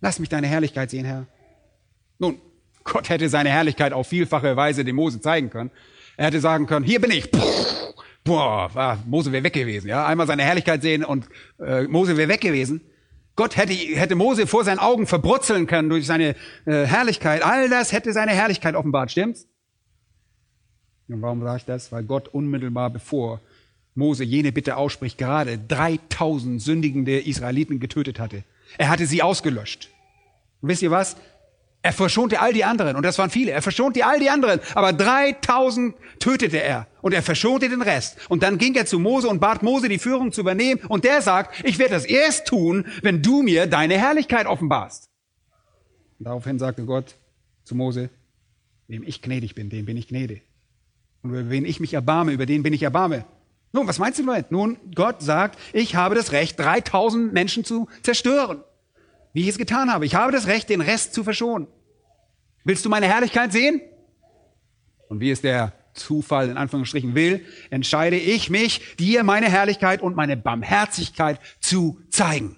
Lass 0.00 0.18
mich 0.18 0.28
deine 0.28 0.46
Herrlichkeit 0.46 0.90
sehen, 0.90 1.04
Herr. 1.04 1.26
Nun, 2.18 2.40
Gott 2.84 3.08
hätte 3.08 3.28
seine 3.28 3.50
Herrlichkeit 3.50 3.92
auf 3.92 4.08
vielfache 4.08 4.56
Weise 4.56 4.84
dem 4.84 4.96
Mose 4.96 5.20
zeigen 5.20 5.50
können. 5.50 5.70
Er 6.16 6.26
hätte 6.26 6.40
sagen 6.40 6.66
können, 6.66 6.84
hier 6.84 7.00
bin 7.00 7.10
ich. 7.10 7.30
Boah, 8.24 8.98
Mose 9.06 9.32
wäre 9.32 9.44
weg 9.44 9.52
gewesen. 9.52 9.88
Ja, 9.88 10.06
einmal 10.06 10.26
seine 10.26 10.42
Herrlichkeit 10.42 10.82
sehen 10.82 11.04
und 11.04 11.28
äh, 11.58 11.84
Mose 11.84 12.16
wäre 12.16 12.28
weg 12.28 12.40
gewesen. 12.40 12.80
Gott 13.40 13.56
hätte, 13.56 13.72
hätte 13.72 14.16
Mose 14.16 14.46
vor 14.46 14.64
seinen 14.64 14.80
Augen 14.80 15.06
verbrutzeln 15.06 15.66
können 15.66 15.88
durch 15.88 16.04
seine 16.04 16.36
äh, 16.66 16.84
Herrlichkeit. 16.84 17.42
All 17.42 17.70
das 17.70 17.90
hätte 17.90 18.12
seine 18.12 18.32
Herrlichkeit 18.32 18.74
offenbart, 18.74 19.10
stimmt's? 19.10 19.48
Und 21.08 21.22
warum 21.22 21.40
sage 21.40 21.56
ich 21.56 21.64
das? 21.64 21.90
Weil 21.90 22.04
Gott 22.04 22.28
unmittelbar 22.28 22.90
bevor 22.90 23.40
Mose 23.94 24.24
jene 24.24 24.52
Bitte 24.52 24.76
ausspricht, 24.76 25.16
gerade 25.16 25.56
3000 25.56 26.60
sündigende 26.60 27.18
Israeliten 27.18 27.80
getötet 27.80 28.20
hatte. 28.20 28.44
Er 28.76 28.90
hatte 28.90 29.06
sie 29.06 29.22
ausgelöscht. 29.22 29.88
Und 30.60 30.68
wisst 30.68 30.82
ihr 30.82 30.90
was? 30.90 31.16
Er 31.82 31.92
verschonte 31.92 32.40
all 32.40 32.52
die 32.52 32.64
anderen, 32.64 32.96
und 32.96 33.04
das 33.04 33.18
waren 33.18 33.30
viele. 33.30 33.52
Er 33.52 33.62
verschonte 33.62 34.04
all 34.04 34.20
die 34.20 34.28
anderen, 34.28 34.60
aber 34.74 34.92
3000 34.92 35.94
tötete 36.18 36.62
er 36.62 36.86
und 37.00 37.14
er 37.14 37.22
verschonte 37.22 37.70
den 37.70 37.80
Rest. 37.80 38.18
Und 38.28 38.42
dann 38.42 38.58
ging 38.58 38.74
er 38.74 38.84
zu 38.84 38.98
Mose 38.98 39.28
und 39.28 39.40
bat 39.40 39.62
Mose, 39.62 39.88
die 39.88 39.98
Führung 39.98 40.30
zu 40.30 40.42
übernehmen. 40.42 40.82
Und 40.88 41.04
der 41.04 41.22
sagt, 41.22 41.64
ich 41.64 41.78
werde 41.78 41.94
das 41.94 42.04
erst 42.04 42.46
tun, 42.46 42.86
wenn 43.02 43.22
du 43.22 43.42
mir 43.42 43.66
deine 43.66 43.98
Herrlichkeit 43.98 44.46
offenbarst. 44.46 45.08
Und 46.18 46.26
daraufhin 46.26 46.58
sagte 46.58 46.84
Gott 46.84 47.14
zu 47.64 47.74
Mose, 47.74 48.10
wem 48.86 49.02
ich 49.02 49.22
gnädig 49.22 49.54
bin, 49.54 49.70
dem 49.70 49.86
bin 49.86 49.96
ich 49.96 50.08
gnädig. 50.08 50.42
Und 51.22 51.30
über 51.30 51.48
wen 51.48 51.64
ich 51.64 51.80
mich 51.80 51.94
erbarme, 51.94 52.32
über 52.32 52.44
den 52.44 52.62
bin 52.62 52.74
ich 52.74 52.82
erbarme. 52.82 53.24
Nun, 53.72 53.86
was 53.86 53.98
meinst 53.98 54.18
du 54.18 54.26
damit? 54.26 54.50
Nun, 54.50 54.76
Gott 54.94 55.22
sagt, 55.22 55.58
ich 55.72 55.94
habe 55.94 56.14
das 56.14 56.32
Recht, 56.32 56.58
3000 56.58 57.32
Menschen 57.32 57.64
zu 57.64 57.88
zerstören. 58.02 58.62
Wie 59.32 59.42
ich 59.42 59.48
es 59.48 59.58
getan 59.58 59.92
habe. 59.92 60.06
Ich 60.06 60.14
habe 60.14 60.32
das 60.32 60.46
Recht, 60.46 60.68
den 60.68 60.80
Rest 60.80 61.14
zu 61.14 61.24
verschonen. 61.24 61.68
Willst 62.64 62.84
du 62.84 62.88
meine 62.88 63.06
Herrlichkeit 63.06 63.52
sehen? 63.52 63.80
Und 65.08 65.20
wie 65.20 65.30
es 65.30 65.40
der 65.40 65.72
Zufall 65.94 66.48
in 66.48 66.56
Anführungsstrichen 66.56 67.14
will, 67.14 67.44
entscheide 67.70 68.16
ich 68.16 68.50
mich, 68.50 68.96
dir 68.96 69.24
meine 69.24 69.50
Herrlichkeit 69.50 70.02
und 70.02 70.16
meine 70.16 70.36
Barmherzigkeit 70.36 71.40
zu 71.60 72.00
zeigen. 72.10 72.56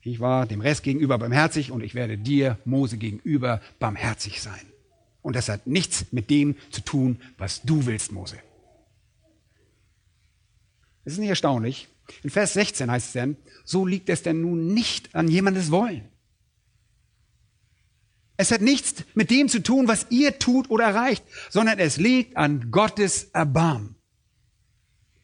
Ich 0.00 0.20
war 0.20 0.46
dem 0.46 0.60
Rest 0.60 0.82
gegenüber 0.82 1.18
barmherzig 1.18 1.70
und 1.70 1.82
ich 1.82 1.94
werde 1.94 2.16
dir, 2.16 2.58
Mose, 2.64 2.96
gegenüber 2.96 3.60
barmherzig 3.78 4.40
sein. 4.40 4.60
Und 5.20 5.36
das 5.36 5.48
hat 5.48 5.66
nichts 5.66 6.06
mit 6.12 6.30
dem 6.30 6.56
zu 6.70 6.80
tun, 6.80 7.20
was 7.36 7.62
du 7.62 7.84
willst, 7.84 8.12
Mose. 8.12 8.38
Es 11.04 11.14
ist 11.14 11.18
nicht 11.18 11.28
erstaunlich. 11.28 11.88
In 12.22 12.30
Vers 12.30 12.54
16 12.54 12.90
heißt 12.90 13.08
es 13.08 13.12
dann, 13.12 13.36
so 13.64 13.86
liegt 13.86 14.08
es 14.08 14.22
denn 14.22 14.40
nun 14.40 14.72
nicht 14.74 15.14
an 15.14 15.28
jemandes 15.28 15.70
Wollen. 15.70 16.08
Es 18.36 18.52
hat 18.52 18.60
nichts 18.60 19.04
mit 19.14 19.30
dem 19.30 19.48
zu 19.48 19.62
tun, 19.62 19.88
was 19.88 20.06
ihr 20.10 20.38
tut 20.38 20.70
oder 20.70 20.84
erreicht, 20.84 21.24
sondern 21.50 21.78
es 21.80 21.96
liegt 21.96 22.36
an 22.36 22.70
Gottes 22.70 23.24
Erbarmen. 23.32 23.96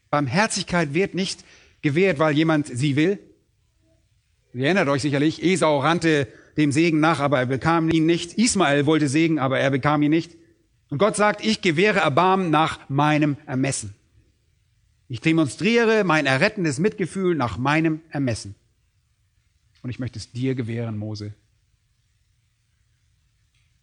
Barmherzigkeit 0.09 0.93
wird 0.93 1.15
nicht 1.15 1.43
gewährt, 1.81 2.19
weil 2.19 2.35
jemand 2.35 2.67
sie 2.67 2.95
will. 2.95 3.19
Ihr 4.53 4.65
erinnert 4.65 4.89
euch 4.89 5.01
sicherlich, 5.01 5.43
Esau 5.43 5.79
rannte 5.79 6.27
dem 6.57 6.71
Segen 6.71 6.99
nach, 6.99 7.19
aber 7.19 7.39
er 7.39 7.45
bekam 7.45 7.89
ihn 7.89 8.05
nicht. 8.05 8.33
Ismael 8.33 8.85
wollte 8.85 9.07
Segen, 9.07 9.39
aber 9.39 9.59
er 9.59 9.71
bekam 9.71 10.01
ihn 10.01 10.11
nicht. 10.11 10.35
Und 10.89 10.97
Gott 10.97 11.15
sagt, 11.15 11.43
ich 11.43 11.61
gewähre 11.61 11.99
Erbarmen 11.99 12.49
nach 12.49 12.89
meinem 12.89 13.37
Ermessen. 13.45 13.94
Ich 15.07 15.21
demonstriere 15.21 16.03
mein 16.03 16.25
errettendes 16.25 16.79
Mitgefühl 16.79 17.35
nach 17.35 17.57
meinem 17.57 18.01
Ermessen. 18.09 18.55
Und 19.83 19.89
ich 19.89 19.99
möchte 19.99 20.17
es 20.17 20.31
dir 20.31 20.55
gewähren, 20.55 20.97
Mose. 20.97 21.33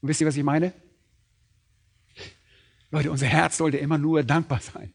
Und 0.01 0.09
wisst 0.09 0.21
ihr, 0.21 0.27
was 0.27 0.37
ich 0.37 0.43
meine? 0.43 0.73
Leute, 2.91 3.11
unser 3.11 3.27
Herz 3.27 3.57
sollte 3.57 3.79
immer 3.79 3.99
nur 3.99 4.25
dankbar 4.25 4.61
sein. 4.61 4.93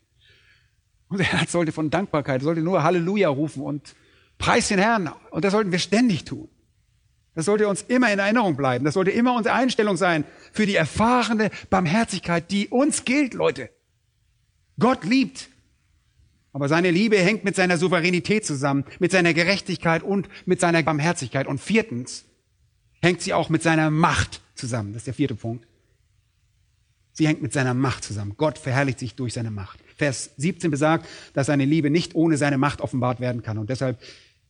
Unser 1.08 1.24
Herz 1.24 1.54
sollte 1.54 1.72
von 1.72 1.90
Dankbarkeit, 1.90 2.42
sollte 2.42 2.62
nur 2.62 2.84
Halleluja 2.84 3.30
rufen 3.30 3.64
und 3.64 3.96
Preis 4.38 4.68
den 4.68 4.80
Herrn. 4.80 5.12
Und 5.32 5.46
das 5.46 5.54
sollten 5.54 5.72
wir 5.72 5.80
ständig 5.80 6.26
tun. 6.26 6.50
Das 7.34 7.46
sollte 7.46 7.68
uns 7.68 7.84
immer 7.84 8.12
in 8.12 8.20
Erinnerung 8.20 8.56
bleiben. 8.56 8.84
Das 8.84 8.96
sollte 8.96 9.12
immer 9.12 9.36
unsere 9.36 9.56
Einstellung 9.56 9.96
sein 9.96 10.26
für 10.52 10.66
die 10.66 10.76
erfahrene 10.76 11.52
Barmherzigkeit, 11.70 12.52
die 12.52 12.68
uns 12.68 13.06
gilt, 13.06 13.34
Leute. 13.34 13.70
Gott 14.80 15.04
liebt. 15.06 15.50
Aber 16.58 16.70
seine 16.70 16.90
Liebe 16.90 17.20
hängt 17.20 17.44
mit 17.44 17.56
seiner 17.56 17.78
Souveränität 17.78 18.44
zusammen, 18.44 18.84
mit 18.98 19.12
seiner 19.12 19.36
Gerechtigkeit 19.36 20.02
und 20.02 20.28
mit 20.48 20.60
seiner 20.60 20.82
Barmherzigkeit. 20.82 21.46
Und 21.46 21.62
viertens 21.62 22.26
hängt 23.00 23.22
sie 23.22 23.36
auch 23.36 23.50
mit 23.50 23.62
seiner 23.62 23.92
Macht 23.92 24.42
zusammen. 24.56 24.92
Das 24.92 25.02
ist 25.02 25.06
der 25.06 25.14
vierte 25.14 25.36
Punkt. 25.36 25.68
Sie 27.14 27.28
hängt 27.28 27.44
mit 27.44 27.54
seiner 27.54 27.76
Macht 27.76 28.06
zusammen. 28.06 28.34
Gott 28.38 28.58
verherrlicht 28.58 28.98
sich 28.98 29.14
durch 29.14 29.34
seine 29.34 29.52
Macht. 29.52 29.78
Vers 29.98 30.32
17 30.38 30.72
besagt, 30.72 31.08
dass 31.34 31.46
seine 31.46 31.64
Liebe 31.64 31.92
nicht 31.92 32.16
ohne 32.16 32.38
seine 32.38 32.58
Macht 32.58 32.82
offenbart 32.82 33.20
werden 33.20 33.44
kann. 33.44 33.60
Und 33.60 33.70
deshalb 33.70 34.02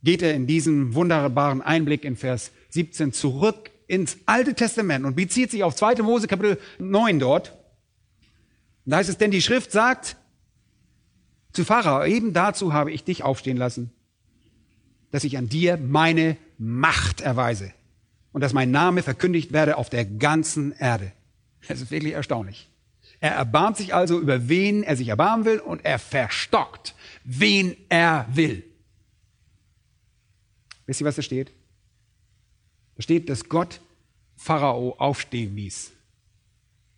geht 0.01 0.21
er 0.21 0.33
in 0.33 0.47
diesem 0.47 0.95
wunderbaren 0.95 1.61
Einblick 1.61 2.05
in 2.05 2.15
Vers 2.15 2.53
17 2.69 3.11
zurück 3.11 3.69
ins 3.87 4.17
Alte 4.27 4.53
Testament 4.53 5.03
und 5.03 5.17
bezieht 5.17 5.51
sich 5.51 5.61
auf 5.61 5.75
2. 5.75 5.95
Mose 6.03 6.27
Kapitel 6.27 6.57
9 6.79 7.19
dort. 7.19 7.51
da 8.85 8.95
heißt 8.95 9.09
es, 9.09 9.17
denn 9.17 9.31
die 9.31 9.41
Schrift 9.41 9.73
sagt 9.73 10.15
zu 11.57 11.65
Pharao, 11.65 12.05
eben 12.05 12.33
dazu 12.33 12.71
habe 12.71 12.91
ich 12.91 13.03
dich 13.03 13.23
aufstehen 13.23 13.57
lassen, 13.57 13.91
dass 15.09 15.23
ich 15.23 15.37
an 15.39 15.49
dir 15.49 15.77
meine 15.77 16.37
Macht 16.59 17.19
erweise 17.19 17.73
und 18.31 18.41
dass 18.41 18.53
mein 18.53 18.69
Name 18.69 19.01
verkündigt 19.01 19.53
werde 19.53 19.77
auf 19.77 19.89
der 19.89 20.05
ganzen 20.05 20.71
Erde. 20.73 21.11
Das 21.67 21.81
ist 21.81 21.89
wirklich 21.89 22.13
erstaunlich. 22.13 22.69
Er 23.19 23.31
erbarmt 23.31 23.75
sich 23.77 23.95
also 23.95 24.19
über 24.19 24.47
wen 24.47 24.83
er 24.83 24.95
sich 24.95 25.07
erbarmen 25.07 25.45
will 25.45 25.59
und 25.59 25.83
er 25.83 25.97
verstockt, 25.97 26.93
wen 27.23 27.75
er 27.89 28.27
will. 28.31 28.63
Wisst 30.85 31.01
ihr, 31.01 31.07
was 31.07 31.15
da 31.15 31.23
steht? 31.23 31.51
Da 32.97 33.01
steht, 33.01 33.29
dass 33.29 33.49
Gott 33.49 33.81
Pharao 34.35 34.95
aufstehen 34.99 35.55
ließ. 35.55 35.91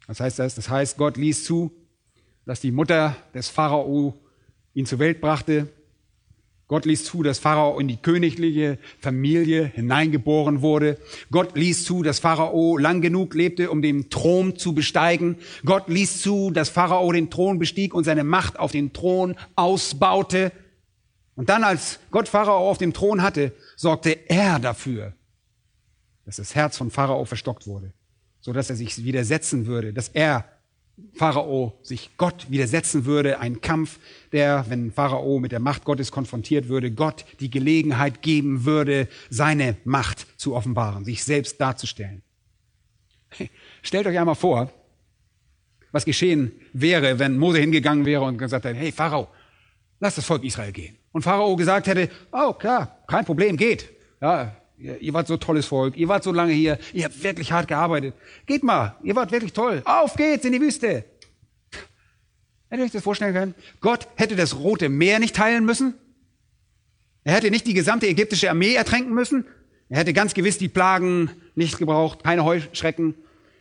Was 0.07 0.19
heißt 0.19 0.39
das? 0.39 0.55
Das 0.55 0.67
heißt, 0.67 0.97
Gott 0.97 1.15
ließ 1.15 1.45
zu, 1.45 1.71
dass 2.45 2.59
die 2.59 2.71
Mutter 2.71 3.15
des 3.33 3.47
Pharao 3.47 4.19
ihn 4.79 4.85
zur 4.85 4.99
Welt 4.99 5.21
brachte. 5.21 5.67
Gott 6.67 6.85
ließ 6.85 7.03
zu, 7.03 7.23
dass 7.23 7.39
Pharao 7.39 7.79
in 7.79 7.87
die 7.87 7.97
königliche 7.97 8.77
Familie 8.99 9.65
hineingeboren 9.65 10.61
wurde. 10.61 10.99
Gott 11.31 11.57
ließ 11.57 11.83
zu, 11.83 12.03
dass 12.03 12.19
Pharao 12.19 12.77
lang 12.77 13.01
genug 13.01 13.33
lebte, 13.33 13.71
um 13.71 13.81
den 13.81 14.11
Thron 14.11 14.55
zu 14.55 14.73
besteigen. 14.73 15.37
Gott 15.65 15.89
ließ 15.89 16.21
zu, 16.21 16.51
dass 16.51 16.69
Pharao 16.69 17.11
den 17.11 17.31
Thron 17.31 17.57
bestieg 17.57 17.95
und 17.95 18.03
seine 18.03 18.23
Macht 18.23 18.59
auf 18.59 18.71
den 18.71 18.93
Thron 18.93 19.35
ausbaute. 19.55 20.51
Und 21.35 21.49
dann, 21.49 21.63
als 21.63 21.99
Gott 22.11 22.29
Pharao 22.29 22.69
auf 22.69 22.77
dem 22.77 22.93
Thron 22.93 23.23
hatte, 23.23 23.51
sorgte 23.75 24.11
er 24.29 24.59
dafür, 24.59 25.13
dass 26.25 26.35
das 26.35 26.53
Herz 26.53 26.77
von 26.77 26.91
Pharao 26.91 27.25
verstockt 27.25 27.65
wurde, 27.65 27.93
so 28.41 28.53
dass 28.53 28.69
er 28.69 28.75
sich 28.75 29.03
widersetzen 29.03 29.65
würde, 29.65 29.91
dass 29.91 30.09
er 30.09 30.45
Pharao 31.13 31.77
sich 31.81 32.11
Gott 32.17 32.49
widersetzen 32.49 33.05
würde, 33.05 33.39
ein 33.39 33.61
Kampf, 33.61 33.99
der, 34.31 34.65
wenn 34.69 34.91
Pharao 34.91 35.39
mit 35.39 35.51
der 35.51 35.59
Macht 35.59 35.83
Gottes 35.83 36.11
konfrontiert 36.11 36.69
würde, 36.69 36.91
Gott 36.91 37.25
die 37.39 37.49
Gelegenheit 37.49 38.21
geben 38.21 38.65
würde, 38.65 39.07
seine 39.29 39.75
Macht 39.83 40.27
zu 40.39 40.55
offenbaren, 40.55 41.05
sich 41.05 41.23
selbst 41.23 41.59
darzustellen. 41.59 42.21
Stellt 43.81 44.07
euch 44.07 44.17
einmal 44.17 44.35
vor, 44.35 44.71
was 45.91 46.05
geschehen 46.05 46.51
wäre, 46.73 47.19
wenn 47.19 47.37
Mose 47.37 47.59
hingegangen 47.59 48.05
wäre 48.05 48.23
und 48.23 48.37
gesagt 48.37 48.65
hätte, 48.65 48.77
hey 48.77 48.91
Pharao, 48.91 49.27
lass 49.99 50.15
das 50.15 50.25
Volk 50.25 50.43
Israel 50.43 50.71
gehen. 50.71 50.97
Und 51.11 51.23
Pharao 51.23 51.55
gesagt 51.55 51.87
hätte, 51.87 52.09
oh 52.31 52.53
klar, 52.53 53.03
kein 53.07 53.25
Problem, 53.25 53.57
geht. 53.57 53.89
Ja, 54.21 54.55
Ihr, 54.79 54.97
ihr 55.01 55.13
wart 55.13 55.27
so 55.27 55.35
tolles 55.35 55.65
Volk, 55.65 55.97
ihr 55.97 56.07
wart 56.07 56.23
so 56.23 56.31
lange 56.31 56.53
hier, 56.53 56.79
ihr 56.93 57.03
habt 57.03 57.21
wirklich 57.21 57.51
hart 57.51 57.67
gearbeitet. 57.67 58.15
Geht 58.45 58.63
mal, 58.63 58.95
ihr 59.03 59.15
wart 59.15 59.31
wirklich 59.31 59.51
toll. 59.51 59.81
Auf 59.85 60.15
geht's 60.15 60.45
in 60.45 60.53
die 60.53 60.61
Wüste. 60.61 61.03
Hättet 62.69 62.79
ihr 62.79 62.85
euch 62.85 62.91
das 62.91 63.03
vorstellen 63.03 63.33
können? 63.33 63.55
Gott 63.81 64.07
hätte 64.15 64.35
das 64.35 64.57
Rote 64.57 64.89
Meer 64.89 65.19
nicht 65.19 65.35
teilen 65.35 65.65
müssen. 65.65 65.95
Er 67.25 67.33
hätte 67.33 67.51
nicht 67.51 67.67
die 67.67 67.73
gesamte 67.73 68.07
ägyptische 68.07 68.49
Armee 68.49 68.73
ertränken 68.75 69.13
müssen. 69.13 69.45
Er 69.89 69.99
hätte 69.99 70.13
ganz 70.13 70.33
gewiss 70.33 70.57
die 70.57 70.69
Plagen 70.69 71.31
nicht 71.55 71.77
gebraucht, 71.77 72.23
keine 72.23 72.45
Heuschrecken, 72.45 73.15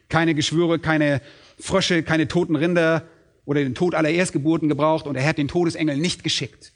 keine 0.09 0.35
Geschwüre, 0.35 0.79
keine 0.79 1.21
Frösche, 1.59 2.03
keine 2.03 2.29
toten 2.29 2.55
Rinder 2.55 3.09
oder 3.45 3.61
den 3.61 3.75
Tod 3.75 3.95
aller 3.95 4.11
Erstgeburten 4.11 4.69
gebraucht 4.69 5.07
und 5.07 5.16
er 5.16 5.23
hätte 5.23 5.37
den 5.37 5.49
Todesengel 5.49 5.97
nicht 5.97 6.23
geschickt. 6.23 6.73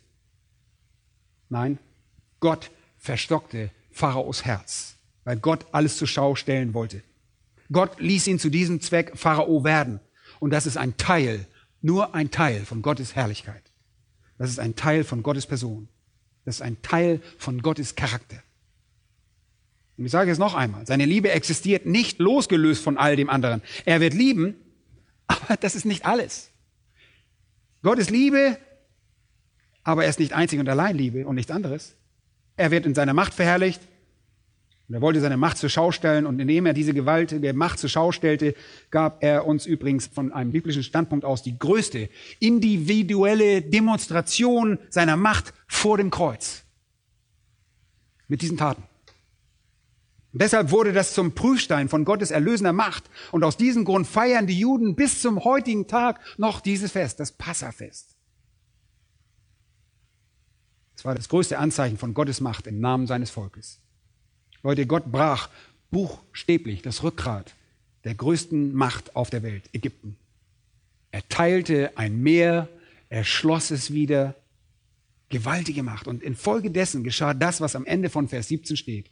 Nein, 1.49 1.79
Gott 2.41 2.71
verstockte 2.99 3.71
Pharaos 3.93 4.45
Herz, 4.45 4.97
weil 5.25 5.37
Gott 5.37 5.67
alles 5.73 5.97
zur 5.97 6.09
Schau 6.09 6.35
stellen 6.35 6.75
wollte. 6.75 7.03
Gott 7.71 8.01
ließ 8.01 8.27
ihn 8.27 8.39
zu 8.39 8.51
diesem 8.51 8.81
Zweck 8.81 9.13
Pharao 9.15 9.65
werden. 9.65 10.01
Und 10.41 10.51
das 10.51 10.67
ist 10.67 10.77
ein 10.77 10.97
Teil, 10.97 11.47
nur 11.81 12.15
ein 12.15 12.31
Teil 12.31 12.65
von 12.65 12.83
Gottes 12.83 13.15
Herrlichkeit. 13.15 13.63
Das 14.39 14.51
ist 14.51 14.59
ein 14.59 14.77
Teil 14.77 15.05
von 15.05 15.23
Gottes 15.23 15.47
Person. 15.47 15.89
Das 16.45 16.57
ist 16.57 16.63
ein 16.63 16.83
Teil 16.83 17.21
von 17.39 17.63
Gottes 17.63 17.95
Charakter. 17.95 18.43
Und 19.97 20.07
ich 20.07 20.13
sage 20.13 20.31
es 20.31 20.39
noch 20.39 20.55
einmal, 20.55 20.87
seine 20.87 21.05
Liebe 21.05 21.31
existiert 21.31 21.87
nicht 21.87 22.19
losgelöst 22.19 22.83
von 22.83 22.99
all 22.99 23.15
dem 23.15 23.31
anderen. 23.31 23.63
Er 23.85 24.01
wird 24.01 24.15
lieben, 24.15 24.57
aber 25.27 25.57
das 25.57 25.75
ist 25.75 25.85
nicht 25.85 26.05
alles. 26.05 26.51
Gottes 27.83 28.11
Liebe, 28.11 28.59
aber 29.85 30.05
er 30.05 30.11
ist 30.11 30.19
nicht 30.19 30.33
einzig 30.33 30.61
und 30.61 30.69
allein 30.69 30.97
Liebe 30.97 31.27
und 31.27 31.35
nichts 31.35 31.51
anderes. 31.51 31.95
Er 32.63 32.71
wird 32.71 32.87
in 32.87 32.95
seiner 32.95 33.13
Macht 33.13 33.35
verherrlicht. 33.35 33.83
Und 34.87 34.95
er 34.95 35.01
wollte 35.01 35.21
seine 35.21 35.37
Macht 35.37 35.59
zur 35.59 35.69
Schau 35.69 35.91
stellen. 35.91 36.27
Und 36.27 36.39
indem 36.39 36.65
er 36.65 36.73
diese 36.73 36.95
gewaltige 36.95 37.53
Macht 37.55 37.81
zur 37.81 37.91
Schau 37.91 38.13
stellte, 38.13 38.55
gab 38.93 39.25
er 39.25 39.49
uns 39.49 39.67
übrigens 39.67 40.07
von 40.07 40.33
einem 40.33 40.53
biblischen 40.53 40.85
Standpunkt 40.85 41.25
aus 41.25 41.43
die 41.43 41.59
größte 41.59 42.09
individuelle 42.39 43.63
Demonstration 43.63 44.79
seiner 44.91 45.17
Macht 45.17 45.53
vor 45.67 45.97
dem 45.97 46.13
Kreuz. 46.13 46.63
Mit 48.29 48.43
diesen 48.43 48.59
Taten. 48.59 48.85
Und 50.33 50.41
deshalb 50.41 50.71
wurde 50.71 50.93
das 50.93 51.15
zum 51.15 51.33
Prüfstein 51.33 51.89
von 51.89 52.05
Gottes 52.05 52.31
erlösender 52.31 52.73
Macht. 52.73 53.11
Und 53.33 53.43
aus 53.43 53.57
diesem 53.57 53.85
Grund 53.85 54.07
feiern 54.07 54.47
die 54.47 54.61
Juden 54.61 54.95
bis 54.95 55.21
zum 55.21 55.43
heutigen 55.43 55.89
Tag 55.89 56.21
noch 56.39 56.61
dieses 56.61 56.93
Fest, 56.93 57.19
das 57.19 57.33
Passafest. 57.33 58.15
Das 61.03 61.07
war 61.07 61.15
das 61.17 61.29
größte 61.29 61.59
Anzeichen 61.59 61.99
von 61.99 62.15
Gottes 62.15 62.41
Macht 62.41 62.69
im 62.69 62.79
Namen 62.79 63.09
seines 63.09 63.29
Volkes. 63.29 63.81
Leute, 64.63 64.87
Gott 64.87 65.11
brach 65.11 65.49
buchstäblich 65.91 66.81
das 66.81 67.03
Rückgrat 67.03 67.57
der 68.05 68.15
größten 68.15 68.73
Macht 68.73 69.17
auf 69.17 69.29
der 69.29 69.43
Welt, 69.43 69.69
Ägypten. 69.73 70.17
Er 71.11 71.29
teilte 71.29 71.99
ein 71.99 72.23
Meer, 72.23 72.69
er 73.09 73.25
schloss 73.25 73.73
es 73.73 73.93
wieder. 73.93 74.37
Gewaltige 75.29 75.83
Macht. 75.83 76.07
Und 76.07 76.23
infolgedessen 76.23 77.03
geschah 77.03 77.35
das, 77.35 77.61
was 77.61 77.75
am 77.75 77.85
Ende 77.85 78.09
von 78.09 78.29
Vers 78.29 78.47
17 78.47 78.77
steht. 78.77 79.11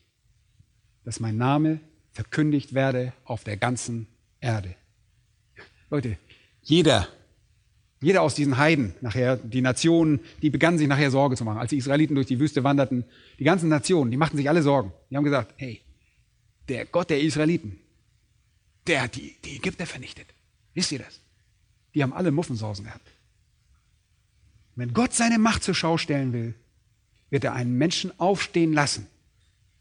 Dass 1.03 1.19
mein 1.19 1.39
Name 1.39 1.81
verkündigt 2.13 2.73
werde 2.73 3.15
auf 3.25 3.43
der 3.43 3.57
ganzen 3.57 4.07
Erde. 4.41 4.77
Leute, 5.91 6.19
jeder, 6.63 7.09
jeder 8.01 8.23
aus 8.23 8.35
diesen 8.35 8.57
Heiden, 8.57 8.95
nachher, 9.03 9.37
die 9.37 9.61
Nationen, 9.61 10.21
die 10.41 10.49
begannen 10.49 10.79
sich 10.79 10.89
nachher 10.89 11.11
Sorge 11.11 11.37
zu 11.37 11.45
machen. 11.45 11.59
Als 11.59 11.71
die 11.71 11.77
Israeliten 11.77 12.15
durch 12.15 12.27
die 12.27 12.41
Wüste 12.41 12.65
wanderten, 12.65 13.05
die 13.39 13.45
ganzen 13.45 13.69
Nationen, 13.69 14.11
die 14.11 14.17
machten 14.17 14.39
sich 14.39 14.49
alle 14.49 14.63
Sorgen. 14.63 14.93
Die 15.11 15.17
haben 15.17 15.25
gesagt, 15.25 15.55
hey, 15.59 15.83
der 16.69 16.87
Gott 16.87 17.11
der 17.11 17.21
Israeliten, 17.21 17.79
der 18.87 19.03
hat 19.03 19.17
die, 19.17 19.37
die 19.45 19.57
Ägypter 19.57 19.85
vernichtet. 19.85 20.27
Wisst 20.73 20.93
ihr 20.93 21.01
das? 21.01 21.21
Die 21.95 22.03
haben 22.03 22.15
alle 22.15 22.31
Muffensausen 22.31 22.87
gehabt. 22.87 23.07
Wenn 24.77 24.95
Gott 24.95 25.13
seine 25.13 25.39
Macht 25.39 25.63
zur 25.63 25.75
Schau 25.75 25.99
stellen 25.99 26.33
will, 26.33 26.55
wird 27.29 27.45
er 27.45 27.53
einen 27.53 27.77
Menschen 27.77 28.19
aufstehen 28.19 28.73
lassen, 28.73 29.09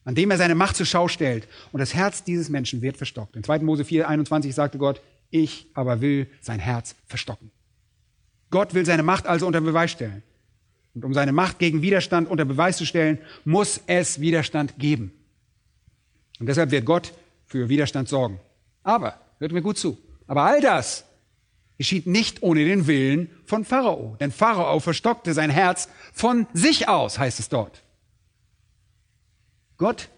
an 0.03 0.15
dem 0.15 0.29
er 0.29 0.37
seine 0.37 0.55
Macht 0.55 0.75
zur 0.75 0.85
Schau 0.85 1.07
stellt. 1.07 1.47
Und 1.71 1.79
das 1.79 1.93
Herz 1.93 2.25
dieses 2.25 2.49
Menschen 2.49 2.81
wird 2.81 2.97
verstockt. 2.97 3.37
In 3.37 3.45
2. 3.45 3.59
Mose 3.59 3.85
4, 3.85 4.09
21 4.09 4.53
sagte 4.53 4.77
Gott, 4.77 5.01
ich 5.29 5.67
aber 5.73 6.01
will 6.01 6.27
sein 6.41 6.59
Herz 6.59 6.95
verstocken. 7.05 7.51
Gott 8.49 8.73
will 8.73 8.85
seine 8.85 9.03
Macht 9.03 9.27
also 9.27 9.45
unter 9.45 9.61
Beweis 9.61 9.91
stellen. 9.91 10.23
Und 10.95 11.05
um 11.05 11.13
seine 11.13 11.31
Macht 11.31 11.59
gegen 11.59 11.81
Widerstand 11.81 12.29
unter 12.29 12.45
Beweis 12.45 12.77
zu 12.77 12.85
stellen, 12.85 13.19
muss 13.45 13.81
es 13.87 14.19
Widerstand 14.19 14.79
geben. 14.79 15.11
Und 16.39 16.47
deshalb 16.47 16.71
wird 16.71 16.85
Gott 16.85 17.13
für 17.45 17.69
Widerstand 17.69 18.09
sorgen. 18.09 18.39
Aber, 18.83 19.19
hört 19.39 19.51
mir 19.51 19.61
gut 19.61 19.77
zu, 19.77 19.97
aber 20.27 20.43
all 20.43 20.61
das 20.61 21.05
geschieht 21.77 22.07
nicht 22.07 22.43
ohne 22.43 22.65
den 22.65 22.87
Willen 22.87 23.29
von 23.45 23.65
Pharao. 23.65 24.17
Denn 24.19 24.31
Pharao 24.31 24.79
verstockte 24.79 25.33
sein 25.33 25.49
Herz 25.49 25.89
von 26.13 26.47
sich 26.53 26.89
aus, 26.89 27.17
heißt 27.17 27.39
es 27.39 27.49
dort. 27.49 27.83
Gott 29.77 30.09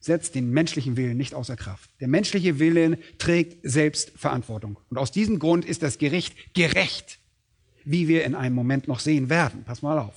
setzt 0.00 0.34
den 0.34 0.50
menschlichen 0.50 0.96
Willen 0.96 1.16
nicht 1.16 1.34
außer 1.34 1.56
Kraft. 1.56 1.90
Der 2.00 2.08
menschliche 2.08 2.58
Willen 2.58 2.98
trägt 3.18 3.58
selbst 3.62 4.10
Verantwortung. 4.16 4.78
Und 4.90 4.98
aus 4.98 5.12
diesem 5.12 5.38
Grund 5.38 5.64
ist 5.64 5.82
das 5.82 5.98
Gericht 5.98 6.54
gerecht, 6.54 7.18
wie 7.86 8.08
wir 8.08 8.24
in 8.24 8.34
einem 8.34 8.54
Moment 8.54 8.88
noch 8.88 9.00
sehen 9.00 9.30
werden. 9.30 9.64
Pass 9.64 9.80
mal 9.80 9.98
auf. 9.98 10.14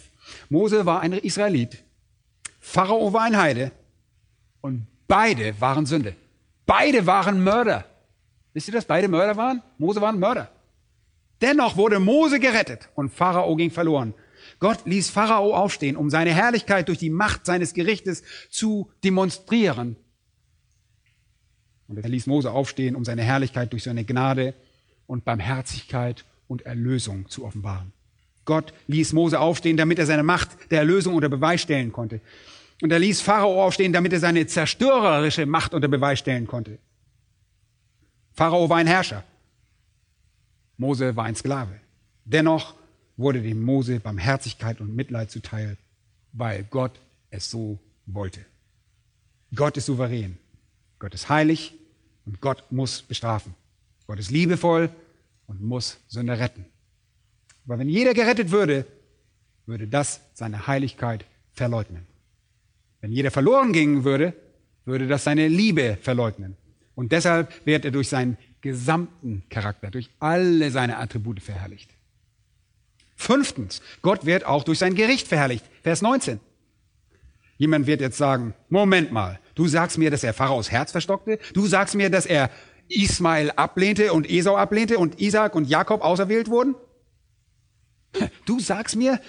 Mose 0.49 0.86
war 0.86 0.99
ein 1.01 1.13
Israelit, 1.13 1.84
Pharao 2.59 3.13
war 3.13 3.22
ein 3.22 3.38
Heide 3.38 3.72
und 4.61 4.86
beide 5.07 5.59
waren 5.61 5.86
Sünde. 5.86 6.15
Beide 6.65 7.05
waren 7.05 7.43
Mörder. 7.43 7.86
Wisst 8.53 8.67
ihr, 8.67 8.74
dass 8.74 8.86
beide 8.86 9.07
Mörder 9.07 9.38
waren? 9.38 9.61
Mose 9.78 10.01
war 10.01 10.11
ein 10.11 10.20
Mörder. 10.20 10.51
Dennoch 11.41 11.78
wurde 11.78 11.99
Mose 11.99 12.39
gerettet 12.39 12.89
und 12.95 13.09
Pharao 13.09 13.55
ging 13.55 13.72
verloren. 13.72 14.13
Gott 14.59 14.86
ließ 14.86 15.09
Pharao 15.09 15.55
aufstehen, 15.55 15.95
um 15.95 16.09
seine 16.09 16.34
Herrlichkeit 16.34 16.88
durch 16.88 16.97
die 16.97 17.09
Macht 17.09 17.45
seines 17.45 17.74
Gerichtes 17.74 18.24
zu 18.49 18.91
demonstrieren. 19.03 19.95
Und 21.88 21.97
er 21.97 22.09
ließ 22.09 22.28
Mose 22.28 22.51
aufstehen, 22.51 22.95
um 22.95 23.05
seine 23.05 23.24
Herrlichkeit 23.24 23.72
durch 23.72 23.84
seine 23.84 24.05
Gnade 24.05 24.53
und 25.07 25.24
Barmherzigkeit 25.24 26.26
und 26.50 26.64
Erlösung 26.64 27.30
zu 27.30 27.45
offenbaren. 27.45 27.93
Gott 28.43 28.74
ließ 28.88 29.14
Mose 29.14 29.39
aufstehen, 29.39 29.78
damit 29.78 30.00
er 30.00 30.06
seine 30.06 30.24
Macht 30.24 30.50
der 30.72 30.80
Erlösung 30.80 31.14
unter 31.14 31.30
Beweis 31.30 31.62
stellen 31.62 31.91
konnte. 31.93 32.20
Und 32.82 32.91
er 32.91 33.00
ließ 33.00 33.22
Pharao 33.22 33.64
aufstehen, 33.64 33.93
damit 33.93 34.12
er 34.12 34.20
seine 34.20 34.47
zerstörerische 34.47 35.45
Macht 35.45 35.74
unter 35.74 35.88
Beweis 35.88 36.20
stellen 36.20 36.47
konnte. 36.47 36.80
Pharao 38.34 38.70
war 38.70 38.78
ein 38.78 38.88
Herrscher. 38.88 39.24
Mose 40.78 41.16
war 41.16 41.26
ein 41.26 41.36
Sklave. 41.36 41.80
Dennoch 42.26 42.74
wurde 43.18 43.41
dem 43.41 43.62
Mose 43.62 44.00
Barmherzigkeit 44.00 44.82
und 44.82 44.95
Mitleid 44.95 45.30
zuteil, 45.30 45.78
weil 46.32 46.64
Gott 46.64 47.00
es 47.30 47.52
so 47.52 47.78
wollte. 48.06 48.45
Gott 49.54 49.78
ist 49.78 49.86
souverän. 49.86 50.38
Gott 50.97 51.14
ist 51.14 51.30
heilig 51.30 51.76
und 52.26 52.41
Gott 52.41 52.64
muss 52.72 53.02
bestrafen. 53.02 53.54
Gott 54.08 54.20
ist 54.20 54.32
liebevoll 54.32 54.89
und 55.50 55.62
muss 55.62 56.00
Sünder 56.08 56.39
retten. 56.39 56.66
Aber 57.66 57.80
wenn 57.80 57.89
jeder 57.89 58.14
gerettet 58.14 58.52
würde, 58.52 58.86
würde 59.66 59.88
das 59.88 60.22
seine 60.34 60.68
Heiligkeit 60.68 61.26
verleugnen. 61.52 62.06
Wenn 63.02 63.12
jeder 63.12 63.32
verloren 63.32 63.74
gingen 63.74 64.04
würde, 64.04 64.34
würde 64.86 65.08
das 65.08 65.24
seine 65.24 65.47
Liebe 65.47 65.97
verleugnen. 66.02 66.56
Und 66.95 67.12
deshalb 67.12 67.66
wird 67.66 67.86
er 67.86 67.91
durch 67.91 68.10
seinen 68.10 68.38
gesamten 68.62 69.43
Charakter, 69.50 69.89
durch 69.89 70.10
alle 70.20 70.72
seine 70.72 70.97
Attribute 70.97 71.41
verherrlicht. 71.41 71.89
Fünftens, 73.16 73.82
Gott 74.02 74.26
wird 74.26 74.45
auch 74.45 74.64
durch 74.64 74.80
sein 74.80 74.95
Gericht 74.95 75.28
verherrlicht. 75.28 75.66
Vers 75.82 76.02
19. 76.02 76.39
Jemand 77.58 77.88
wird 77.88 78.02
jetzt 78.02 78.18
sagen, 78.18 78.54
Moment 78.70 79.12
mal, 79.12 79.39
du 79.56 79.68
sagst 79.68 79.97
mir, 79.97 80.10
dass 80.12 80.24
er 80.24 80.34
Pharaos 80.34 80.72
Herz 80.72 80.91
verstockte? 80.91 81.39
Du 81.54 81.68
sagst 81.68 81.95
mir, 81.95 82.10
dass 82.10 82.26
er 82.26 82.50
Ismael 82.89 83.51
ablehnte 83.51 84.13
und 84.13 84.29
Esau 84.29 84.57
ablehnte 84.57 84.97
und 84.97 85.19
Isaac 85.19 85.55
und 85.55 85.69
Jakob 85.69 86.01
auserwählt 86.01 86.49
wurden? 86.49 86.75
Du 88.45 88.59
sagst 88.59 88.95
mir, 88.95 89.21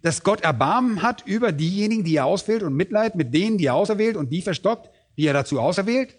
dass 0.00 0.22
Gott 0.22 0.40
Erbarmen 0.40 1.02
hat 1.02 1.26
über 1.26 1.52
diejenigen, 1.52 2.04
die 2.04 2.16
er 2.16 2.26
auswählt 2.26 2.62
und 2.62 2.74
Mitleid 2.74 3.14
mit 3.14 3.34
denen, 3.34 3.58
die 3.58 3.66
er 3.66 3.74
auserwählt 3.74 4.16
und 4.16 4.30
die 4.30 4.42
verstockt, 4.42 4.90
die 5.16 5.26
er 5.26 5.32
dazu 5.34 5.60
auserwählt? 5.60 6.16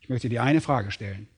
Ich 0.00 0.08
möchte 0.08 0.28
dir 0.28 0.42
eine 0.42 0.60
Frage 0.60 0.90
stellen. 0.90 1.28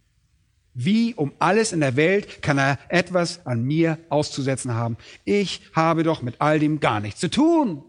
Wie 0.74 1.14
um 1.14 1.32
alles 1.38 1.72
in 1.72 1.80
der 1.80 1.96
Welt 1.96 2.42
kann 2.42 2.58
er 2.58 2.78
etwas 2.88 3.46
an 3.46 3.62
mir 3.62 3.98
auszusetzen 4.08 4.74
haben? 4.74 4.96
Ich 5.24 5.62
habe 5.72 6.02
doch 6.02 6.20
mit 6.20 6.40
all 6.40 6.58
dem 6.58 6.80
gar 6.80 7.00
nichts 7.00 7.20
zu 7.20 7.30
tun. 7.30 7.82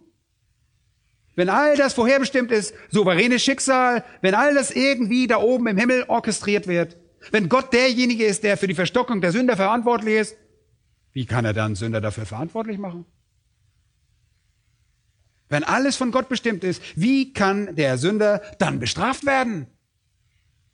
Wenn 1.37 1.49
all 1.49 1.77
das 1.77 1.93
vorherbestimmt 1.93 2.51
ist, 2.51 2.73
souveränes 2.89 3.43
Schicksal, 3.43 4.03
wenn 4.21 4.33
all 4.33 4.55
das 4.55 4.71
irgendwie 4.71 5.27
da 5.27 5.37
oben 5.37 5.67
im 5.67 5.77
Himmel 5.77 6.03
orchestriert 6.07 6.65
wird, 6.65 6.97
wenn 7.31 7.47
Gott 7.47 7.71
derjenige 7.73 8.25
ist, 8.25 8.43
der 8.43 8.57
für 8.57 8.65
die 8.65 8.73
Verstockung 8.73 9.21
der 9.21 9.31
Sünder 9.31 9.55
verantwortlich 9.55 10.15
ist, 10.15 10.37
wie 11.13 11.27
kann 11.27 11.45
er 11.45 11.53
dann 11.53 11.75
Sünder 11.75 12.01
dafür 12.01 12.25
verantwortlich 12.25 12.79
machen? 12.79 13.05
Wenn 15.47 15.63
alles 15.63 15.95
von 15.95 16.11
Gott 16.11 16.27
bestimmt 16.27 16.63
ist, 16.63 16.81
wie 16.95 17.33
kann 17.33 17.75
der 17.75 17.99
Sünder 17.99 18.41
dann 18.57 18.79
bestraft 18.79 19.23
werden? 19.23 19.67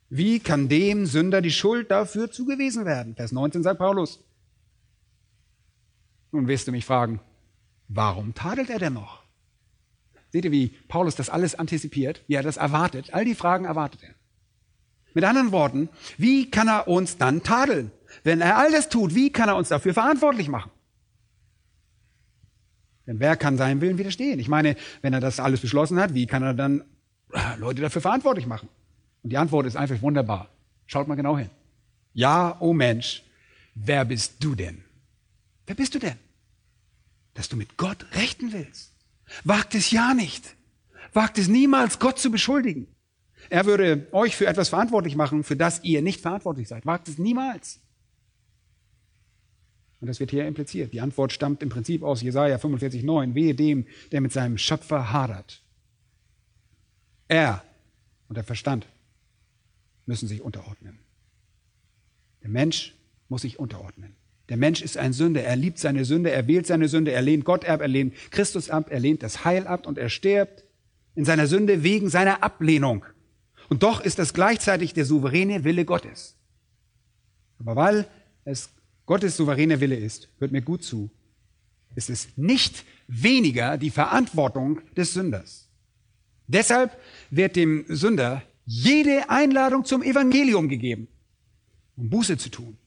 Wie 0.07 0.39
kann 0.39 0.70
dem 0.70 1.07
Sünder 1.07 1.41
die 1.41 1.51
Schuld 1.51 1.91
dafür 1.91 2.32
zugewiesen 2.32 2.86
werden? 2.86 3.16
Vers 3.16 3.34
19 3.34 3.64
sagt 3.64 3.80
Paulus. 3.80 4.24
Nun 6.32 6.47
wirst 6.47 6.70
du 6.70 6.72
mich 6.72 6.86
fragen, 6.86 7.20
warum 7.89 8.34
tadelt 8.34 8.70
er 8.70 8.80
denn 8.80 8.93
noch? 8.93 9.23
Seht 10.34 10.46
ihr, 10.46 10.52
wie 10.52 10.70
Paulus 10.88 11.16
das 11.16 11.30
alles 11.30 11.54
antizipiert, 11.54 12.24
wie 12.26 12.34
er 12.34 12.42
das 12.42 12.58
erwartet? 12.58 13.14
All 13.14 13.24
die 13.24 13.36
Fragen 13.36 13.66
erwartet 13.66 14.02
er. 14.02 14.16
Mit 15.14 15.24
anderen 15.26 15.52
Worten, 15.52 15.90
wie 16.18 16.50
kann 16.50 16.68
er 16.68 16.88
uns 16.88 17.20
dann 17.20 17.44
tadeln? 17.44 17.92
Wenn 18.24 18.42
er 18.42 18.58
all 18.58 18.72
das 18.72 18.90
tut, 18.90 19.14
wie 19.14 19.32
kann 19.32 19.48
er 19.48 19.56
uns 19.56 19.70
dafür 19.70 19.94
verantwortlich 19.94 20.48
machen? 20.48 20.72
Denn 23.06 23.20
wer 23.20 23.36
kann 23.36 23.58
seinem 23.58 23.80
Willen 23.82 24.00
widerstehen? 24.00 24.40
Ich 24.40 24.48
meine, 24.48 24.76
wenn 25.04 25.14
er 25.14 25.20
das 25.20 25.40
alles 25.40 25.60
beschlossen 25.60 26.00
hat, 26.00 26.16
wie 26.16 26.26
kann 26.26 26.42
er 26.42 26.56
dann 26.56 26.84
Leute 27.60 27.84
dafür 27.84 28.02
verantwortlich 28.02 28.48
machen? 28.48 28.70
Und 29.22 29.30
die 29.30 29.38
Antwort 29.38 29.68
ist 29.68 29.76
einfach 29.76 30.02
wunderbar. 30.02 30.50
Schaut 30.88 31.08
mal 31.08 31.14
genau 31.14 31.38
hin. 31.38 31.52
Ja, 32.14 32.58
oh 32.60 32.74
Mensch, 32.74 33.22
wer 33.76 34.04
bist 34.04 34.44
du 34.44 34.56
denn? 34.56 34.84
Wer 35.68 35.76
bist 35.76 35.94
du 35.94 36.00
denn? 36.00 36.18
Dass 37.36 37.50
du 37.50 37.56
mit 37.56 37.78
Gott 37.78 38.08
rechten 38.14 38.52
willst. 38.52 38.93
Wagt 39.44 39.76
es 39.76 39.92
ja 39.92 40.14
nicht. 40.14 40.56
Wagt 41.14 41.38
es 41.38 41.48
niemals, 41.48 42.00
Gott 42.00 42.20
zu 42.20 42.32
beschuldigen. 42.32 42.88
Er 43.50 43.66
würde 43.66 44.08
euch 44.12 44.36
für 44.36 44.48
etwas 44.48 44.70
verantwortlich 44.70 45.16
machen, 45.16 45.44
für 45.44 45.56
das 45.56 45.84
ihr 45.84 46.02
nicht 46.02 46.22
verantwortlich 46.22 46.68
seid. 46.68 46.86
Wagt 46.86 47.08
es 47.08 47.18
niemals. 47.18 47.82
Und 50.00 50.08
das 50.08 50.20
wird 50.20 50.32
hier 50.32 50.46
impliziert. 50.46 50.92
Die 50.92 51.02
Antwort 51.02 51.32
stammt 51.32 51.64
im 51.64 51.70
Prinzip 51.70 52.04
aus 52.04 52.22
Jesaja 52.22 52.58
45,9. 52.58 53.36
Wehe 53.36 53.56
dem, 53.56 53.86
der 54.12 54.22
mit 54.22 54.34
seinem 54.34 54.58
Schöpfer 54.58 55.14
hadert. 55.14 55.62
Er 57.28 57.64
und 58.28 58.36
der 58.36 58.44
Verstand 58.44 58.88
müssen 60.06 60.28
sich 60.28 60.42
unterordnen. 60.42 61.00
Der 62.42 62.50
Mensch 62.50 62.96
muss 63.30 63.44
sich 63.44 63.60
unterordnen. 63.60 64.16
Der 64.50 64.58
Mensch 64.58 64.82
ist 64.82 64.98
ein 64.98 65.14
Sünder. 65.14 65.44
Er 65.44 65.56
liebt 65.56 65.80
seine 65.80 66.06
Sünde, 66.06 66.32
er 66.32 66.48
wählt 66.48 66.68
seine 66.68 66.88
Sünde, 66.88 67.12
er 67.12 67.22
lehnt 67.22 67.46
Gott 67.46 67.66
ab, 67.66 67.82
er 67.82 67.88
lehnt 67.88 68.14
Christus 68.32 68.70
ab, 68.70 68.88
er 68.89 69.00
lehnt 69.00 69.24
das 69.24 69.46
Heil 69.46 69.68
ab 69.68 69.88
und 69.88 69.98
er 69.98 70.10
stirbt 70.10 70.66
in 71.16 71.26
seiner 71.26 71.48
Sünde 71.48 71.84
wegen 71.84 72.10
seiner 72.10 72.44
Ablehnung. 72.44 73.06
Und 73.70 73.84
doch 73.84 74.02
ist 74.02 74.20
das 74.20 74.34
gleichzeitig 74.34 74.94
der 74.94 75.06
souveräne 75.06 75.64
Wille 75.64 75.86
Gottes. 75.86 76.36
Aber 77.60 77.76
weil 77.76 78.08
es 78.44 78.70
Gottes 79.06 79.38
souveräne 79.38 79.80
Wille 79.80 79.96
ist, 79.96 80.30
hört 80.39 80.52
mir 80.52 80.62
gut 80.62 80.84
zu, 80.84 81.10
ist 81.96 82.10
es 82.10 82.30
nicht 82.36 82.86
weniger 83.08 83.78
die 83.78 83.89
Verantwortung 83.89 84.82
des 84.98 85.14
Sünders. 85.14 85.70
Deshalb 86.48 86.98
wird 87.30 87.56
dem 87.56 87.86
Sünder 87.88 88.44
jede 88.66 89.30
Einladung 89.30 89.86
zum 89.86 90.04
Evangelium 90.04 90.68
gegeben, 90.68 91.08
um 91.96 92.10
Buße 92.10 92.38
zu 92.38 92.50
tun. 92.50 92.78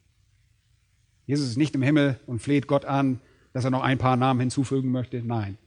Jesus 1.27 1.49
ist 1.49 1.57
nicht 1.57 1.75
im 1.75 1.83
Himmel 1.83 2.19
und 2.27 2.41
fleht 2.41 2.67
Gott 2.67 2.85
an, 2.85 3.21
dass 3.53 3.65
er 3.65 3.71
noch 3.71 3.83
ein 3.83 3.99
paar 3.99 4.17
Namen 4.17 4.41
hinzufügen 4.41 4.91
möchte. 4.91 5.23
Nein. 5.23 5.59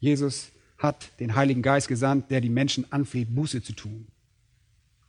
Jesus 0.00 0.50
hat 0.78 1.18
den 1.20 1.36
Heiligen 1.36 1.62
Geist 1.62 1.86
gesandt, 1.86 2.30
der 2.30 2.40
die 2.40 2.48
Menschen 2.48 2.90
anfleht, 2.90 3.34
Buße 3.34 3.62
zu 3.62 3.72
tun. 3.72 4.08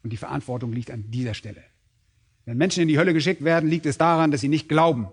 Und 0.04 0.14
die 0.14 0.18
Verantwortung 0.18 0.72
liegt 0.72 0.92
an 0.92 1.10
dieser 1.10 1.34
Stelle. 1.34 1.64
Wenn 2.46 2.58
Menschen 2.58 2.82
in 2.82 2.90
die 2.90 3.00
Hölle 3.00 3.14
geschickt 3.14 3.44
werden, 3.44 3.70
liegt 3.70 3.86
es 3.86 3.98
daran, 3.98 4.32
dass 4.32 4.42
sie 4.42 4.50
nicht 4.50 4.70
glauben, 4.70 5.08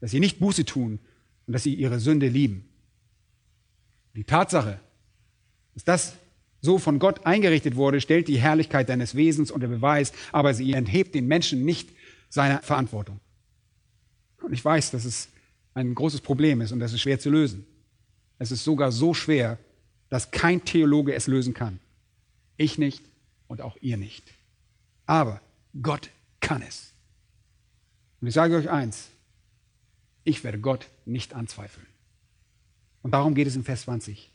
dass 0.00 0.10
sie 0.10 0.20
nicht 0.20 0.40
Buße 0.40 0.64
tun 0.64 0.98
und 1.46 1.52
dass 1.52 1.62
sie 1.62 1.74
ihre 1.74 2.00
Sünde 2.00 2.28
lieben. 2.28 2.68
Die 4.16 4.24
Tatsache, 4.24 4.80
dass 5.74 5.84
das 5.84 6.16
so 6.60 6.78
von 6.78 6.98
Gott 6.98 7.26
eingerichtet 7.26 7.76
wurde, 7.76 8.00
stellt 8.00 8.26
die 8.28 8.38
Herrlichkeit 8.38 8.88
deines 8.88 9.14
Wesens 9.14 9.50
unter 9.50 9.68
Beweis, 9.68 10.12
aber 10.32 10.54
sie 10.54 10.72
enthebt 10.72 11.14
den 11.14 11.26
Menschen 11.26 11.64
nicht 11.64 11.90
seiner 12.30 12.62
Verantwortung. 12.62 13.20
Und 14.44 14.52
ich 14.52 14.64
weiß, 14.64 14.90
dass 14.90 15.04
es 15.04 15.28
ein 15.74 15.94
großes 15.94 16.20
Problem 16.20 16.60
ist 16.60 16.72
und 16.72 16.80
das 16.80 16.92
ist 16.92 17.00
schwer 17.00 17.18
zu 17.18 17.30
lösen. 17.30 17.66
Es 18.38 18.50
ist 18.50 18.64
sogar 18.64 18.92
so 18.92 19.14
schwer, 19.14 19.58
dass 20.08 20.30
kein 20.30 20.64
Theologe 20.64 21.14
es 21.14 21.26
lösen 21.26 21.54
kann. 21.54 21.80
Ich 22.56 22.78
nicht 22.78 23.04
und 23.48 23.60
auch 23.60 23.76
ihr 23.80 23.96
nicht. 23.96 24.24
Aber 25.06 25.40
Gott 25.82 26.10
kann 26.40 26.62
es. 26.62 26.92
Und 28.20 28.28
ich 28.28 28.34
sage 28.34 28.56
euch 28.56 28.70
eins, 28.70 29.08
ich 30.24 30.44
werde 30.44 30.58
Gott 30.58 30.88
nicht 31.04 31.34
anzweifeln. 31.34 31.86
Und 33.02 33.12
darum 33.12 33.34
geht 33.34 33.46
es 33.46 33.56
in 33.56 33.64
Vers 33.64 33.82
20. 33.82 34.30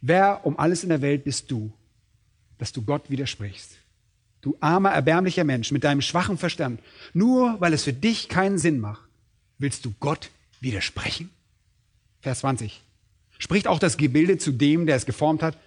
Wer 0.00 0.44
um 0.44 0.58
alles 0.58 0.82
in 0.82 0.90
der 0.90 1.02
Welt 1.02 1.24
bist 1.24 1.50
du, 1.50 1.72
dass 2.58 2.72
du 2.72 2.82
Gott 2.82 3.10
widersprichst? 3.10 3.78
Du 4.42 4.56
armer, 4.60 4.90
erbärmlicher 4.90 5.44
Mensch 5.44 5.72
mit 5.72 5.82
deinem 5.82 6.02
schwachen 6.02 6.38
Verstand, 6.38 6.80
nur 7.14 7.60
weil 7.60 7.72
es 7.72 7.82
für 7.82 7.92
dich 7.92 8.28
keinen 8.28 8.58
Sinn 8.58 8.78
macht, 8.78 9.05
willst 9.58 9.84
du 9.84 9.94
Gott 10.00 10.30
widersprechen? 10.60 11.30
Vers 12.20 12.40
20. 12.40 12.82
Spricht 13.38 13.68
auch 13.68 13.78
das 13.78 13.96
Gebilde 13.96 14.38
zu 14.38 14.52
dem, 14.52 14.86
der 14.86 14.96
es 14.96 15.06
geformt 15.06 15.42
hat, 15.42 15.58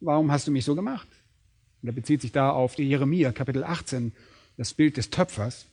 warum 0.00 0.30
hast 0.30 0.46
du 0.46 0.50
mich 0.50 0.64
so 0.64 0.74
gemacht? 0.74 1.08
Und 1.82 1.88
er 1.88 1.94
bezieht 1.94 2.20
sich 2.20 2.32
da 2.32 2.50
auf 2.50 2.74
die 2.74 2.84
Jeremia, 2.84 3.32
Kapitel 3.32 3.64
18, 3.64 4.12
das 4.56 4.74
Bild 4.74 4.96
des 4.96 5.10
Töpfers. 5.10 5.66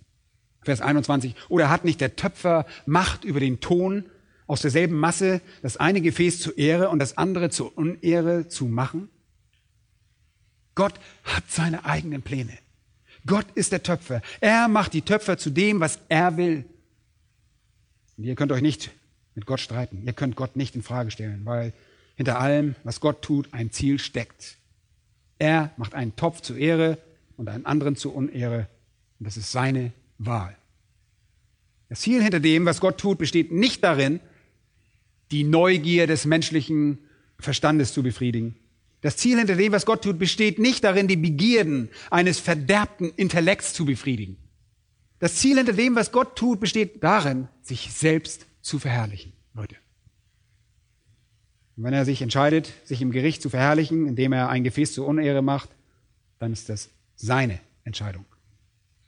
Vers 0.63 0.81
21. 0.81 1.35
Oder 1.49 1.69
hat 1.69 1.85
nicht 1.85 2.01
der 2.01 2.15
Töpfer 2.15 2.65
Macht 2.85 3.23
über 3.23 3.39
den 3.39 3.59
Ton, 3.59 4.05
aus 4.47 4.61
derselben 4.61 4.95
Masse 4.95 5.41
das 5.61 5.77
eine 5.77 6.01
Gefäß 6.01 6.39
zur 6.39 6.57
Ehre 6.57 6.89
und 6.89 6.99
das 6.99 7.17
andere 7.17 7.49
zur 7.49 7.77
Unehre 7.77 8.47
zu 8.47 8.65
machen? 8.65 9.09
Gott 10.75 10.93
hat 11.23 11.43
seine 11.49 11.85
eigenen 11.85 12.21
Pläne. 12.21 12.57
Gott 13.25 13.45
ist 13.55 13.71
der 13.71 13.83
Töpfer. 13.83 14.21
Er 14.39 14.67
macht 14.67 14.93
die 14.93 15.03
Töpfer 15.03 15.37
zu 15.37 15.49
dem, 15.49 15.79
was 15.79 15.99
er 16.09 16.37
will. 16.37 16.65
Und 18.21 18.27
ihr 18.27 18.35
könnt 18.35 18.51
euch 18.51 18.61
nicht 18.61 18.91
mit 19.33 19.47
Gott 19.47 19.61
streiten. 19.61 20.03
Ihr 20.05 20.13
könnt 20.13 20.35
Gott 20.35 20.55
nicht 20.55 20.75
in 20.75 20.83
Frage 20.83 21.09
stellen, 21.09 21.41
weil 21.43 21.73
hinter 22.15 22.39
allem, 22.39 22.75
was 22.83 22.99
Gott 22.99 23.23
tut, 23.23 23.51
ein 23.51 23.71
Ziel 23.71 23.97
steckt. 23.97 24.57
Er 25.39 25.71
macht 25.75 25.95
einen 25.95 26.15
Topf 26.15 26.41
zur 26.41 26.55
Ehre 26.55 26.99
und 27.35 27.49
einen 27.49 27.65
anderen 27.65 27.95
zur 27.95 28.13
Unehre. 28.13 28.67
Und 29.17 29.25
das 29.25 29.37
ist 29.37 29.51
seine 29.51 29.91
Wahl. 30.19 30.55
Das 31.89 32.01
Ziel 32.01 32.21
hinter 32.21 32.39
dem, 32.39 32.63
was 32.67 32.79
Gott 32.79 32.99
tut, 32.99 33.17
besteht 33.17 33.51
nicht 33.51 33.83
darin, 33.83 34.19
die 35.31 35.43
Neugier 35.43 36.05
des 36.05 36.25
menschlichen 36.25 36.99
Verstandes 37.39 37.91
zu 37.91 38.03
befriedigen. 38.03 38.55
Das 39.01 39.17
Ziel 39.17 39.39
hinter 39.39 39.55
dem, 39.55 39.71
was 39.71 39.87
Gott 39.87 40.03
tut, 40.03 40.19
besteht 40.19 40.59
nicht 40.59 40.83
darin, 40.83 41.07
die 41.07 41.17
Begierden 41.17 41.89
eines 42.11 42.39
verderbten 42.39 43.11
Intellekts 43.15 43.73
zu 43.73 43.83
befriedigen. 43.83 44.37
Das 45.21 45.35
Ziel 45.35 45.57
hinter 45.57 45.73
dem, 45.73 45.95
was 45.95 46.11
Gott 46.11 46.35
tut, 46.35 46.59
besteht 46.59 47.03
darin, 47.03 47.47
sich 47.61 47.93
selbst 47.93 48.47
zu 48.61 48.79
verherrlichen, 48.79 49.33
Leute. 49.53 49.75
Und 51.77 51.83
wenn 51.83 51.93
er 51.93 52.05
sich 52.05 52.23
entscheidet, 52.23 52.73
sich 52.85 53.03
im 53.03 53.11
Gericht 53.11 53.43
zu 53.43 53.51
verherrlichen, 53.51 54.07
indem 54.07 54.33
er 54.33 54.49
ein 54.49 54.63
Gefäß 54.63 54.93
zur 54.93 55.07
Unehre 55.07 55.43
macht, 55.43 55.69
dann 56.39 56.51
ist 56.51 56.69
das 56.69 56.89
seine 57.15 57.59
Entscheidung. 57.83 58.25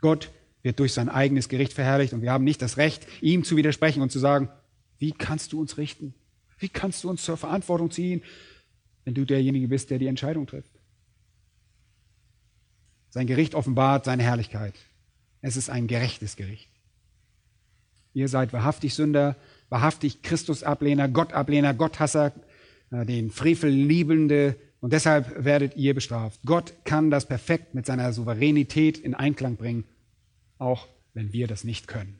Gott 0.01 0.29
wird 0.61 0.77
durch 0.79 0.93
sein 0.93 1.09
eigenes 1.09 1.49
Gericht 1.49 1.73
verherrlicht 1.73 2.13
und 2.13 2.21
wir 2.21 2.31
haben 2.31 2.43
nicht 2.43 2.61
das 2.61 2.77
Recht, 2.77 3.07
ihm 3.21 3.43
zu 3.43 3.57
widersprechen 3.57 4.03
und 4.03 4.11
zu 4.11 4.19
sagen, 4.19 4.49
wie 4.99 5.13
kannst 5.13 5.51
du 5.51 5.59
uns 5.59 5.79
richten? 5.79 6.13
Wie 6.59 6.69
kannst 6.69 7.03
du 7.03 7.09
uns 7.09 7.23
zur 7.23 7.37
Verantwortung 7.37 7.89
ziehen, 7.89 8.21
wenn 9.03 9.15
du 9.15 9.25
derjenige 9.25 9.67
bist, 9.67 9.89
der 9.89 9.97
die 9.97 10.07
Entscheidung 10.07 10.45
trifft? 10.45 10.73
Sein 13.09 13.25
Gericht 13.25 13.55
offenbart 13.55 14.05
seine 14.05 14.21
Herrlichkeit. 14.21 14.75
Es 15.43 15.57
ist 15.57 15.69
ein 15.69 15.87
gerechtes 15.87 16.37
Gericht. 16.37 16.69
Ihr 18.13 18.29
seid 18.29 18.53
wahrhaftig 18.53 18.93
Sünder, 18.93 19.35
wahrhaftig 19.69 20.21
Christusablehner, 20.21 21.09
Gottablehner, 21.09 21.73
Gotthasser, 21.73 22.31
äh, 22.91 23.05
den 23.05 23.29
Frevel 23.29 23.69
liebende 23.69 24.55
und 24.79 24.93
deshalb 24.93 25.43
werdet 25.43 25.75
ihr 25.75 25.93
bestraft. 25.93 26.39
Gott 26.45 26.73
kann 26.85 27.11
das 27.11 27.25
perfekt 27.25 27.75
mit 27.75 27.85
seiner 27.85 28.13
Souveränität 28.13 28.97
in 28.97 29.15
Einklang 29.15 29.57
bringen, 29.57 29.83
auch 30.59 30.87
wenn 31.13 31.33
wir 31.33 31.47
das 31.47 31.65
nicht 31.65 31.87
können. 31.87 32.19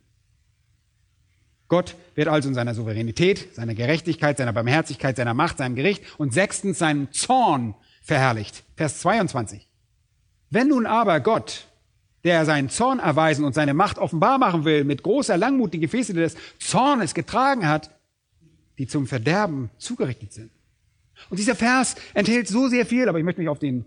Gott 1.69 1.95
wird 2.15 2.28
also 2.28 2.49
in 2.49 2.55
seiner 2.55 2.76
Souveränität, 2.76 3.55
seiner 3.55 3.74
Gerechtigkeit, 3.74 4.38
seiner 4.38 4.53
Barmherzigkeit, 4.53 5.15
seiner 5.15 5.34
Macht, 5.34 5.59
seinem 5.59 5.76
Gericht 5.76 6.03
und 6.19 6.34
sechstens 6.34 6.78
seinem 6.78 7.11
Zorn 7.13 7.74
verherrlicht. 8.01 8.63
Vers 8.76 8.99
22. 8.99 9.65
Wenn 10.49 10.67
nun 10.67 10.86
aber 10.86 11.21
Gott 11.21 11.67
der 12.24 12.45
seinen 12.45 12.69
Zorn 12.69 12.99
erweisen 12.99 13.43
und 13.43 13.53
seine 13.53 13.74
Macht 13.74 13.97
offenbar 13.97 14.38
machen 14.38 14.65
will, 14.65 14.84
mit 14.84 15.03
großer 15.03 15.38
Langmut 15.38 15.74
die 15.74 15.80
Gefäße 15.80 16.13
des 16.13 16.36
Zornes 16.59 17.13
getragen 17.13 17.67
hat, 17.67 17.91
die 18.78 18.88
zum 18.88 19.07
Verderben 19.07 19.69
zugerichtet 19.78 20.34
sind. 20.34 20.51
Und 21.30 21.38
dieser 21.38 21.55
Vers 21.55 21.95
enthält 22.13 22.47
so 22.47 22.67
sehr 22.67 22.86
viel, 22.86 23.07
aber 23.07 23.19
ich 23.19 23.26
möchte 23.26 23.41
mich 23.41 23.49
auf 23.49 23.59
den 23.59 23.86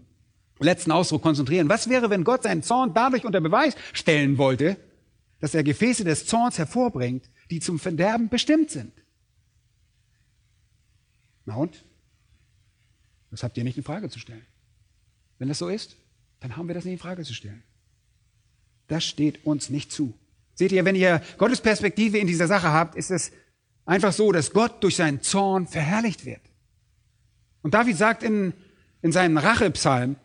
letzten 0.58 0.92
Ausdruck 0.92 1.22
konzentrieren. 1.22 1.68
Was 1.68 1.88
wäre, 1.88 2.10
wenn 2.10 2.24
Gott 2.24 2.42
seinen 2.42 2.62
Zorn 2.62 2.94
dadurch 2.94 3.24
unter 3.24 3.40
Beweis 3.40 3.74
stellen 3.92 4.38
wollte, 4.38 4.76
dass 5.40 5.54
er 5.54 5.64
Gefäße 5.64 6.04
des 6.04 6.26
Zorns 6.26 6.58
hervorbringt, 6.58 7.28
die 7.50 7.60
zum 7.60 7.78
Verderben 7.78 8.28
bestimmt 8.28 8.70
sind? 8.70 8.92
Na 11.44 11.56
und? 11.56 11.84
Das 13.30 13.42
habt 13.42 13.56
ihr 13.56 13.64
nicht 13.64 13.76
in 13.76 13.84
Frage 13.84 14.08
zu 14.08 14.18
stellen. 14.18 14.46
Wenn 15.38 15.48
das 15.48 15.58
so 15.58 15.68
ist, 15.68 15.96
dann 16.40 16.56
haben 16.56 16.68
wir 16.68 16.74
das 16.74 16.84
nicht 16.84 16.94
in 16.94 16.98
Frage 16.98 17.22
zu 17.22 17.34
stellen. 17.34 17.62
Das 18.88 19.04
steht 19.04 19.44
uns 19.44 19.70
nicht 19.70 19.92
zu. 19.92 20.14
Seht 20.54 20.72
ihr, 20.72 20.84
wenn 20.84 20.96
ihr 20.96 21.20
Gottes 21.38 21.60
Perspektive 21.60 22.18
in 22.18 22.26
dieser 22.26 22.46
Sache 22.46 22.72
habt, 22.72 22.94
ist 22.94 23.10
es 23.10 23.32
einfach 23.84 24.12
so, 24.12 24.32
dass 24.32 24.52
Gott 24.52 24.82
durch 24.82 24.96
seinen 24.96 25.22
Zorn 25.22 25.66
verherrlicht 25.66 26.24
wird. 26.24 26.40
Und 27.62 27.74
David 27.74 27.96
sagt 27.96 28.22
in, 28.22 28.52
in 29.02 29.12
seinem 29.12 29.38
Rachepsalm, 29.38 30.16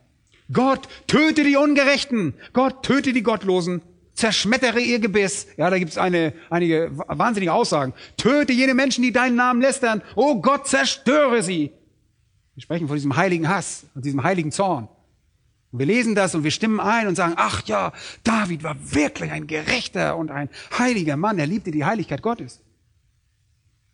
Gott 0.53 0.87
töte 1.07 1.43
die 1.43 1.55
Ungerechten, 1.55 2.33
Gott 2.53 2.83
töte 2.83 3.13
die 3.13 3.23
Gottlosen, 3.23 3.81
zerschmettere 4.13 4.79
ihr 4.79 4.99
Gebiss. 4.99 5.47
Ja, 5.57 5.69
da 5.69 5.79
gibt 5.79 5.91
es 5.91 5.97
eine, 5.97 6.33
einige 6.49 6.91
wahnsinnige 7.07 7.53
Aussagen. 7.53 7.93
Töte 8.17 8.53
jene 8.53 8.73
Menschen, 8.73 9.01
die 9.01 9.11
deinen 9.11 9.35
Namen 9.35 9.61
lästern. 9.61 10.01
Oh 10.15 10.41
Gott, 10.41 10.67
zerstöre 10.67 11.41
sie. 11.41 11.71
Wir 12.55 12.63
sprechen 12.63 12.87
von 12.87 12.95
diesem 12.95 13.15
heiligen 13.15 13.47
Hass 13.47 13.85
und 13.95 14.05
diesem 14.05 14.23
heiligen 14.23 14.51
Zorn. 14.51 14.89
Und 15.71 15.79
wir 15.79 15.85
lesen 15.85 16.15
das 16.15 16.35
und 16.35 16.43
wir 16.43 16.51
stimmen 16.51 16.79
ein 16.79 17.07
und 17.07 17.15
sagen, 17.15 17.33
ach 17.37 17.65
ja, 17.65 17.93
David 18.23 18.63
war 18.63 18.75
wirklich 18.93 19.31
ein 19.31 19.47
gerechter 19.47 20.17
und 20.17 20.29
ein 20.29 20.49
heiliger 20.77 21.15
Mann. 21.15 21.39
Er 21.39 21.47
liebte 21.47 21.71
die 21.71 21.85
Heiligkeit 21.85 22.21
Gottes. 22.21 22.61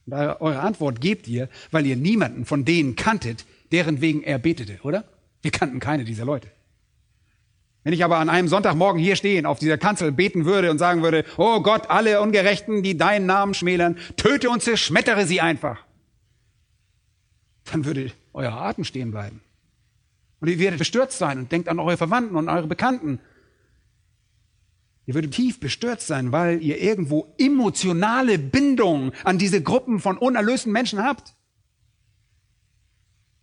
Und 0.05 0.13
eure 0.13 0.59
Antwort 0.59 1.01
gebt 1.01 1.27
ihr, 1.27 1.49
weil 1.71 1.85
ihr 1.85 1.95
niemanden 1.95 2.45
von 2.45 2.65
denen 2.65 2.95
kanntet, 2.95 3.45
deren 3.71 4.01
wegen 4.01 4.23
er 4.23 4.39
betete, 4.39 4.79
oder? 4.81 5.03
Wir 5.41 5.51
kannten 5.51 5.79
keine 5.79 6.03
dieser 6.03 6.25
Leute. 6.25 6.49
Wenn 7.83 7.93
ich 7.93 8.03
aber 8.03 8.17
an 8.17 8.27
einem 8.27 8.47
Sonntagmorgen 8.47 8.99
hier 8.99 9.15
stehen, 9.15 9.45
auf 9.45 9.59
dieser 9.59 9.77
Kanzel 9.77 10.11
beten 10.11 10.45
würde 10.45 10.71
und 10.71 10.77
sagen 10.77 11.03
würde, 11.03 11.23
oh 11.37 11.61
Gott, 11.61 11.89
alle 11.89 12.21
Ungerechten, 12.21 12.83
die 12.83 12.97
deinen 12.97 13.27
Namen 13.27 13.53
schmälern, 13.53 13.97
töte 14.17 14.49
und 14.49 14.61
zerschmettere 14.61 15.25
sie 15.25 15.41
einfach, 15.41 15.85
dann 17.71 17.85
würde 17.85 18.11
euer 18.33 18.51
Atem 18.51 18.83
stehen 18.83 19.11
bleiben. 19.11 19.41
Und 20.39 20.49
ihr 20.49 20.59
werdet 20.59 20.79
bestürzt 20.79 21.17
sein 21.17 21.39
und 21.39 21.51
denkt 21.51 21.67
an 21.69 21.79
eure 21.79 21.97
Verwandten 21.97 22.35
und 22.35 22.49
eure 22.49 22.67
Bekannten. 22.67 23.19
Ihr 25.07 25.13
würdet 25.13 25.33
tief 25.33 25.59
bestürzt 25.59 26.05
sein, 26.05 26.31
weil 26.31 26.61
ihr 26.61 26.81
irgendwo 26.81 27.33
emotionale 27.37 28.37
Bindung 28.37 29.13
an 29.23 29.37
diese 29.37 29.63
Gruppen 29.63 29.99
von 29.99 30.17
unerlösten 30.17 30.71
Menschen 30.71 31.01
habt. 31.01 31.33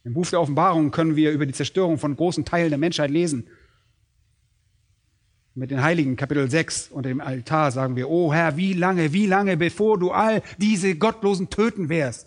Im 0.05 0.13
Buch 0.13 0.27
der 0.27 0.43
Offenbarung 0.43 0.91
können 0.91 1.17
wir 1.17 1.33
über 1.33 1.47
die 1.47 1.55
Zerstörung 1.55 1.99
von 1.99 2.15
großen 2.15 2.45
Teilen 2.45 2.69
der 2.69 2.79
Menschheit 2.79 3.11
lesen. 3.11 3.49
Mit 5.55 5.71
den 5.71 5.83
Heiligen, 5.83 6.17
Kapitel 6.17 6.51
6, 6.51 6.89
unter 6.89 7.09
dem 7.09 7.23
Altar 7.23 7.71
sagen 7.71 7.97
wir, 7.97 8.11
oh 8.11 8.35
Herr, 8.35 8.59
wie 8.59 8.75
lange, 8.75 9.15
wie 9.15 9.27
lange, 9.27 9.57
bevor 9.57 9.99
du 9.99 10.11
all 10.11 10.43
diese 10.59 10.97
Gottlosen 10.97 11.49
töten 11.49 11.89
wirst? 11.89 12.27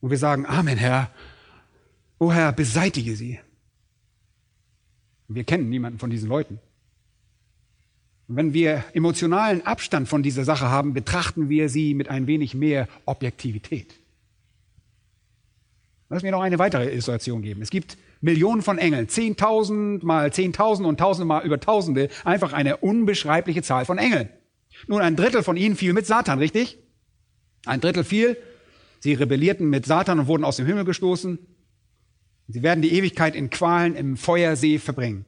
Und 0.00 0.10
wir 0.10 0.18
sagen, 0.18 0.44
Amen, 0.46 0.76
Herr. 0.76 1.10
Oh 2.18 2.32
Herr, 2.32 2.52
beseitige 2.52 3.14
sie. 3.14 3.38
Wir 5.28 5.44
kennen 5.44 5.68
niemanden 5.68 5.98
von 5.98 6.10
diesen 6.10 6.28
Leuten. 6.28 6.58
Wenn 8.28 8.52
wir 8.52 8.84
emotionalen 8.92 9.64
Abstand 9.64 10.08
von 10.08 10.22
dieser 10.22 10.44
Sache 10.44 10.68
haben, 10.68 10.94
betrachten 10.94 11.48
wir 11.48 11.68
sie 11.68 11.94
mit 11.94 12.08
ein 12.08 12.26
wenig 12.26 12.54
mehr 12.54 12.88
Objektivität. 13.04 13.94
Lass 16.08 16.22
mir 16.22 16.32
noch 16.32 16.40
eine 16.40 16.58
weitere 16.58 16.90
Illustration 16.90 17.42
geben. 17.42 17.62
Es 17.62 17.70
gibt 17.70 17.98
Millionen 18.20 18.62
von 18.62 18.78
Engeln, 18.78 19.08
zehntausend 19.08 20.02
mal 20.02 20.32
zehntausend 20.32 20.88
und 20.88 20.98
tausende 20.98 21.26
mal 21.26 21.44
über 21.44 21.60
tausende, 21.60 22.08
einfach 22.24 22.52
eine 22.52 22.78
unbeschreibliche 22.78 23.62
Zahl 23.62 23.84
von 23.84 23.98
Engeln. 23.98 24.28
Nun, 24.86 25.00
ein 25.00 25.16
Drittel 25.16 25.42
von 25.42 25.56
ihnen 25.56 25.76
fiel 25.76 25.92
mit 25.92 26.06
Satan, 26.06 26.38
richtig? 26.38 26.78
Ein 27.64 27.80
Drittel 27.80 28.04
fiel. 28.04 28.36
Sie 29.00 29.14
rebellierten 29.14 29.68
mit 29.68 29.86
Satan 29.86 30.20
und 30.20 30.26
wurden 30.26 30.44
aus 30.44 30.56
dem 30.56 30.66
Himmel 30.66 30.84
gestoßen. 30.84 31.38
Sie 32.48 32.62
werden 32.62 32.82
die 32.82 32.92
Ewigkeit 32.92 33.34
in 33.34 33.50
Qualen 33.50 33.96
im 33.96 34.16
Feuersee 34.16 34.78
verbringen. 34.78 35.24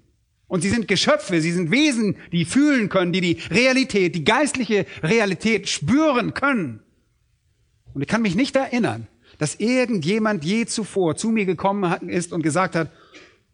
Und 0.47 0.63
sie 0.63 0.71
sind 0.71 0.89
Geschöpfe, 0.89 1.41
sie 1.41 1.53
sind 1.53 1.71
Wesen, 1.71 2.17
die 2.33 2.45
fühlen 2.45 2.89
können, 2.89 3.13
die 3.13 3.21
die 3.21 3.39
Realität, 3.51 4.15
die 4.15 4.25
geistliche 4.25 4.87
Realität 5.03 5.69
spüren 5.69 6.33
können. 6.33 6.81
Und 7.93 8.03
ich 8.03 8.09
kann 8.09 8.23
mich 8.23 8.35
nicht 8.35 8.57
erinnern, 8.57 9.07
dass 9.39 9.57
irgendjemand 9.57 10.45
je 10.45 10.65
zuvor 10.67 11.17
zu 11.17 11.31
mir 11.31 11.45
gekommen 11.45 12.09
ist 12.09 12.33
und 12.33 12.43
gesagt 12.43 12.75
hat, 12.75 12.91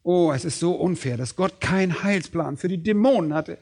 oh, 0.02 0.32
es 0.32 0.44
ist 0.44 0.60
so 0.60 0.72
unfair, 0.74 1.16
dass 1.16 1.34
Gott 1.34 1.60
keinen 1.60 2.04
Heilsplan 2.04 2.56
für 2.56 2.68
die 2.68 2.82
Dämonen 2.82 3.34
hatte. 3.34 3.58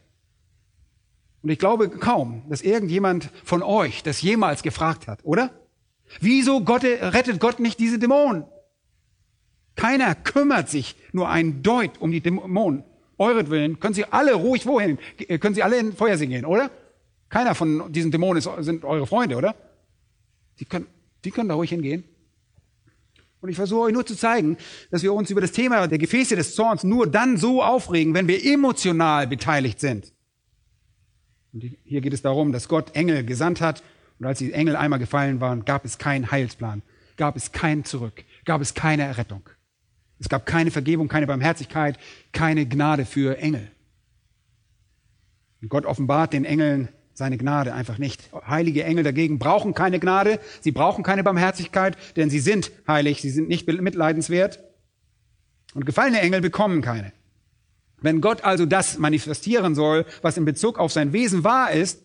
Und 1.43 1.51
ich 1.51 1.59
glaube 1.59 1.89
kaum, 1.89 2.43
dass 2.49 2.63
irgendjemand 2.63 3.31
von 3.45 3.63
euch 3.63 4.03
das 4.03 4.21
jemals 4.23 4.63
gefragt 4.63 5.09
hat, 5.09 5.21
oder? 5.25 5.51
Wieso 6.21 6.63
Gott, 6.63 6.85
rettet 6.85 7.41
Gott 7.41 7.59
nicht 7.59 7.81
diese 7.81 7.99
Dämonen? 7.99 8.45
Keiner 9.77 10.15
kümmert 10.15 10.69
sich 10.69 10.97
nur 11.13 11.29
ein 11.29 11.63
Deut 11.63 12.01
um 12.01 12.13
die 12.13 12.21
Dämonen. 12.21 12.85
Euretwillen 13.19 13.79
können 13.81 13.95
Sie 13.95 14.05
alle 14.05 14.35
ruhig 14.35 14.67
wohin? 14.67 14.99
Können 15.41 15.55
Sie 15.55 15.63
alle 15.63 15.79
in 15.79 15.93
Feuersee 15.93 16.27
gehen, 16.27 16.45
oder? 16.45 16.71
Keiner 17.29 17.55
von 17.55 17.93
diesen 17.93 18.11
Dämonen 18.11 18.43
sind 18.63 18.85
eure 18.85 19.07
Freunde, 19.07 19.37
oder? 19.37 19.55
Die 20.59 20.65
können, 20.65 20.87
die 21.25 21.31
können 21.31 21.49
da 21.49 21.55
ruhig 21.55 21.71
hingehen. 21.71 22.05
Und 23.41 23.49
ich 23.49 23.57
versuche 23.57 23.87
euch 23.87 23.93
nur 23.93 24.07
zu 24.07 24.17
zeigen, 24.17 24.57
dass 24.91 25.03
wir 25.03 25.13
uns 25.13 25.31
über 25.31 25.41
das 25.41 25.51
Thema 25.51 25.89
der 25.89 25.99
Gefäße 25.99 26.37
des 26.37 26.55
Zorns 26.55 26.85
nur 26.85 27.09
dann 27.09 27.37
so 27.37 27.63
aufregen, 27.63 28.15
wenn 28.15 28.29
wir 28.29 28.45
emotional 28.45 29.27
beteiligt 29.27 29.81
sind. 29.81 30.13
Und 31.53 31.65
hier 31.85 32.01
geht 32.01 32.13
es 32.13 32.23
darum, 32.23 32.53
dass 32.53 32.69
Gott 32.69 32.95
Engel 32.95 33.25
gesandt 33.25 33.61
hat 33.61 33.83
und 34.21 34.27
als 34.27 34.39
die 34.39 34.53
Engel 34.53 34.77
einmal 34.77 35.01
gefallen 35.01 35.41
waren, 35.41 35.65
gab 35.65 35.85
es 35.85 35.99
keinen 35.99 36.31
Heilsplan, 36.31 36.83
gab 37.17 37.37
es 37.37 37.51
kein 37.51 37.85
Zurück, 37.85 38.25
gab 38.45 38.61
es 38.61 38.75
keine 38.75 39.03
Errettung. 39.03 39.43
Es 40.23 40.29
gab 40.29 40.47
keine 40.47 40.71
Vergebung, 40.71 41.09
keine 41.09 41.27
Barmherzigkeit, 41.27 41.99
keine 42.31 42.65
Gnade 42.65 43.05
für 43.05 43.39
Engel. 43.39 43.69
Und 45.61 45.69
Gott 45.69 45.85
offenbart 45.85 46.33
den 46.33 46.45
Engeln 46.45 46.91
seine 47.13 47.37
Gnade 47.37 47.75
einfach 47.75 47.99
nicht. 47.99 48.31
Heilige 48.47 48.85
Engel 48.85 49.03
dagegen 49.03 49.41
brauchen 49.41 49.75
keine 49.75 49.99
Gnade, 49.99 50.39
sie 50.61 50.71
brauchen 50.71 51.03
keine 51.03 51.25
Barmherzigkeit, 51.25 51.97
denn 52.15 52.31
sie 52.31 52.39
sind 52.39 52.71
heilig, 52.87 53.21
sie 53.21 53.31
sind 53.31 53.49
nicht 53.49 53.67
mitleidenswert. 53.67 54.61
Und 55.75 55.87
gefallene 55.87 56.21
Engel 56.21 56.41
bekommen 56.41 56.83
keine. 56.83 57.13
Wenn 58.01 58.21
Gott 58.21 58.45
also 58.45 58.65
das 58.65 58.99
manifestieren 58.99 59.75
soll, 59.75 60.07
was 60.23 60.37
in 60.37 60.45
Bezug 60.45 60.79
auf 60.79 60.93
sein 60.93 61.13
Wesen 61.13 61.43
wahr 61.43 61.73
ist, 61.73 62.01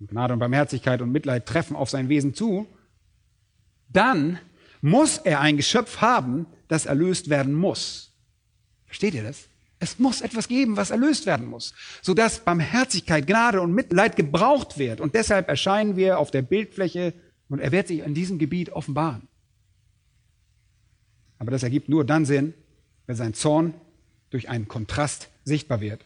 Gnade 0.00 0.32
und 0.32 0.38
Barmherzigkeit 0.38 1.02
und 1.02 1.12
Mitleid 1.12 1.44
treffen 1.44 1.76
auf 1.76 1.90
sein 1.90 2.08
Wesen 2.08 2.32
zu, 2.32 2.66
dann 3.90 4.38
muss 4.80 5.18
er 5.18 5.40
ein 5.40 5.58
Geschöpf 5.58 6.00
haben, 6.00 6.46
das 6.68 6.86
erlöst 6.86 7.28
werden 7.28 7.54
muss. 7.54 8.12
Versteht 8.86 9.14
ihr 9.14 9.22
das? 9.22 9.48
Es 9.80 9.98
muss 9.98 10.22
etwas 10.22 10.48
geben, 10.48 10.76
was 10.76 10.90
erlöst 10.90 11.26
werden 11.26 11.46
muss, 11.46 11.72
sodass 12.02 12.40
Barmherzigkeit, 12.40 13.26
Gnade 13.26 13.60
und 13.60 13.72
Mitleid 13.72 14.16
gebraucht 14.16 14.78
wird. 14.78 15.00
Und 15.00 15.14
deshalb 15.14 15.48
erscheinen 15.48 15.96
wir 15.96 16.18
auf 16.18 16.30
der 16.30 16.42
Bildfläche 16.42 17.14
und 17.48 17.60
er 17.60 17.70
wird 17.70 17.88
sich 17.88 18.00
in 18.00 18.14
diesem 18.14 18.38
Gebiet 18.38 18.70
offenbaren. 18.70 19.28
Aber 21.38 21.52
das 21.52 21.62
ergibt 21.62 21.88
nur 21.88 22.04
dann 22.04 22.24
Sinn, 22.24 22.54
wenn 23.06 23.16
sein 23.16 23.34
Zorn 23.34 23.74
durch 24.30 24.48
einen 24.48 24.66
Kontrast 24.66 25.28
sichtbar 25.44 25.80
wird. 25.80 26.04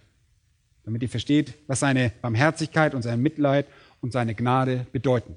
Damit 0.84 1.02
ihr 1.02 1.08
versteht, 1.08 1.54
was 1.66 1.80
seine 1.80 2.12
Barmherzigkeit 2.20 2.94
und 2.94 3.02
sein 3.02 3.22
Mitleid 3.22 3.66
und 4.00 4.12
seine 4.12 4.34
Gnade 4.34 4.86
bedeuten. 4.92 5.36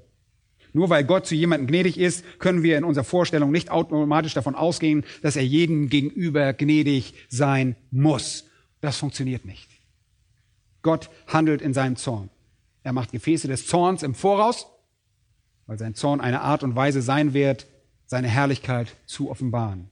Nur 0.76 0.90
weil 0.90 1.04
Gott 1.04 1.26
zu 1.26 1.34
jemandem 1.34 1.68
gnädig 1.68 1.96
ist, 1.96 2.22
können 2.38 2.62
wir 2.62 2.76
in 2.76 2.84
unserer 2.84 3.02
Vorstellung 3.02 3.50
nicht 3.50 3.70
automatisch 3.70 4.34
davon 4.34 4.54
ausgehen, 4.54 5.06
dass 5.22 5.34
er 5.34 5.42
jedem 5.42 5.88
gegenüber 5.88 6.52
gnädig 6.52 7.14
sein 7.30 7.76
muss. 7.90 8.44
Das 8.82 8.98
funktioniert 8.98 9.46
nicht. 9.46 9.70
Gott 10.82 11.08
handelt 11.28 11.62
in 11.62 11.72
seinem 11.72 11.96
Zorn. 11.96 12.28
Er 12.82 12.92
macht 12.92 13.12
Gefäße 13.12 13.48
des 13.48 13.66
Zorns 13.66 14.02
im 14.02 14.14
Voraus, 14.14 14.66
weil 15.66 15.78
sein 15.78 15.94
Zorn 15.94 16.20
eine 16.20 16.42
Art 16.42 16.62
und 16.62 16.76
Weise 16.76 17.00
sein 17.00 17.32
wird, 17.32 17.66
seine 18.04 18.28
Herrlichkeit 18.28 18.94
zu 19.06 19.30
offenbaren. 19.30 19.88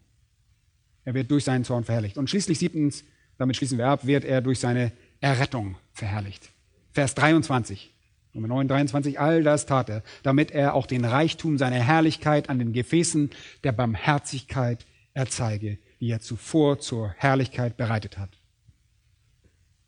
Er 1.06 1.14
wird 1.14 1.30
durch 1.30 1.44
seinen 1.44 1.64
Zorn 1.64 1.84
verherrlicht. 1.84 2.18
Und 2.18 2.28
schließlich 2.28 2.58
siebtens, 2.58 3.04
damit 3.38 3.56
schließen 3.56 3.78
wir 3.78 3.86
ab, 3.86 4.06
wird 4.06 4.26
er 4.26 4.42
durch 4.42 4.60
seine 4.60 4.92
Errettung 5.22 5.76
verherrlicht. 5.94 6.50
Vers 6.92 7.14
23. 7.14 7.93
Nummer 8.34 8.48
9, 8.48 8.66
23, 8.66 9.20
all 9.20 9.44
das 9.44 9.64
tat 9.64 9.88
er, 9.88 10.02
damit 10.24 10.50
er 10.50 10.74
auch 10.74 10.86
den 10.86 11.04
Reichtum 11.04 11.56
seiner 11.56 11.76
Herrlichkeit 11.76 12.50
an 12.50 12.58
den 12.58 12.72
Gefäßen 12.72 13.30
der 13.62 13.70
Barmherzigkeit 13.72 14.84
erzeige, 15.14 15.78
die 16.00 16.10
er 16.10 16.20
zuvor 16.20 16.80
zur 16.80 17.14
Herrlichkeit 17.16 17.76
bereitet 17.76 18.18
hat. 18.18 18.30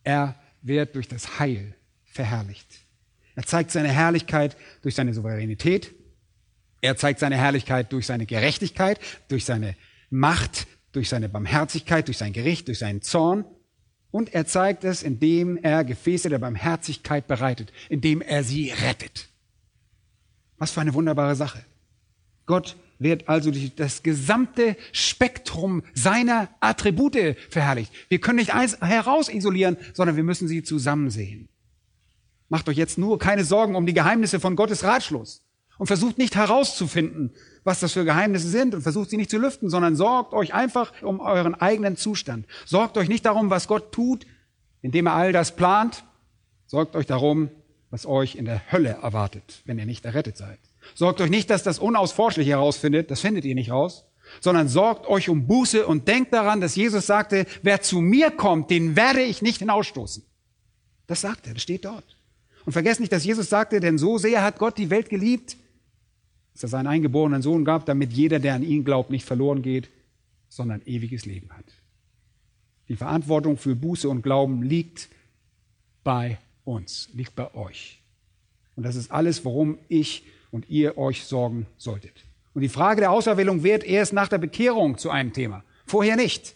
Er 0.04 0.36
wird 0.62 0.94
durch 0.94 1.08
das 1.08 1.40
Heil 1.40 1.74
verherrlicht. 2.04 2.86
Er 3.34 3.42
zeigt 3.42 3.72
seine 3.72 3.88
Herrlichkeit 3.88 4.56
durch 4.82 4.94
seine 4.94 5.12
Souveränität. 5.12 5.92
Er 6.80 6.96
zeigt 6.96 7.18
seine 7.18 7.36
Herrlichkeit 7.36 7.92
durch 7.92 8.06
seine 8.06 8.26
Gerechtigkeit, 8.26 9.00
durch 9.28 9.44
seine 9.44 9.74
Macht, 10.08 10.68
durch 10.92 11.08
seine 11.08 11.28
Barmherzigkeit, 11.28 12.06
durch 12.06 12.18
sein 12.18 12.32
Gericht, 12.32 12.68
durch 12.68 12.78
seinen 12.78 13.02
Zorn. 13.02 13.44
Und 14.10 14.34
er 14.34 14.46
zeigt 14.46 14.84
es, 14.84 15.02
indem 15.02 15.56
er 15.56 15.84
Gefäße 15.84 16.28
der 16.28 16.38
Barmherzigkeit 16.38 17.26
bereitet, 17.26 17.72
indem 17.88 18.20
er 18.20 18.44
sie 18.44 18.70
rettet. 18.70 19.28
Was 20.58 20.70
für 20.70 20.80
eine 20.80 20.94
wunderbare 20.94 21.34
Sache. 21.34 21.64
Gott 22.46 22.76
wird 22.98 23.28
also 23.28 23.50
durch 23.50 23.74
das 23.74 24.02
gesamte 24.02 24.76
Spektrum 24.92 25.82
seiner 25.94 26.48
Attribute 26.60 27.36
verherrlicht. 27.50 27.92
Wir 28.08 28.20
können 28.20 28.38
nicht 28.38 28.54
eins 28.54 28.80
herausisolieren, 28.80 29.76
sondern 29.92 30.16
wir 30.16 30.24
müssen 30.24 30.48
sie 30.48 30.62
zusammen 30.62 31.10
sehen. 31.10 31.48
Macht 32.48 32.68
euch 32.68 32.76
jetzt 32.76 32.96
nur 32.96 33.18
keine 33.18 33.44
Sorgen 33.44 33.74
um 33.74 33.86
die 33.86 33.94
Geheimnisse 33.94 34.40
von 34.40 34.56
Gottes 34.56 34.84
Ratschluss 34.84 35.45
und 35.78 35.86
versucht 35.86 36.18
nicht 36.18 36.36
herauszufinden, 36.36 37.32
was 37.64 37.80
das 37.80 37.92
für 37.92 38.04
Geheimnisse 38.04 38.48
sind 38.48 38.74
und 38.74 38.82
versucht 38.82 39.10
sie 39.10 39.16
nicht 39.16 39.30
zu 39.30 39.38
lüften, 39.38 39.68
sondern 39.68 39.96
sorgt 39.96 40.32
euch 40.32 40.54
einfach 40.54 40.92
um 41.02 41.20
euren 41.20 41.54
eigenen 41.54 41.96
Zustand. 41.96 42.46
Sorgt 42.64 42.96
euch 42.96 43.08
nicht 43.08 43.26
darum, 43.26 43.50
was 43.50 43.68
Gott 43.68 43.92
tut, 43.92 44.26
indem 44.82 45.06
er 45.06 45.14
all 45.14 45.32
das 45.32 45.56
plant. 45.56 46.04
Sorgt 46.66 46.96
euch 46.96 47.06
darum, 47.06 47.50
was 47.90 48.06
euch 48.06 48.36
in 48.36 48.44
der 48.44 48.72
Hölle 48.72 48.98
erwartet, 49.02 49.62
wenn 49.64 49.78
ihr 49.78 49.86
nicht 49.86 50.04
errettet 50.04 50.36
seid. 50.36 50.58
Sorgt 50.94 51.20
euch 51.20 51.30
nicht, 51.30 51.50
dass 51.50 51.62
das 51.62 51.78
Unausforschliche 51.78 52.50
herausfindet, 52.50 53.10
das 53.10 53.20
findet 53.20 53.44
ihr 53.44 53.54
nicht 53.54 53.70
raus, 53.70 54.04
sondern 54.40 54.68
sorgt 54.68 55.06
euch 55.06 55.28
um 55.28 55.46
Buße 55.46 55.86
und 55.86 56.08
denkt 56.08 56.32
daran, 56.32 56.60
dass 56.60 56.76
Jesus 56.76 57.06
sagte, 57.06 57.46
wer 57.62 57.82
zu 57.82 58.00
mir 58.00 58.30
kommt, 58.30 58.70
den 58.70 58.96
werde 58.96 59.22
ich 59.22 59.42
nicht 59.42 59.58
hinausstoßen. 59.58 60.24
Das 61.06 61.20
sagt 61.20 61.46
er, 61.46 61.54
das 61.54 61.62
steht 61.62 61.84
dort. 61.84 62.16
Und 62.64 62.72
vergesst 62.72 63.00
nicht, 63.00 63.12
dass 63.12 63.24
Jesus 63.24 63.48
sagte, 63.48 63.78
denn 63.78 63.98
so 63.98 64.18
sehr 64.18 64.42
hat 64.42 64.58
Gott 64.58 64.76
die 64.76 64.90
Welt 64.90 65.08
geliebt, 65.08 65.56
dass 66.56 66.62
er 66.62 66.68
seinen 66.70 66.86
eingeborenen 66.86 67.42
Sohn 67.42 67.66
gab, 67.66 67.84
damit 67.84 68.14
jeder, 68.14 68.38
der 68.38 68.54
an 68.54 68.62
ihn 68.62 68.82
glaubt, 68.82 69.10
nicht 69.10 69.26
verloren 69.26 69.60
geht, 69.60 69.90
sondern 70.48 70.80
ewiges 70.86 71.26
Leben 71.26 71.50
hat. 71.50 71.66
Die 72.88 72.96
Verantwortung 72.96 73.58
für 73.58 73.76
Buße 73.76 74.08
und 74.08 74.22
Glauben 74.22 74.62
liegt 74.62 75.10
bei 76.02 76.38
uns, 76.64 77.10
liegt 77.12 77.36
bei 77.36 77.52
euch. 77.54 78.00
Und 78.74 78.84
das 78.84 78.96
ist 78.96 79.10
alles, 79.10 79.44
worum 79.44 79.76
ich 79.88 80.24
und 80.50 80.70
ihr 80.70 80.96
euch 80.96 81.24
sorgen 81.24 81.66
solltet. 81.76 82.24
Und 82.54 82.62
die 82.62 82.70
Frage 82.70 83.02
der 83.02 83.10
Auserwählung 83.10 83.62
wird 83.62 83.84
erst 83.84 84.14
nach 84.14 84.28
der 84.28 84.38
Bekehrung 84.38 84.96
zu 84.96 85.10
einem 85.10 85.34
Thema. 85.34 85.62
Vorher 85.84 86.16
nicht. 86.16 86.54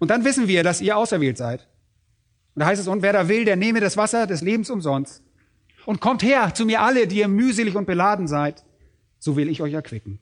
Und 0.00 0.10
dann 0.10 0.24
wissen 0.24 0.48
wir, 0.48 0.64
dass 0.64 0.80
ihr 0.80 0.96
auserwählt 0.96 1.38
seid. 1.38 1.68
Und 2.56 2.60
da 2.60 2.66
heißt 2.66 2.80
es, 2.80 2.88
und 2.88 3.02
wer 3.02 3.12
da 3.12 3.28
will, 3.28 3.44
der 3.44 3.54
nehme 3.54 3.78
das 3.78 3.96
Wasser 3.96 4.26
des 4.26 4.40
Lebens 4.40 4.68
umsonst. 4.68 5.22
Und 5.86 6.00
kommt 6.00 6.24
her 6.24 6.52
zu 6.54 6.66
mir 6.66 6.82
alle, 6.82 7.06
die 7.06 7.18
ihr 7.18 7.28
mühselig 7.28 7.76
und 7.76 7.86
beladen 7.86 8.26
seid 8.26 8.64
so 9.18 9.36
will 9.36 9.48
ich 9.48 9.62
euch 9.62 9.72
erquicken. 9.72 10.18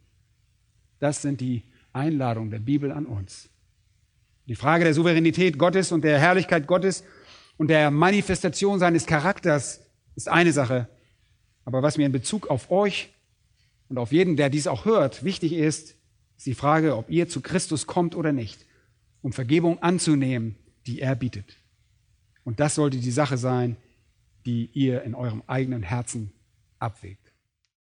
Das 0.98 1.22
sind 1.22 1.40
die 1.40 1.62
Einladungen 1.92 2.50
der 2.50 2.58
Bibel 2.58 2.92
an 2.92 3.06
uns. 3.06 3.48
Die 4.46 4.54
Frage 4.54 4.84
der 4.84 4.94
Souveränität 4.94 5.58
Gottes 5.58 5.92
und 5.92 6.04
der 6.04 6.18
Herrlichkeit 6.18 6.66
Gottes 6.66 7.04
und 7.56 7.68
der 7.68 7.90
Manifestation 7.90 8.78
seines 8.78 9.06
Charakters 9.06 9.80
ist 10.14 10.28
eine 10.28 10.52
Sache. 10.52 10.88
Aber 11.64 11.82
was 11.82 11.98
mir 11.98 12.06
in 12.06 12.12
Bezug 12.12 12.48
auf 12.48 12.70
euch 12.70 13.12
und 13.88 13.98
auf 13.98 14.12
jeden, 14.12 14.36
der 14.36 14.50
dies 14.50 14.66
auch 14.66 14.84
hört, 14.84 15.24
wichtig 15.24 15.52
ist, 15.52 15.96
ist 16.36 16.46
die 16.46 16.54
Frage, 16.54 16.96
ob 16.96 17.10
ihr 17.10 17.28
zu 17.28 17.40
Christus 17.40 17.86
kommt 17.86 18.14
oder 18.14 18.32
nicht, 18.32 18.66
um 19.22 19.32
Vergebung 19.32 19.82
anzunehmen, 19.82 20.56
die 20.86 21.00
er 21.00 21.16
bietet. 21.16 21.56
Und 22.44 22.60
das 22.60 22.76
sollte 22.76 22.98
die 22.98 23.10
Sache 23.10 23.36
sein, 23.38 23.76
die 24.44 24.70
ihr 24.72 25.02
in 25.02 25.14
eurem 25.14 25.42
eigenen 25.48 25.82
Herzen 25.82 26.32
abwägt. 26.78 27.25